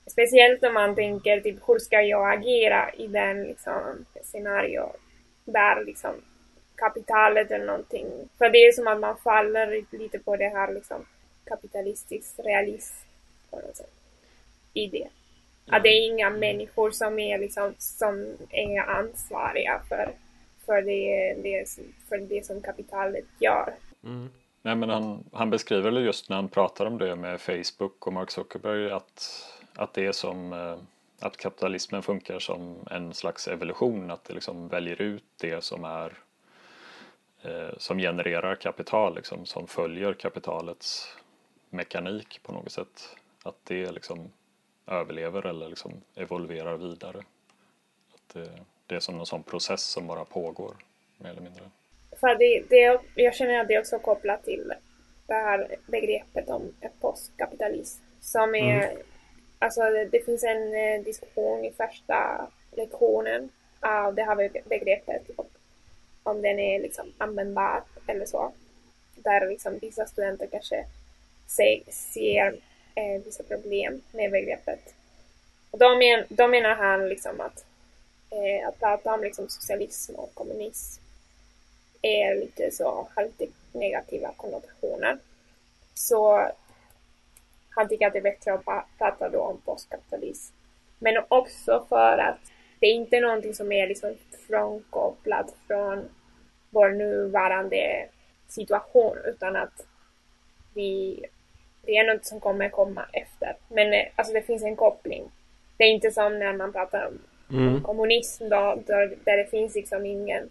Speciellt 0.07 0.63
om 0.63 0.73
man 0.73 0.95
tänker 0.95 1.41
typ 1.41 1.59
hur 1.67 1.79
ska 1.79 2.01
jag 2.01 2.33
agera 2.33 2.93
i 2.93 3.07
den 3.07 3.43
liksom 3.43 4.05
scenario 4.23 4.91
där 5.45 5.85
liksom 5.85 6.15
kapitalet 6.75 7.51
eller 7.51 7.65
någonting. 7.65 8.07
För 8.37 8.49
det 8.49 8.57
är 8.57 8.71
som 8.71 8.87
att 8.87 8.99
man 8.99 9.17
faller 9.17 9.85
lite 9.91 10.19
på 10.19 10.35
det 10.35 10.49
här 10.49 10.73
liksom 10.73 11.05
kapitalistisk 11.45 12.39
realism 12.39 12.95
på 13.49 13.55
något 13.55 13.75
sätt. 13.75 13.91
I 14.73 14.87
det. 14.87 15.07
Att 15.67 15.83
det 15.83 15.89
är 15.89 16.07
inga 16.07 16.29
människor 16.29 16.91
som 16.91 17.19
är 17.19 17.37
liksom 17.37 17.73
som 17.77 18.37
är 18.49 18.79
ansvariga 18.79 19.81
för, 19.89 20.11
för, 20.65 20.81
det, 20.81 21.33
det, 21.43 21.65
för 22.09 22.17
det 22.17 22.45
som 22.45 22.61
kapitalet 22.61 23.25
gör. 23.39 23.73
Mm. 24.03 24.29
Nej 24.65 24.75
men 24.75 24.89
han, 24.89 25.23
han 25.33 25.49
beskriver 25.49 25.91
just 25.91 26.29
när 26.29 26.35
han 26.35 26.49
pratar 26.49 26.85
om 26.85 26.97
det 26.97 27.15
med 27.15 27.41
Facebook 27.41 28.07
och 28.07 28.13
Mark 28.13 28.31
Zuckerberg 28.31 28.91
att 28.91 29.49
att 29.75 29.93
det 29.93 30.05
är 30.05 30.11
som 30.11 30.53
eh, 30.53 30.77
att 31.19 31.37
kapitalismen 31.37 32.03
funkar 32.03 32.39
som 32.39 32.87
en 32.91 33.13
slags 33.13 33.47
evolution, 33.47 34.11
att 34.11 34.23
det 34.23 34.33
liksom 34.33 34.67
väljer 34.67 35.01
ut 35.01 35.23
det 35.37 35.63
som 35.63 35.83
är 35.83 36.17
eh, 37.41 37.77
som 37.77 37.97
genererar 37.97 38.55
kapital, 38.55 39.15
liksom, 39.15 39.45
som 39.45 39.67
följer 39.67 40.13
kapitalets 40.13 41.17
mekanik 41.69 42.39
på 42.43 42.51
något 42.51 42.71
sätt. 42.71 43.15
Att 43.43 43.55
det 43.63 43.91
liksom 43.91 44.31
överlever 44.87 45.45
eller 45.45 45.69
liksom 45.69 46.01
evolverar 46.15 46.77
vidare. 46.77 47.23
Att 48.13 48.33
det, 48.33 48.59
det 48.85 48.95
är 48.95 48.99
som 48.99 49.17
någon 49.17 49.25
sån 49.25 49.43
process 49.43 49.83
som 49.83 50.07
bara 50.07 50.25
pågår, 50.25 50.75
mer 51.17 51.29
eller 51.29 51.41
mindre. 51.41 51.69
För 52.23 52.35
det, 52.35 52.63
det, 52.69 52.99
jag 53.15 53.35
känner 53.35 53.59
att 53.59 53.67
det 53.67 53.73
är 53.73 53.79
också 53.79 53.99
kopplat 53.99 54.43
till 54.43 54.73
det 55.27 55.33
här 55.33 55.67
begreppet 55.85 56.49
om 56.49 56.73
postkapitalism 57.01 58.03
som 58.21 58.55
är 58.55 58.83
mm. 58.83 58.97
Alltså 59.59 59.81
det 60.11 60.25
finns 60.25 60.43
en 60.43 60.73
eh, 60.73 61.03
diskussion 61.03 61.65
i 61.65 61.71
första 61.71 62.47
lektionen 62.71 63.49
av 63.79 64.15
det 64.15 64.23
här 64.23 64.49
begreppet 64.69 65.29
och 65.35 65.49
om 66.23 66.41
den 66.41 66.59
är 66.59 66.79
liksom 66.79 67.13
användbar 67.17 67.83
eller 68.07 68.25
så. 68.25 68.51
Där 69.15 69.49
liksom 69.49 69.77
vissa 69.77 70.05
studenter 70.05 70.47
kanske 70.51 70.85
se, 71.47 71.83
ser 71.89 72.55
eh, 72.95 73.21
vissa 73.25 73.43
problem 73.43 74.01
med 74.11 74.31
begreppet. 74.31 74.93
Och 75.71 75.79
då, 75.79 75.95
men, 75.95 76.25
då 76.29 76.47
menar 76.47 76.75
han 76.75 77.09
liksom 77.09 77.41
att, 77.41 77.65
eh, 78.29 78.67
att 78.67 78.79
prata 78.79 79.13
om 79.13 79.23
liksom 79.23 79.49
socialism 79.49 80.15
och 80.15 80.31
kommunism 80.33 81.02
är 82.03 82.35
lite 82.35 82.71
så, 82.71 83.07
har 83.15 83.23
lite 83.23 83.47
negativa 83.71 84.33
konnotationer. 84.37 85.17
Så 85.93 86.49
han 87.69 87.87
tycker 87.87 88.07
att 88.07 88.13
det 88.13 88.19
är 88.19 88.23
bättre 88.23 88.53
att 88.53 88.65
prata 88.97 89.29
då 89.29 89.39
om 89.39 89.61
postkapitalism. 89.65 90.55
Men 90.99 91.23
också 91.27 91.85
för 91.89 92.17
att 92.17 92.51
det 92.79 92.87
är 92.87 92.93
inte 92.93 93.19
någonting 93.19 93.53
som 93.53 93.71
är 93.71 93.87
liksom 93.87 94.15
frånkopplat 94.47 95.55
från 95.67 96.09
vår 96.69 96.89
nuvarande 96.89 98.09
situation 98.47 99.17
utan 99.25 99.55
att 99.55 99.87
vi 100.73 101.25
det 101.85 101.97
är 101.97 102.13
något 102.13 102.25
som 102.25 102.39
kommer 102.39 102.69
komma 102.69 103.05
efter. 103.13 103.55
Men 103.67 103.93
eh, 103.93 104.05
alltså 104.15 104.33
det 104.33 104.41
finns 104.41 104.63
en 104.63 104.75
koppling. 104.75 105.31
Det 105.77 105.83
är 105.83 105.89
inte 105.89 106.11
som 106.11 106.39
när 106.39 106.53
man 106.53 106.71
pratar 106.71 107.07
om 107.07 107.19
mm. 107.57 107.83
kommunism 107.83 108.49
då, 108.49 108.81
där, 108.85 109.17
där 109.23 109.37
det 109.37 109.45
finns 109.45 109.75
liksom 109.75 110.05
ingen 110.05 110.49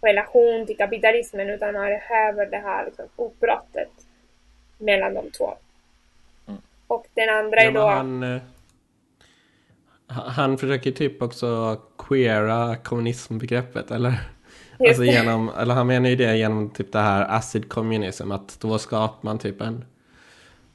relation 0.00 0.66
till 0.66 0.76
kapitalismen 0.76 1.50
utan 1.50 1.72
man 1.72 1.86
behöver 1.86 2.46
det 2.46 2.56
här 2.56 2.84
liksom, 2.84 3.04
uppbrottet 3.16 3.90
mellan 4.78 5.14
de 5.14 5.30
två. 5.30 5.54
Mm. 6.48 6.60
Och 6.86 7.06
den 7.14 7.28
andra 7.28 7.60
är 7.60 7.72
då... 7.72 7.86
Han, 7.86 8.22
eh, 8.22 8.42
han 10.06 10.58
försöker 10.58 10.90
typ 10.90 11.22
också 11.22 11.80
queera 11.98 12.76
kommunismbegreppet, 12.76 13.90
eller? 13.90 14.14
Alltså 14.88 15.04
genom, 15.04 15.50
eller 15.58 15.74
han 15.74 15.86
menar 15.86 16.08
ju 16.08 16.16
det 16.16 16.36
genom 16.36 16.70
typ 16.70 16.92
det 16.92 16.98
här 16.98 17.36
acid 17.36 17.68
communism, 17.68 18.32
att 18.32 18.60
då 18.60 18.78
skapar 18.78 19.18
man 19.20 19.38
typ 19.38 19.60
en 19.60 19.84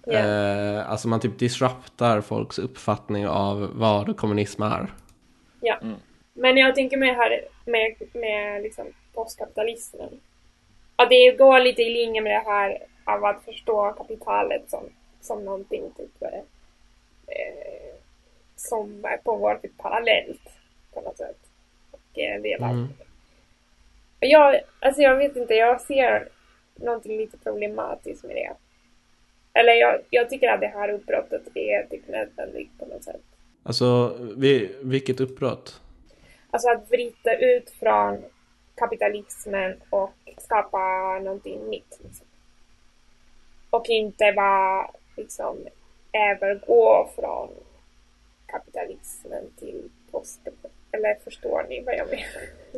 Yeah. 0.08 0.76
Eh, 0.78 0.92
alltså 0.92 1.08
man 1.08 1.20
typ 1.20 1.40
disruptar 1.40 2.22
folks 2.22 2.60
uppfattning 2.60 3.28
av 3.28 3.72
vad 3.74 4.18
kommunism 4.18 4.62
är. 4.64 4.88
Ja. 5.62 5.78
Mm. 5.82 5.96
Men 6.34 6.58
jag 6.58 6.76
tänker 6.76 6.98
med 6.98 7.16
här 7.16 7.42
med, 7.66 7.96
med 8.14 8.64
liksom 8.64 8.86
postkapitalismen. 9.16 10.20
Ja, 10.98 11.06
det 11.06 11.32
går 11.32 11.60
lite 11.60 11.82
i 11.82 11.90
linje 11.90 12.22
med 12.22 12.32
det 12.32 12.52
här 12.52 12.80
av 13.06 13.26
att 13.26 13.44
förstå 13.44 13.94
kapitalet 13.94 14.70
som, 14.70 14.84
som 15.22 15.46
någonting 15.46 15.92
typ 15.98 16.22
eh, 16.22 16.44
som 18.56 19.06
pågår 19.24 19.56
typ 19.56 19.78
parallellt 19.78 20.50
på 20.94 21.02
något 21.02 21.18
sätt. 21.18 21.38
Och 21.92 22.20
eh, 22.20 22.42
delar. 22.42 22.72
Mm. 22.72 22.88
Jag, 24.20 24.62
alltså 24.80 25.02
jag 25.02 25.16
vet 25.16 25.36
inte, 25.36 25.54
jag 25.54 25.82
ser 25.82 26.30
någonting 26.76 27.18
lite 27.18 27.38
problematiskt 27.38 28.24
med 28.24 28.36
det. 28.36 28.54
Eller 29.60 29.74
jag, 29.74 30.02
jag 30.10 30.30
tycker 30.30 30.50
att 30.50 30.60
det 30.60 30.68
här 30.68 30.90
uppbrottet 30.90 31.42
är 31.56 31.88
typ 31.90 32.08
nödvändigt 32.08 32.80
på 32.80 32.86
något 32.86 33.04
sätt. 33.04 33.22
Alltså, 33.64 34.18
vi, 34.38 34.76
vilket 34.82 35.20
uppbrott? 35.20 35.82
Alltså 36.52 36.70
att 36.70 36.90
bryta 36.90 37.36
ut 37.36 37.70
från 37.70 38.24
kapitalismen 38.76 39.82
och 39.90 40.14
skapa 40.38 40.80
någonting 41.20 41.70
nytt. 41.70 42.00
Liksom. 42.04 42.26
Och 43.70 43.86
inte 43.86 44.34
bara 44.36 44.92
liksom 45.18 45.58
övergå 46.14 47.10
från 47.16 47.50
kapitalismen 48.46 49.44
till 49.60 49.90
posten. 50.12 50.54
Eller 50.92 51.16
förstår 51.24 51.66
ni 51.70 51.84
vad 51.86 51.96
jag 51.96 52.08
menar? 52.08 52.26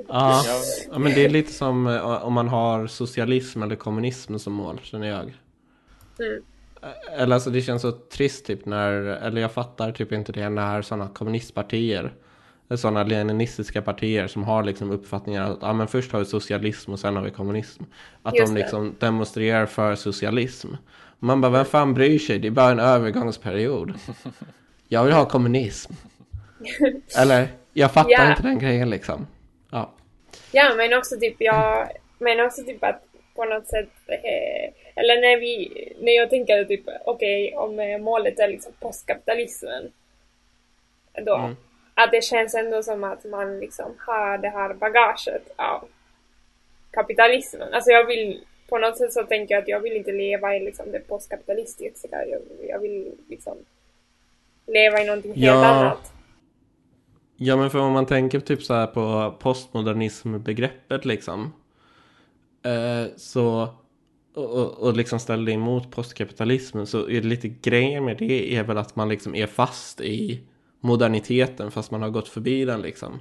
Ja, 0.08 0.44
ja 0.92 1.00
men 1.00 1.14
det 1.14 1.26
är 1.26 1.30
lite 1.30 1.52
som 1.52 1.88
eh, 1.88 2.26
om 2.26 2.34
man 2.34 2.48
har 2.48 2.88
socialism 2.88 3.64
eller 3.64 3.76
kommunism 3.76 4.38
som 4.38 4.54
mål, 4.54 4.80
känner 4.84 5.08
jag. 5.08 5.34
Mm. 6.20 6.44
Eller 7.12 7.36
alltså 7.36 7.50
det 7.50 7.62
känns 7.62 7.82
så 7.82 7.92
trist 7.92 8.46
typ 8.46 8.66
när, 8.66 8.92
eller 9.02 9.42
jag 9.42 9.52
fattar 9.52 9.92
typ 9.92 10.12
inte 10.12 10.32
det 10.32 10.50
när 10.50 10.82
sådana 10.82 11.10
kommunistpartier 11.10 12.14
sådana 12.76 13.04
leninistiska 13.04 13.82
partier 13.82 14.28
som 14.28 14.44
har 14.44 14.64
liksom 14.64 14.92
uppfattningar 14.92 15.52
att 15.52 15.64
ah, 15.64 15.74
men 15.74 15.88
först 15.88 16.12
har 16.12 16.20
vi 16.20 16.26
socialism 16.26 16.92
och 16.92 17.00
sen 17.00 17.16
har 17.16 17.24
vi 17.24 17.32
kommunism. 17.32 17.84
Att 18.24 18.36
Just 18.36 18.54
de 18.54 18.60
liksom 18.60 18.96
det. 19.00 19.06
demonstrerar 19.06 19.66
för 19.66 19.96
socialism. 19.96 20.68
Man 21.20 21.42
bara, 21.42 21.52
vem 21.52 21.66
fan 21.66 21.94
bryr 21.94 22.20
sig? 22.20 22.40
Det 22.40 22.48
är 22.48 22.52
bara 22.52 22.72
en 22.72 22.80
övergångsperiod. 22.80 23.94
Jag 24.88 25.04
vill 25.04 25.14
ha 25.14 25.26
kommunism. 25.26 25.94
Eller, 27.18 27.48
jag 27.74 27.92
fattar 27.92 28.12
ja. 28.12 28.30
inte 28.30 28.44
den 28.44 28.60
grejen 28.60 28.90
liksom. 28.90 29.28
Ja. 29.72 29.94
Ja, 30.52 30.74
men 30.78 30.94
också 30.94 31.20
typ 31.20 31.36
jag, 31.40 31.88
men 32.20 32.46
också 32.46 32.64
typ 32.64 32.84
att 32.84 33.04
på 33.36 33.46
något 33.46 33.68
sätt, 33.68 33.90
eh, 34.08 34.74
eller 34.96 35.22
när 35.22 35.40
vi, 35.40 35.72
när 36.02 36.12
jag 36.12 36.30
tänker 36.30 36.66
typ, 36.66 36.84
okej, 37.06 37.54
okay, 37.56 37.58
om 37.58 37.80
eh, 37.80 38.00
målet 38.00 38.40
är 38.40 38.48
liksom 38.48 38.74
postkapitalismen, 38.80 39.92
då, 41.26 41.36
mm. 41.36 41.56
Att 41.98 42.12
det 42.12 42.24
känns 42.24 42.56
ändå 42.56 42.84
som 42.84 43.04
att 43.04 43.26
man 43.26 43.60
liksom 43.60 43.96
har 44.00 44.38
det 44.38 44.50
här 44.50 44.74
bagaget 44.74 45.52
av 45.56 45.88
kapitalismen. 46.92 47.74
Alltså 47.74 47.92
jag 47.92 48.06
vill, 48.06 48.42
på 48.70 48.78
något 48.78 48.98
sätt 48.98 49.14
så 49.14 49.24
tänker 49.24 49.56
jag 49.56 49.62
att 49.62 49.68
jag 49.68 49.80
vill 49.80 49.94
inte 49.94 50.12
leva 50.12 50.56
i 50.56 50.60
liksom 50.60 50.92
det 50.92 51.00
postkapitalistiska, 51.00 52.26
jag, 52.26 52.42
jag 52.70 52.80
vill 52.80 53.12
liksom 53.30 53.58
leva 54.68 55.02
i 55.02 55.06
någonting 55.06 55.34
helt 55.34 55.46
ja. 55.46 55.66
annat. 55.66 56.14
Ja 57.36 57.56
men 57.56 57.70
för 57.70 57.80
om 57.80 57.94
man 57.94 58.06
tänker 58.06 58.40
typ 58.40 58.64
så 58.64 58.74
här 58.74 58.88
på 58.88 59.36
postmodernismbegreppet 59.40 61.06
liksom. 61.06 61.54
Eh, 62.66 63.16
så 63.16 63.70
och, 64.36 64.70
och, 64.70 64.98
liksom 64.98 65.20
ställer 65.20 65.52
emot 65.52 65.92
postkapitalismen 65.92 66.88
så 66.88 67.10
är 67.10 67.22
det 67.22 67.28
lite 67.28 67.48
grejer 67.48 68.02
med 68.02 68.18
det 68.18 68.56
är 68.56 68.64
väl 68.64 68.78
att 68.78 68.96
man 68.96 69.10
liksom 69.10 69.36
är 69.36 69.48
fast 69.48 70.02
i 70.02 70.44
moderniteten 70.80 71.72
fast 71.72 71.92
man 71.92 72.02
har 72.02 72.10
gått 72.10 72.30
förbi 72.30 72.66
den 72.66 72.82
liksom. 72.82 73.20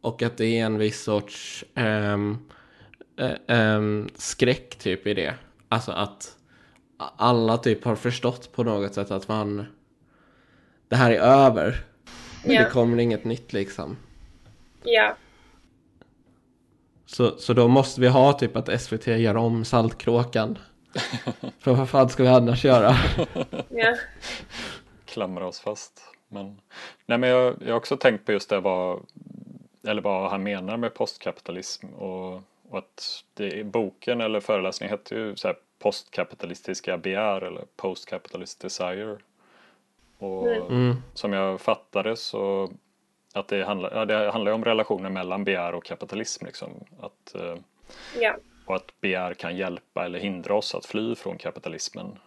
Och 0.00 0.22
att 0.22 0.36
det 0.36 0.58
är 0.58 0.66
en 0.66 0.78
viss 0.78 1.02
sorts 1.02 1.64
um, 1.74 2.38
um, 3.46 4.08
skräck 4.14 4.76
typ 4.78 5.06
i 5.06 5.14
det. 5.14 5.34
Alltså 5.68 5.92
att 5.92 6.36
alla 7.16 7.56
typ 7.56 7.84
har 7.84 7.96
förstått 7.96 8.52
på 8.52 8.64
något 8.64 8.94
sätt 8.94 9.10
att 9.10 9.28
man 9.28 9.66
det 10.88 10.96
här 10.96 11.10
är 11.10 11.20
över. 11.20 11.84
Men 12.44 12.54
ja. 12.54 12.64
det 12.64 12.70
kommer 12.70 12.98
inget 12.98 13.24
nytt 13.24 13.52
liksom. 13.52 13.96
Ja. 14.84 15.16
Så, 17.06 17.38
så 17.38 17.52
då 17.52 17.68
måste 17.68 18.00
vi 18.00 18.08
ha 18.08 18.32
typ 18.32 18.56
att 18.56 18.80
SVT 18.82 19.06
gör 19.06 19.36
om 19.36 19.64
Saltkråkan. 19.64 20.58
För 21.58 21.74
vad 21.74 21.88
fan 21.88 22.08
ska 22.08 22.22
vi 22.22 22.28
annars 22.28 22.64
göra? 22.64 22.96
ja. 23.68 23.96
Klamra 25.04 25.46
oss 25.46 25.60
fast. 25.60 26.09
Men, 26.32 26.60
nej 27.06 27.18
men 27.18 27.30
jag, 27.30 27.56
jag 27.60 27.68
har 27.68 27.76
också 27.76 27.96
tänkt 27.96 28.26
på 28.26 28.32
just 28.32 28.50
det 28.50 28.60
vad, 28.60 29.00
eller 29.86 30.02
vad 30.02 30.30
han 30.30 30.42
menar 30.42 30.76
med 30.76 30.94
postkapitalism 30.94 31.86
och, 31.86 32.42
och 32.68 32.78
att 32.78 33.24
det, 33.34 33.64
boken 33.66 34.20
eller 34.20 34.40
föreläsningen 34.40 34.90
heter 34.92 35.16
ju 35.16 35.36
så 35.36 35.48
här 35.48 35.56
postkapitalistiska 35.78 36.98
begär 36.98 37.40
eller 37.40 37.64
postcapitalist 37.76 38.60
desire. 38.60 39.16
Och 40.18 40.48
mm. 40.48 40.96
som 41.14 41.32
jag 41.32 41.60
fattade 41.60 42.16
så 42.16 42.72
att 43.34 43.48
det 43.48 43.64
handlar, 43.64 43.94
ja, 43.94 44.04
det 44.04 44.30
handlar 44.30 44.52
om 44.52 44.64
relationen 44.64 45.12
mellan 45.12 45.44
begär 45.44 45.74
och 45.74 45.84
kapitalism. 45.84 46.46
Liksom. 46.46 46.70
Att, 47.00 47.34
eh, 47.34 47.56
ja. 48.20 48.36
Och 48.66 48.76
att 48.76 49.00
begär 49.00 49.34
kan 49.34 49.56
hjälpa 49.56 50.04
eller 50.04 50.18
hindra 50.18 50.54
oss 50.54 50.74
att 50.74 50.86
fly 50.86 51.14
från 51.14 51.38
kapitalismen. 51.38 52.18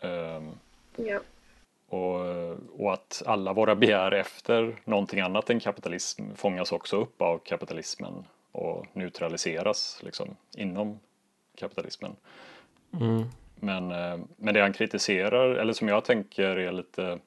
Um, 0.00 0.58
ja. 0.96 1.20
Och, 1.88 2.20
och 2.80 2.92
att 2.92 3.22
alla 3.26 3.52
våra 3.52 3.74
begär 3.74 4.12
efter 4.12 4.76
någonting 4.84 5.20
annat 5.20 5.50
än 5.50 5.60
kapitalism 5.60 6.22
fångas 6.34 6.72
också 6.72 6.96
upp 6.96 7.22
av 7.22 7.38
kapitalismen 7.38 8.24
och 8.52 8.86
neutraliseras 8.92 10.00
liksom, 10.02 10.36
inom 10.56 11.00
kapitalismen. 11.58 12.16
Mm. 13.00 13.24
Men, 13.54 13.90
eh, 13.90 14.18
men 14.36 14.54
det 14.54 14.60
han 14.60 14.72
kritiserar, 14.72 15.54
eller 15.54 15.72
som 15.72 15.88
jag 15.88 16.04
tänker 16.04 16.56
är 16.56 16.72
lite 16.72 17.18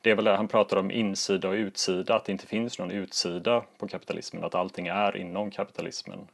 det 0.00 0.10
är 0.10 0.14
väl 0.14 0.24
det 0.24 0.36
han 0.36 0.48
pratar 0.48 0.76
om 0.76 0.90
insida 0.90 1.48
och 1.48 1.54
utsida, 1.54 2.14
att 2.14 2.24
det 2.24 2.32
inte 2.32 2.46
finns 2.46 2.78
någon 2.78 2.90
utsida 2.90 3.64
på 3.78 3.88
kapitalismen, 3.88 4.44
att 4.44 4.54
allting 4.54 4.86
är 4.86 5.16
inom 5.16 5.50
kapitalismen. 5.50 6.28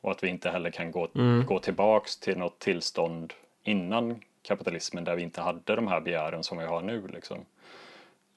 Och 0.00 0.10
att 0.10 0.24
vi 0.24 0.28
inte 0.28 0.50
heller 0.50 0.70
kan 0.70 0.90
gå, 0.90 1.08
mm. 1.14 1.46
gå 1.46 1.58
tillbaks 1.58 2.16
till 2.16 2.38
något 2.38 2.58
tillstånd 2.58 3.32
innan 3.64 4.20
kapitalismen 4.42 5.04
där 5.04 5.16
vi 5.16 5.22
inte 5.22 5.40
hade 5.40 5.76
de 5.76 5.86
här 5.86 6.00
begären 6.00 6.42
som 6.42 6.58
vi 6.58 6.64
har 6.64 6.82
nu. 6.82 7.08
Liksom. 7.08 7.38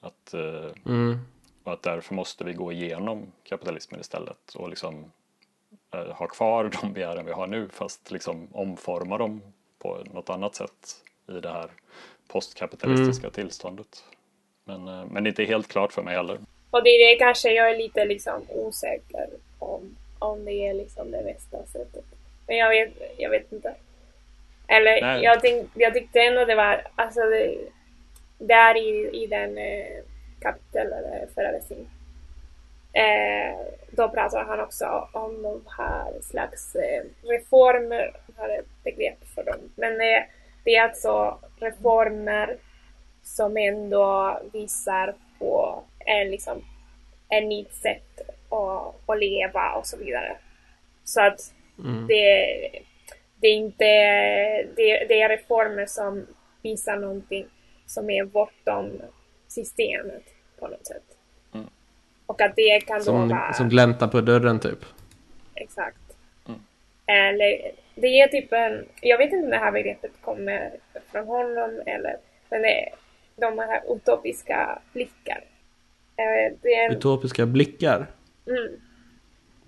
Att, 0.00 0.34
eh, 0.34 0.70
mm. 0.86 1.18
Och 1.64 1.72
att 1.72 1.82
därför 1.82 2.14
måste 2.14 2.44
vi 2.44 2.52
gå 2.52 2.72
igenom 2.72 3.32
kapitalismen 3.44 4.00
istället 4.00 4.54
och 4.54 4.68
liksom 4.68 5.12
eh, 5.94 6.06
ha 6.06 6.26
kvar 6.26 6.70
de 6.82 6.92
begären 6.92 7.26
vi 7.26 7.32
har 7.32 7.46
nu 7.46 7.68
fast 7.68 8.10
liksom 8.10 8.48
omforma 8.52 9.18
dem 9.18 9.42
på 9.78 10.04
något 10.12 10.30
annat 10.30 10.54
sätt 10.54 11.02
i 11.28 11.32
det 11.32 11.48
här 11.48 11.70
postkapitalistiska 12.28 13.26
mm. 13.26 13.32
tillståndet. 13.32 14.04
Men, 14.64 14.88
eh, 14.88 15.04
men 15.10 15.24
det 15.24 15.28
är 15.28 15.30
inte 15.30 15.44
helt 15.44 15.68
klart 15.68 15.92
för 15.92 16.02
mig 16.02 16.14
heller. 16.14 16.38
Och 16.70 16.82
det 16.84 16.90
är 16.90 17.10
det 17.10 17.18
kanske 17.18 17.52
jag 17.52 17.70
är 17.70 17.78
lite 17.78 18.04
liksom 18.04 18.42
osäker 18.48 19.28
om, 19.58 19.96
om 20.18 20.44
det 20.44 20.66
är 20.66 20.74
liksom 20.74 21.10
det 21.10 21.22
bästa 21.22 21.66
sättet. 21.66 22.04
Men 22.46 22.56
jag 22.56 22.68
vet, 22.68 22.92
jag 23.18 23.30
vet 23.30 23.52
inte. 23.52 23.74
Eller 24.72 25.22
jag, 25.22 25.40
tänk, 25.40 25.70
jag 25.74 25.94
tyckte 25.94 26.20
ändå 26.20 26.44
det 26.44 26.54
var, 26.54 26.86
alltså 26.94 27.20
det, 27.20 27.58
där 28.38 28.76
i, 28.76 29.22
i 29.22 29.26
den 29.26 29.58
eh, 29.58 30.02
kapitel 30.40 30.86
eller 30.86 31.26
föreläsningen. 31.34 31.86
Eh, 32.92 33.58
då 33.90 34.08
pratar 34.08 34.44
han 34.44 34.60
också 34.60 35.08
om 35.12 35.42
de 35.42 35.62
här 35.78 36.12
slags 36.22 36.74
eh, 36.74 37.02
reformer, 37.22 38.16
har 38.36 38.48
ett 38.48 38.84
begrepp 38.84 39.24
för 39.34 39.44
dem. 39.44 39.72
Men 39.76 39.92
eh, 39.92 40.22
det 40.64 40.76
är 40.76 40.82
alltså 40.82 41.38
reformer 41.60 42.56
som 43.22 43.56
ändå 43.56 44.38
visar 44.52 45.14
på 45.38 45.82
en, 45.98 46.30
liksom, 46.30 46.64
en 47.28 47.48
nytt 47.48 47.74
sätt 47.74 48.20
att, 48.48 49.10
att 49.10 49.18
leva 49.18 49.72
och 49.72 49.86
så 49.86 49.96
vidare. 49.96 50.36
Så 51.04 51.20
att 51.20 51.40
mm. 51.78 52.06
det, 52.06 52.46
det 53.42 53.48
är 53.48 53.54
inte 53.56 53.84
det, 54.76 55.06
det 55.08 55.22
är 55.22 55.28
reformer 55.28 55.86
som 55.86 56.26
visa 56.62 56.94
någonting 56.94 57.46
som 57.86 58.10
är 58.10 58.24
bortom 58.24 58.90
systemet 59.48 60.22
på 60.58 60.68
något 60.68 60.86
sätt. 60.86 61.02
Mm. 61.54 61.66
Och 62.26 62.40
att 62.40 62.56
det 62.56 62.80
kan 62.80 62.98
då 62.98 63.04
Som, 63.04 63.28
vara... 63.28 63.52
som 63.52 63.68
gläntar 63.68 64.08
på 64.08 64.20
dörren 64.20 64.60
typ. 64.60 64.78
Exakt. 65.54 66.16
Mm. 66.48 66.60
Eller, 67.06 67.72
det 67.94 68.06
är 68.20 68.28
typ 68.28 68.52
en... 68.52 68.86
Jag 69.00 69.18
vet 69.18 69.32
inte 69.32 69.44
om 69.44 69.50
det 69.50 69.56
här 69.56 69.72
begreppet 69.72 70.12
kommer 70.20 70.70
från 71.12 71.26
honom 71.26 71.82
eller... 71.86 72.16
Men 72.50 72.62
det 72.62 72.86
är 72.86 72.94
de 73.36 73.58
här 73.58 73.82
utopiska 73.96 74.78
blickar. 74.92 75.44
Eh, 76.16 76.72
en, 76.86 76.92
Utopiska 76.92 77.46
blickar. 77.46 78.06
mm, 78.46 78.80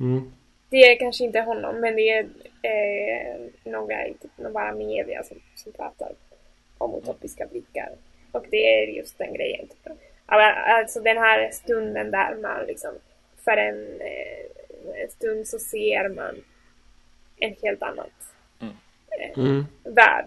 Mm. 0.01 0.33
Det 0.75 0.93
är 0.93 0.99
kanske 0.99 1.25
inte 1.25 1.41
honom, 1.41 1.81
men 1.81 1.97
det 1.97 2.11
är 2.11 2.27
eh, 2.62 3.41
några 3.64 4.05
typ, 4.05 4.31
några 4.37 4.72
media 4.72 5.22
som, 5.22 5.37
som 5.55 5.72
pratar 5.72 6.12
om 6.79 6.95
utopiska 6.95 7.47
blickar. 7.47 7.91
Och 8.33 8.47
det 8.51 8.83
är 8.83 8.87
just 8.87 9.18
den 9.18 9.35
grejen. 9.35 9.68
Typ. 9.68 9.93
Alltså 10.27 11.01
den 11.01 11.16
här 11.16 11.51
stunden 11.51 12.11
där 12.11 12.35
man 12.43 12.66
liksom 12.66 12.91
för 13.45 13.57
en, 13.57 14.01
eh, 14.01 15.03
en 15.03 15.11
stund 15.11 15.47
så 15.49 15.59
ser 15.59 16.09
man 16.09 16.45
en 17.39 17.55
helt 17.62 17.83
annat 17.83 18.11
Mm. 19.37 19.64
värld. 19.85 20.27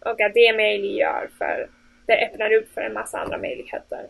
Och 0.00 0.20
att 0.20 0.34
det 0.34 0.56
möjliggör 0.56 1.30
för, 1.38 1.68
det 2.06 2.26
öppnar 2.26 2.52
upp 2.52 2.68
för 2.74 2.80
en 2.80 2.92
massa 2.92 3.18
andra 3.18 3.38
möjligheter. 3.38 4.06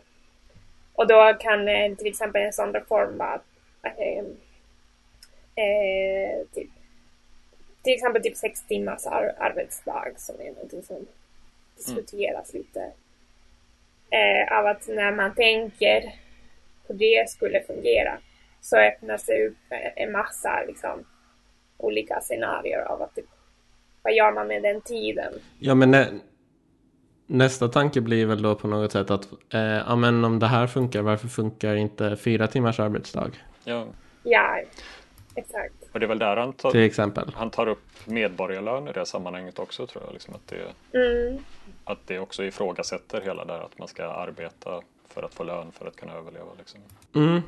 Och 0.93 1.07
då 1.07 1.33
kan 1.39 1.67
eh, 1.67 1.95
till 1.95 2.07
exempel 2.07 2.41
en 2.41 2.53
sån 2.53 2.73
reform 2.73 3.17
vara 3.17 3.41
eh, 3.83 4.23
eh, 5.55 6.47
typ, 6.53 6.69
till 7.83 7.93
exempel 7.93 8.23
typ 8.23 8.37
sex 8.37 8.67
timmars 8.67 9.05
ar 9.05 9.35
arbetsdag 9.39 10.13
som 10.17 10.35
är 10.41 10.51
någonting 10.51 10.83
som 10.83 11.07
diskuteras 11.77 12.53
lite. 12.53 12.91
Eh, 14.09 14.57
av 14.57 14.65
att 14.65 14.87
när 14.87 15.11
man 15.11 15.35
tänker 15.35 16.15
hur 16.87 16.95
det 16.95 17.29
skulle 17.29 17.61
fungera 17.61 18.17
så 18.61 18.77
öppnar 18.77 19.17
sig 19.17 19.47
upp 19.47 19.57
en 19.95 20.11
massa 20.11 20.63
liksom, 20.67 21.05
olika 21.77 22.21
scenarier 22.21 22.81
av 22.81 23.01
att 23.01 23.15
typ, 23.15 23.25
vad 24.01 24.13
gör 24.13 24.31
man 24.31 24.47
med 24.47 24.63
den 24.63 24.81
tiden? 24.81 25.33
Ja 25.59 25.75
men 25.75 25.91
nä, 25.91 26.07
nästa 27.27 27.67
tanke 27.67 28.01
blir 28.01 28.25
väl 28.25 28.41
då 28.41 28.55
på 28.55 28.67
något 28.67 28.91
sätt 28.91 29.11
att 29.11 29.27
eh, 29.53 29.61
ja 29.61 29.95
men 29.95 30.25
om 30.25 30.39
det 30.39 30.47
här 30.47 30.67
funkar 30.67 31.01
varför 31.01 31.27
funkar 31.27 31.75
inte 31.75 32.17
fyra 32.17 32.47
timmars 32.47 32.79
arbetsdag 32.79 33.31
Ja. 33.63 33.87
Ja, 34.23 34.61
exakt. 35.35 35.73
Och 35.91 35.99
det 35.99 36.05
är 36.05 36.07
väl 36.07 36.19
där 36.19 36.37
han 36.37 36.53
tar, 36.53 36.71
till 36.71 36.79
exempel. 36.83 37.31
han 37.35 37.49
tar 37.49 37.67
upp 37.67 37.87
medborgarlön 38.05 38.87
i 38.87 38.91
det 38.91 39.05
sammanhanget 39.05 39.59
också 39.59 39.87
tror 39.87 40.03
jag. 40.05 40.13
Liksom 40.13 40.33
att, 40.33 40.47
det, 40.47 40.97
Mm, 40.99 41.43
att 41.83 41.99
det 42.07 42.19
också 42.19 42.43
ifrågasätter 42.43 43.21
hela 43.21 43.45
det 43.45 43.53
här 43.53 43.61
att 43.61 43.79
man 43.79 43.87
ska 43.87 44.05
arbeta 44.05 44.81
för 45.07 45.23
att 45.23 45.33
få 45.33 45.43
lön 45.43 45.71
för 45.71 45.87
att 45.87 45.95
kunna 45.95 46.13
överleva. 46.13 46.45
Liksom. 46.57 46.79
Mm. 47.15 47.41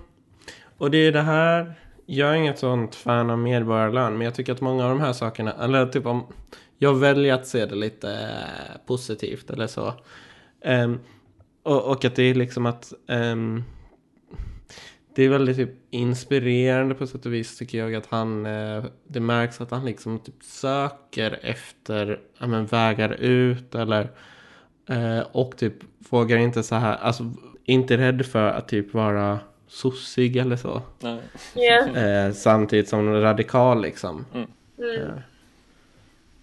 Och 0.78 0.92
det 0.92 0.98
är 0.98 1.12
det 1.12 1.22
här. 1.22 1.74
Jag 2.06 2.30
är 2.30 2.34
inget 2.34 2.60
sånt 2.60 2.96
fan 2.96 3.30
av 3.30 3.38
medborgarlön. 3.38 4.18
Men 4.18 4.26
jag 4.26 4.36
tycker 4.36 4.54
att 4.54 4.62
många 4.62 4.84
av 4.84 4.90
de 4.90 5.00
här 5.00 5.14
sakerna. 5.14 5.54
Eller 5.54 5.86
typ 5.86 6.06
om. 6.06 6.28
Jag 6.78 6.94
väljer 6.94 7.34
att 7.34 7.48
se 7.48 7.66
det 7.66 7.76
lite 7.76 8.12
eh, 8.12 8.78
positivt 8.86 9.50
eller 9.50 9.68
så. 9.68 9.94
Ehm, 10.62 11.00
och, 11.64 11.92
och 11.92 12.06
att 12.06 12.16
det 12.16 12.24
är 12.24 12.34
liksom 12.34 12.66
att. 12.66 12.94
ehm, 13.08 13.64
det 15.16 15.24
är 15.24 15.30
väldigt 15.30 15.58
typ 15.58 15.70
inspirerande 15.90 16.96
på 16.96 17.08
sätt 17.08 17.26
och 17.26 17.34
vis 17.34 17.58
tycker 17.58 17.78
jag 17.78 17.96
att 17.96 18.06
han, 18.06 18.46
eh, 18.46 18.84
det 19.08 19.20
märks 19.20 19.62
att 19.62 19.72
han 19.72 19.86
liksom 19.86 20.20
typ 20.20 20.44
söker 20.44 21.40
efter 21.42 22.20
ja, 22.40 22.48
men, 22.48 22.66
vägar 22.66 23.14
ut 23.14 23.76
eller 23.76 24.12
eh, 24.90 25.20
och 25.32 25.58
typ 25.58 25.74
vågar 26.10 26.38
inte 26.38 26.64
så 26.64 26.76
här, 26.76 26.98
alltså 26.98 27.32
inte 27.66 27.98
rädd 27.98 28.26
för 28.26 28.48
att 28.48 28.68
typ 28.68 28.94
vara 28.94 29.40
sossig 29.68 30.38
eller 30.38 30.56
så. 30.56 30.82
Nej. 31.00 31.20
ja. 31.54 31.88
Eh, 32.00 32.32
samtidigt 32.32 32.90
som 32.90 33.14
radikal 33.22 33.82
liksom. 33.82 34.26
Mm. 34.34 34.48
Eh, 34.78 35.14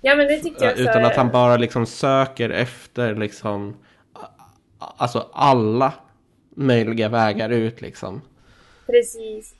ja, 0.00 0.16
men 0.16 0.26
det 0.26 0.36
tyckte 0.36 0.64
jag 0.64 0.76
så... 0.76 0.82
utan 0.82 1.04
att 1.04 1.16
han 1.16 1.30
bara 1.30 1.56
liksom 1.56 1.86
söker 1.86 2.50
efter 2.50 3.14
liksom 3.14 3.76
alltså 4.78 5.30
alla 5.32 5.92
möjliga 6.54 7.08
vägar 7.08 7.50
ut 7.50 7.80
liksom. 7.80 8.20
Precis. 8.90 9.54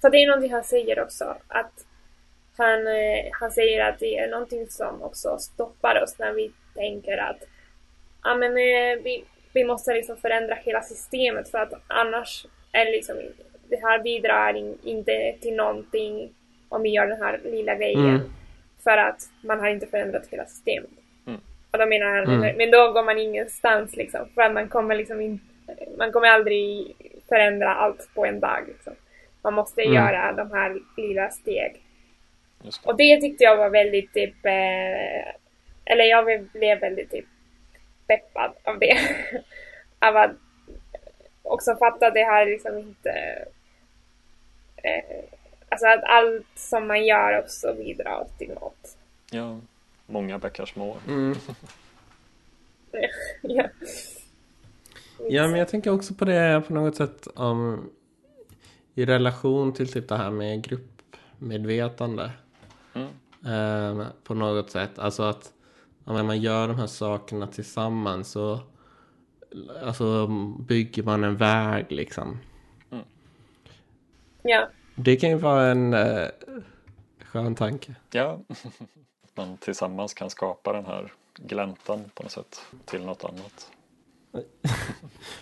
För 0.00 0.10
det 0.10 0.16
är 0.16 0.26
någonting 0.26 0.52
han 0.52 0.64
säger 0.64 1.02
också. 1.02 1.36
Att 1.48 1.86
han, 2.56 2.86
eh, 2.86 3.24
han 3.32 3.50
säger 3.50 3.88
att 3.88 3.98
det 3.98 4.18
är 4.18 4.30
någonting 4.30 4.66
som 4.66 5.02
också 5.02 5.38
stoppar 5.38 6.02
oss 6.02 6.18
när 6.18 6.32
vi 6.32 6.52
tänker 6.74 7.18
att 7.18 7.42
ja, 8.24 8.34
men, 8.34 8.50
eh, 8.50 9.02
vi, 9.04 9.24
vi 9.52 9.64
måste 9.64 9.94
liksom 9.94 10.16
förändra 10.16 10.54
hela 10.54 10.82
systemet 10.82 11.48
för 11.50 11.58
att 11.58 11.72
annars 11.86 12.46
är 12.72 12.84
det 12.84 12.90
liksom 12.90 13.16
det 13.68 13.80
här 13.82 13.98
bidrar 14.02 14.56
in, 14.56 14.78
inte 14.84 15.34
till 15.40 15.54
någonting 15.54 16.34
om 16.68 16.82
vi 16.82 16.88
gör 16.88 17.06
den 17.06 17.22
här 17.22 17.40
lilla 17.44 17.74
grejen. 17.74 18.08
Mm. 18.08 18.32
För 18.84 18.96
att 18.98 19.22
man 19.42 19.60
har 19.60 19.68
inte 19.68 19.86
förändrat 19.86 20.26
hela 20.30 20.46
systemet. 20.46 20.90
Mm. 21.26 21.40
Och 21.70 21.78
då 21.78 21.86
menar 21.86 22.06
han, 22.06 22.34
Mm. 22.34 22.56
men 22.56 22.70
då 22.70 22.92
går 22.92 23.02
man 23.04 23.18
ingenstans 23.18 23.96
liksom. 23.96 24.28
För 24.34 24.42
att 24.42 24.52
man 24.52 24.68
kommer 24.68 24.94
liksom 24.94 25.20
in, 25.20 25.40
man 25.98 26.12
kommer 26.12 26.28
aldrig 26.28 26.94
förändra 27.28 27.74
allt 27.74 28.08
på 28.14 28.26
en 28.26 28.40
dag. 28.40 28.64
Liksom. 28.68 28.94
Man 29.42 29.54
måste 29.54 29.82
Mm. 29.82 29.94
göra 29.94 30.32
de 30.32 30.50
här 30.50 30.80
lilla 30.96 31.30
steg. 31.30 31.82
Det. 32.62 32.70
Och 32.84 32.96
det 32.96 33.20
tyckte 33.20 33.44
jag 33.44 33.56
var 33.56 33.70
väldigt 33.70 34.12
typ, 34.14 34.46
eh, 34.46 35.34
eller 35.84 36.04
jag 36.04 36.44
blev 36.52 36.80
väldigt 36.80 37.10
typ 37.10 37.24
peppad 38.06 38.52
av 38.64 38.78
det. 38.78 38.98
av 39.98 40.16
att 40.16 40.30
också 41.42 41.76
fatta 41.76 42.06
att 42.06 42.14
det 42.14 42.24
här 42.24 42.46
liksom 42.46 42.78
inte, 42.78 43.10
eh, 44.76 45.24
alltså 45.68 45.86
att 45.86 46.04
allt 46.04 46.46
som 46.54 46.86
man 46.86 47.06
gör 47.06 47.38
också 47.38 47.74
bidrar 47.74 48.26
till 48.38 48.50
något. 48.54 48.96
Ja. 49.30 49.60
Många 50.06 50.38
bäckar 50.38 50.66
små. 50.66 50.96
Mm. 51.08 51.34
ja. 53.42 53.64
Ja 55.28 55.48
men 55.48 55.58
jag 55.58 55.68
tänker 55.68 55.90
också 55.90 56.14
på 56.14 56.24
det 56.24 56.62
på 56.66 56.74
något 56.74 56.96
sätt 56.96 57.26
om 57.34 57.90
i 58.94 59.04
relation 59.04 59.72
till 59.72 59.92
typ 59.92 60.08
det 60.08 60.16
här 60.16 60.30
med 60.30 60.64
gruppmedvetande. 60.64 62.30
Mm. 62.92 64.00
Eh, 64.00 64.06
på 64.24 64.34
något 64.34 64.70
sätt. 64.70 64.98
Alltså 64.98 65.22
att 65.22 65.52
när 66.04 66.22
man 66.22 66.40
gör 66.40 66.68
de 66.68 66.78
här 66.78 66.86
sakerna 66.86 67.46
tillsammans 67.46 68.30
så 68.30 68.60
alltså, 69.84 70.26
bygger 70.58 71.02
man 71.02 71.24
en 71.24 71.36
väg 71.36 71.92
liksom. 71.92 72.38
ja. 74.42 74.68
Det 74.94 75.16
kan 75.16 75.30
ju 75.30 75.36
vara 75.36 75.66
en 75.66 75.94
eh, 75.94 76.28
skön 77.24 77.54
tanke. 77.54 77.94
Ja. 78.10 78.40
Att 78.48 78.66
man 79.34 79.56
tillsammans 79.56 80.14
kan 80.14 80.30
skapa 80.30 80.72
den 80.72 80.86
här 80.86 81.12
gläntan 81.34 82.04
på 82.14 82.22
något 82.22 82.32
sätt 82.32 82.62
till 82.84 83.04
något 83.04 83.24
annat. 83.24 83.70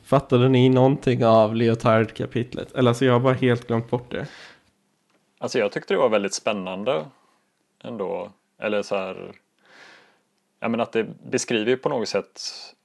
Fattade 0.03 0.49
ni 0.49 0.69
någonting 0.69 1.25
av 1.25 1.57
Leotard-kapitlet? 1.57 2.73
Eller 2.73 2.91
alltså 2.91 3.05
jag 3.05 3.13
har 3.13 3.21
bara 3.21 3.35
helt 3.35 3.67
glömt 3.67 3.91
bort 3.91 4.11
det. 4.11 4.27
Alltså 5.39 5.59
jag 5.59 5.73
tyckte 5.73 5.95
det 5.95 5.99
var 5.99 6.09
väldigt 6.09 6.35
spännande 6.35 7.05
ändå. 7.85 8.31
Eller 8.59 8.83
så 8.83 8.97
här. 8.97 9.33
Ja 10.61 10.69
men 10.69 10.81
att 10.81 10.93
det 10.93 11.05
beskriver 11.31 11.71
ju 11.71 11.77
på 11.77 11.89
något 11.89 12.09
sätt 12.09 12.41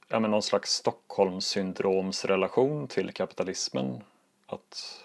ja 0.08 0.20
men 0.20 0.30
någon 0.30 0.42
slags 0.42 0.70
Stockholmssyndromsrelation 0.72 2.88
till 2.88 3.12
kapitalismen. 3.12 4.00
Att 4.46 5.02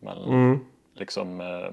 man 0.00 0.18
Mm. 0.18 0.58
liksom 0.94 1.40
eh, 1.40 1.68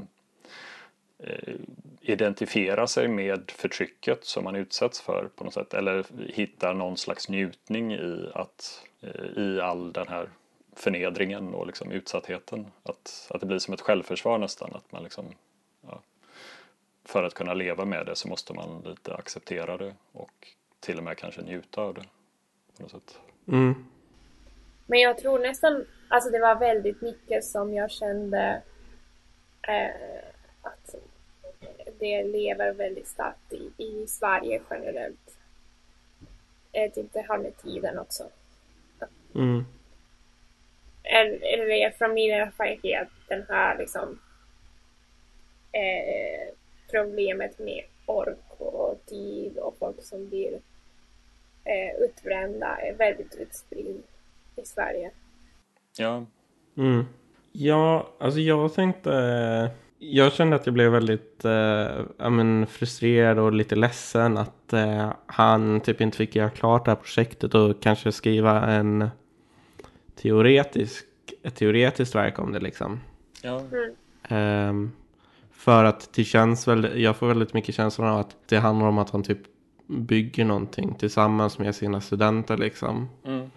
identifiera 2.02 2.88
sig 2.88 3.08
med 3.08 3.52
förtrycket 3.52 4.26
som 4.26 4.44
man 4.44 4.56
utsätts 4.56 5.02
för 5.02 5.30
på 5.36 5.44
något 5.44 5.54
sätt. 5.54 5.74
Eller 5.74 6.06
hittar 6.34 6.74
någon 6.74 6.98
slags 6.98 7.30
njutning 7.30 7.94
i 7.94 8.32
att 8.34 8.86
eh, 9.02 9.44
i 9.44 9.62
all 9.62 9.94
den 9.94 10.08
här 10.08 10.30
förnedringen 10.76 11.54
och 11.54 11.68
liksom 11.68 11.92
utsattheten. 11.92 12.68
Att, 12.84 13.28
att 13.30 13.42
det 13.42 13.48
blir 13.48 13.60
som 13.60 13.74
ett 13.74 13.82
självförsvar 13.82 14.38
nästan. 14.38 14.76
Att 14.76 14.92
man 14.92 15.04
liksom, 15.04 15.26
ja, 15.82 16.02
för 17.06 17.24
att 17.24 17.34
kunna 17.34 17.54
leva 17.54 17.86
med 17.86 18.06
det 18.06 18.16
så 18.16 18.28
måste 18.28 18.54
man 18.54 18.82
lite 18.86 19.16
acceptera 19.16 19.78
det 19.78 19.94
och 20.12 20.48
till 20.80 20.98
och 20.98 21.04
med 21.04 21.18
kanske 21.18 21.42
njuta 21.42 21.82
av 21.82 21.94
det. 21.94 22.04
På 22.78 22.84
något 22.84 22.92
sätt. 22.92 23.20
Mm. 23.48 23.86
Men 24.86 25.00
jag 25.00 25.18
tror 25.18 25.40
nästan, 25.40 25.86
alltså 26.08 26.30
det 26.30 26.40
var 26.40 26.56
väldigt 26.56 27.02
mycket 27.02 27.44
som 27.44 27.74
jag 27.74 27.92
kände 27.92 28.62
eh, 29.68 30.32
att 30.62 30.96
det 32.02 32.24
lever 32.24 32.74
väldigt 32.74 33.08
starkt 33.08 33.54
i, 33.54 33.72
i 33.78 34.08
Sverige 34.08 34.62
generellt. 34.70 35.38
Typ 36.96 37.14
det 37.14 37.26
har 37.28 37.38
med 37.38 37.58
tiden 37.58 38.00
också. 38.00 38.24
Mm. 39.36 39.66
Eller, 41.04 41.54
eller 41.54 41.92
från 41.92 42.14
min 42.14 42.34
erfarenhet, 42.34 43.08
den 43.28 43.46
här 43.50 43.78
liksom 43.78 44.20
eh, 45.72 46.54
problemet 46.92 47.60
med 47.60 47.84
ork 48.06 48.52
och 48.58 49.06
tid 49.06 49.58
och 49.58 49.76
folk 49.80 50.04
som 50.04 50.30
blir 50.30 50.54
eh, 51.66 51.96
utbrända 52.00 52.68
är 52.68 52.94
väldigt 52.94 53.36
utspridd 53.36 54.04
i 54.56 54.66
Sverige. 54.66 55.12
Ja. 55.98 56.26
Mm. 56.78 57.06
Ja, 57.52 58.08
alltså 58.20 58.40
jag 58.40 58.74
tänkte... 58.74 59.12
Jag 60.04 60.34
kände 60.34 60.56
att 60.56 60.66
jag 60.66 60.74
blev 60.74 60.92
väldigt 60.92 61.46
eh, 61.46 62.30
men, 62.30 62.68
frustrerad 62.68 63.40
och 63.40 63.54
lite 63.54 63.76
ledsen 63.76 64.38
att 64.38 64.74
eh, 64.74 65.14
han 65.26 65.82
typ 65.82 66.02
inte 66.02 66.18
fick 66.18 66.36
göra 66.36 66.50
klart 66.50 66.86
det 66.86 66.92
här 66.92 66.96
projektet 66.96 67.56
och 67.56 67.82
kanske 67.82 68.12
skriva 68.12 68.66
en 68.66 69.10
teoretisk, 70.16 71.06
ett 71.44 71.56
teoretiskt 71.56 72.16
verk 72.16 72.40
om 72.40 72.52
det 72.52 72.60
liksom. 72.60 73.00
Ja. 73.42 73.62
Mm. 74.30 74.86
Eh, 74.86 74.92
för 75.52 75.84
att 75.84 76.14
det 76.14 76.24
känns 76.24 76.68
väldigt, 76.68 76.96
jag 76.96 77.16
får 77.16 77.28
väldigt 77.28 77.54
mycket 77.54 77.76
känslan 77.76 78.08
av 78.08 78.20
att 78.20 78.36
det 78.46 78.58
handlar 78.58 78.88
om 78.88 78.98
att 78.98 79.10
han 79.10 79.24
typ 79.24 79.42
bygger 79.88 80.46
någonting 80.46 80.96
tillsammans 80.96 81.60
med 81.60 81.76
sina 81.76 82.02
studenter 82.02 82.58
liksom. 82.58 83.10
Mm. 83.26 83.52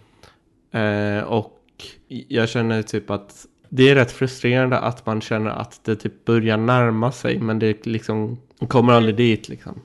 Eh, 0.70 1.24
och 1.24 1.60
jag 2.08 2.48
känner 2.48 2.82
typ 2.82 3.10
att 3.10 3.46
det 3.76 3.90
är 3.90 3.94
rätt 3.94 4.12
frustrerande 4.12 4.78
att 4.78 5.06
man 5.06 5.20
känner 5.20 5.50
att 5.50 5.80
det 5.84 5.96
typ 5.96 6.24
börjar 6.24 6.56
närma 6.56 7.12
sig 7.12 7.38
men 7.38 7.58
det 7.58 7.86
liksom 7.86 8.38
kommer 8.68 8.92
aldrig 8.92 9.16
dit 9.16 9.48
liksom. 9.48 9.80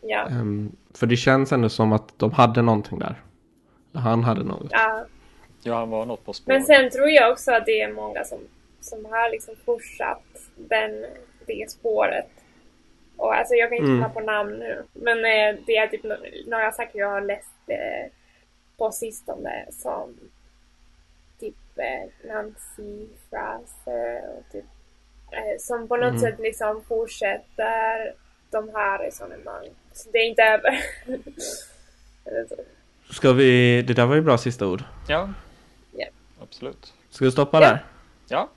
Ja. 0.00 0.26
Ehm, 0.28 0.72
för 0.94 1.06
det 1.06 1.16
känns 1.16 1.52
ändå 1.52 1.68
som 1.68 1.92
att 1.92 2.18
de 2.18 2.32
hade 2.32 2.62
någonting 2.62 2.98
där. 2.98 3.20
Han 3.94 4.24
hade 4.24 4.42
något. 4.44 4.66
ja. 4.70 5.04
ja, 5.62 5.74
han 5.78 5.90
var 5.90 6.06
något 6.06 6.24
på 6.24 6.32
spår. 6.32 6.52
Men 6.52 6.62
sen 6.64 6.90
tror 6.90 7.08
jag 7.08 7.32
också 7.32 7.52
att 7.52 7.66
det 7.66 7.80
är 7.80 7.92
många 7.92 8.24
som, 8.24 8.38
som 8.80 9.04
har 9.04 9.30
liksom 9.30 9.54
fortsatt 9.64 10.24
den, 10.56 11.04
det 11.46 11.70
spåret. 11.70 12.26
Och 13.16 13.34
alltså 13.34 13.54
jag 13.54 13.68
kan 13.68 13.78
inte 13.78 13.90
Mm. 13.90 14.02
komma 14.02 14.14
på 14.14 14.20
namn 14.20 14.50
nu. 14.58 14.82
Men 14.92 15.18
eh, 15.18 15.60
det 15.66 15.76
är 15.76 15.86
typ 15.86 16.04
nå- 16.04 16.16
några 16.46 16.72
saker 16.72 16.98
jag 16.98 17.10
har 17.10 17.20
läst 17.20 17.54
eh, 17.66 18.12
på 18.78 18.90
sistone 18.90 19.64
som 19.70 20.14
eh, 21.78 22.28
Nancy 22.34 23.06
Fraser 23.30 24.22
och 24.38 24.52
typ 24.52 24.64
eh, 25.32 25.58
som 25.58 25.88
på 25.88 25.96
något 25.96 26.08
Mm. 26.08 26.20
sätt 26.20 26.38
liksom 26.38 26.82
fortsätter 26.88 28.14
de 28.50 28.68
här 28.74 28.98
resonemang. 28.98 29.68
Så 29.92 30.10
det 30.10 30.18
är 30.18 30.28
inte 30.28 30.42
över. 30.42 30.80
Ska 33.12 33.32
vi, 33.32 33.82
det 33.82 33.94
där 33.94 34.06
var 34.06 34.14
ju 34.14 34.20
bra 34.20 34.38
sista 34.38 34.66
ord. 34.66 34.82
Ja. 35.08 35.30
Ja. 35.92 36.06
Absolut. 36.42 36.94
Ska 37.10 37.24
vi 37.24 37.30
stoppa 37.32 37.60
Ja. 37.60 37.68
där? 37.68 37.84
Ja. 38.28 38.48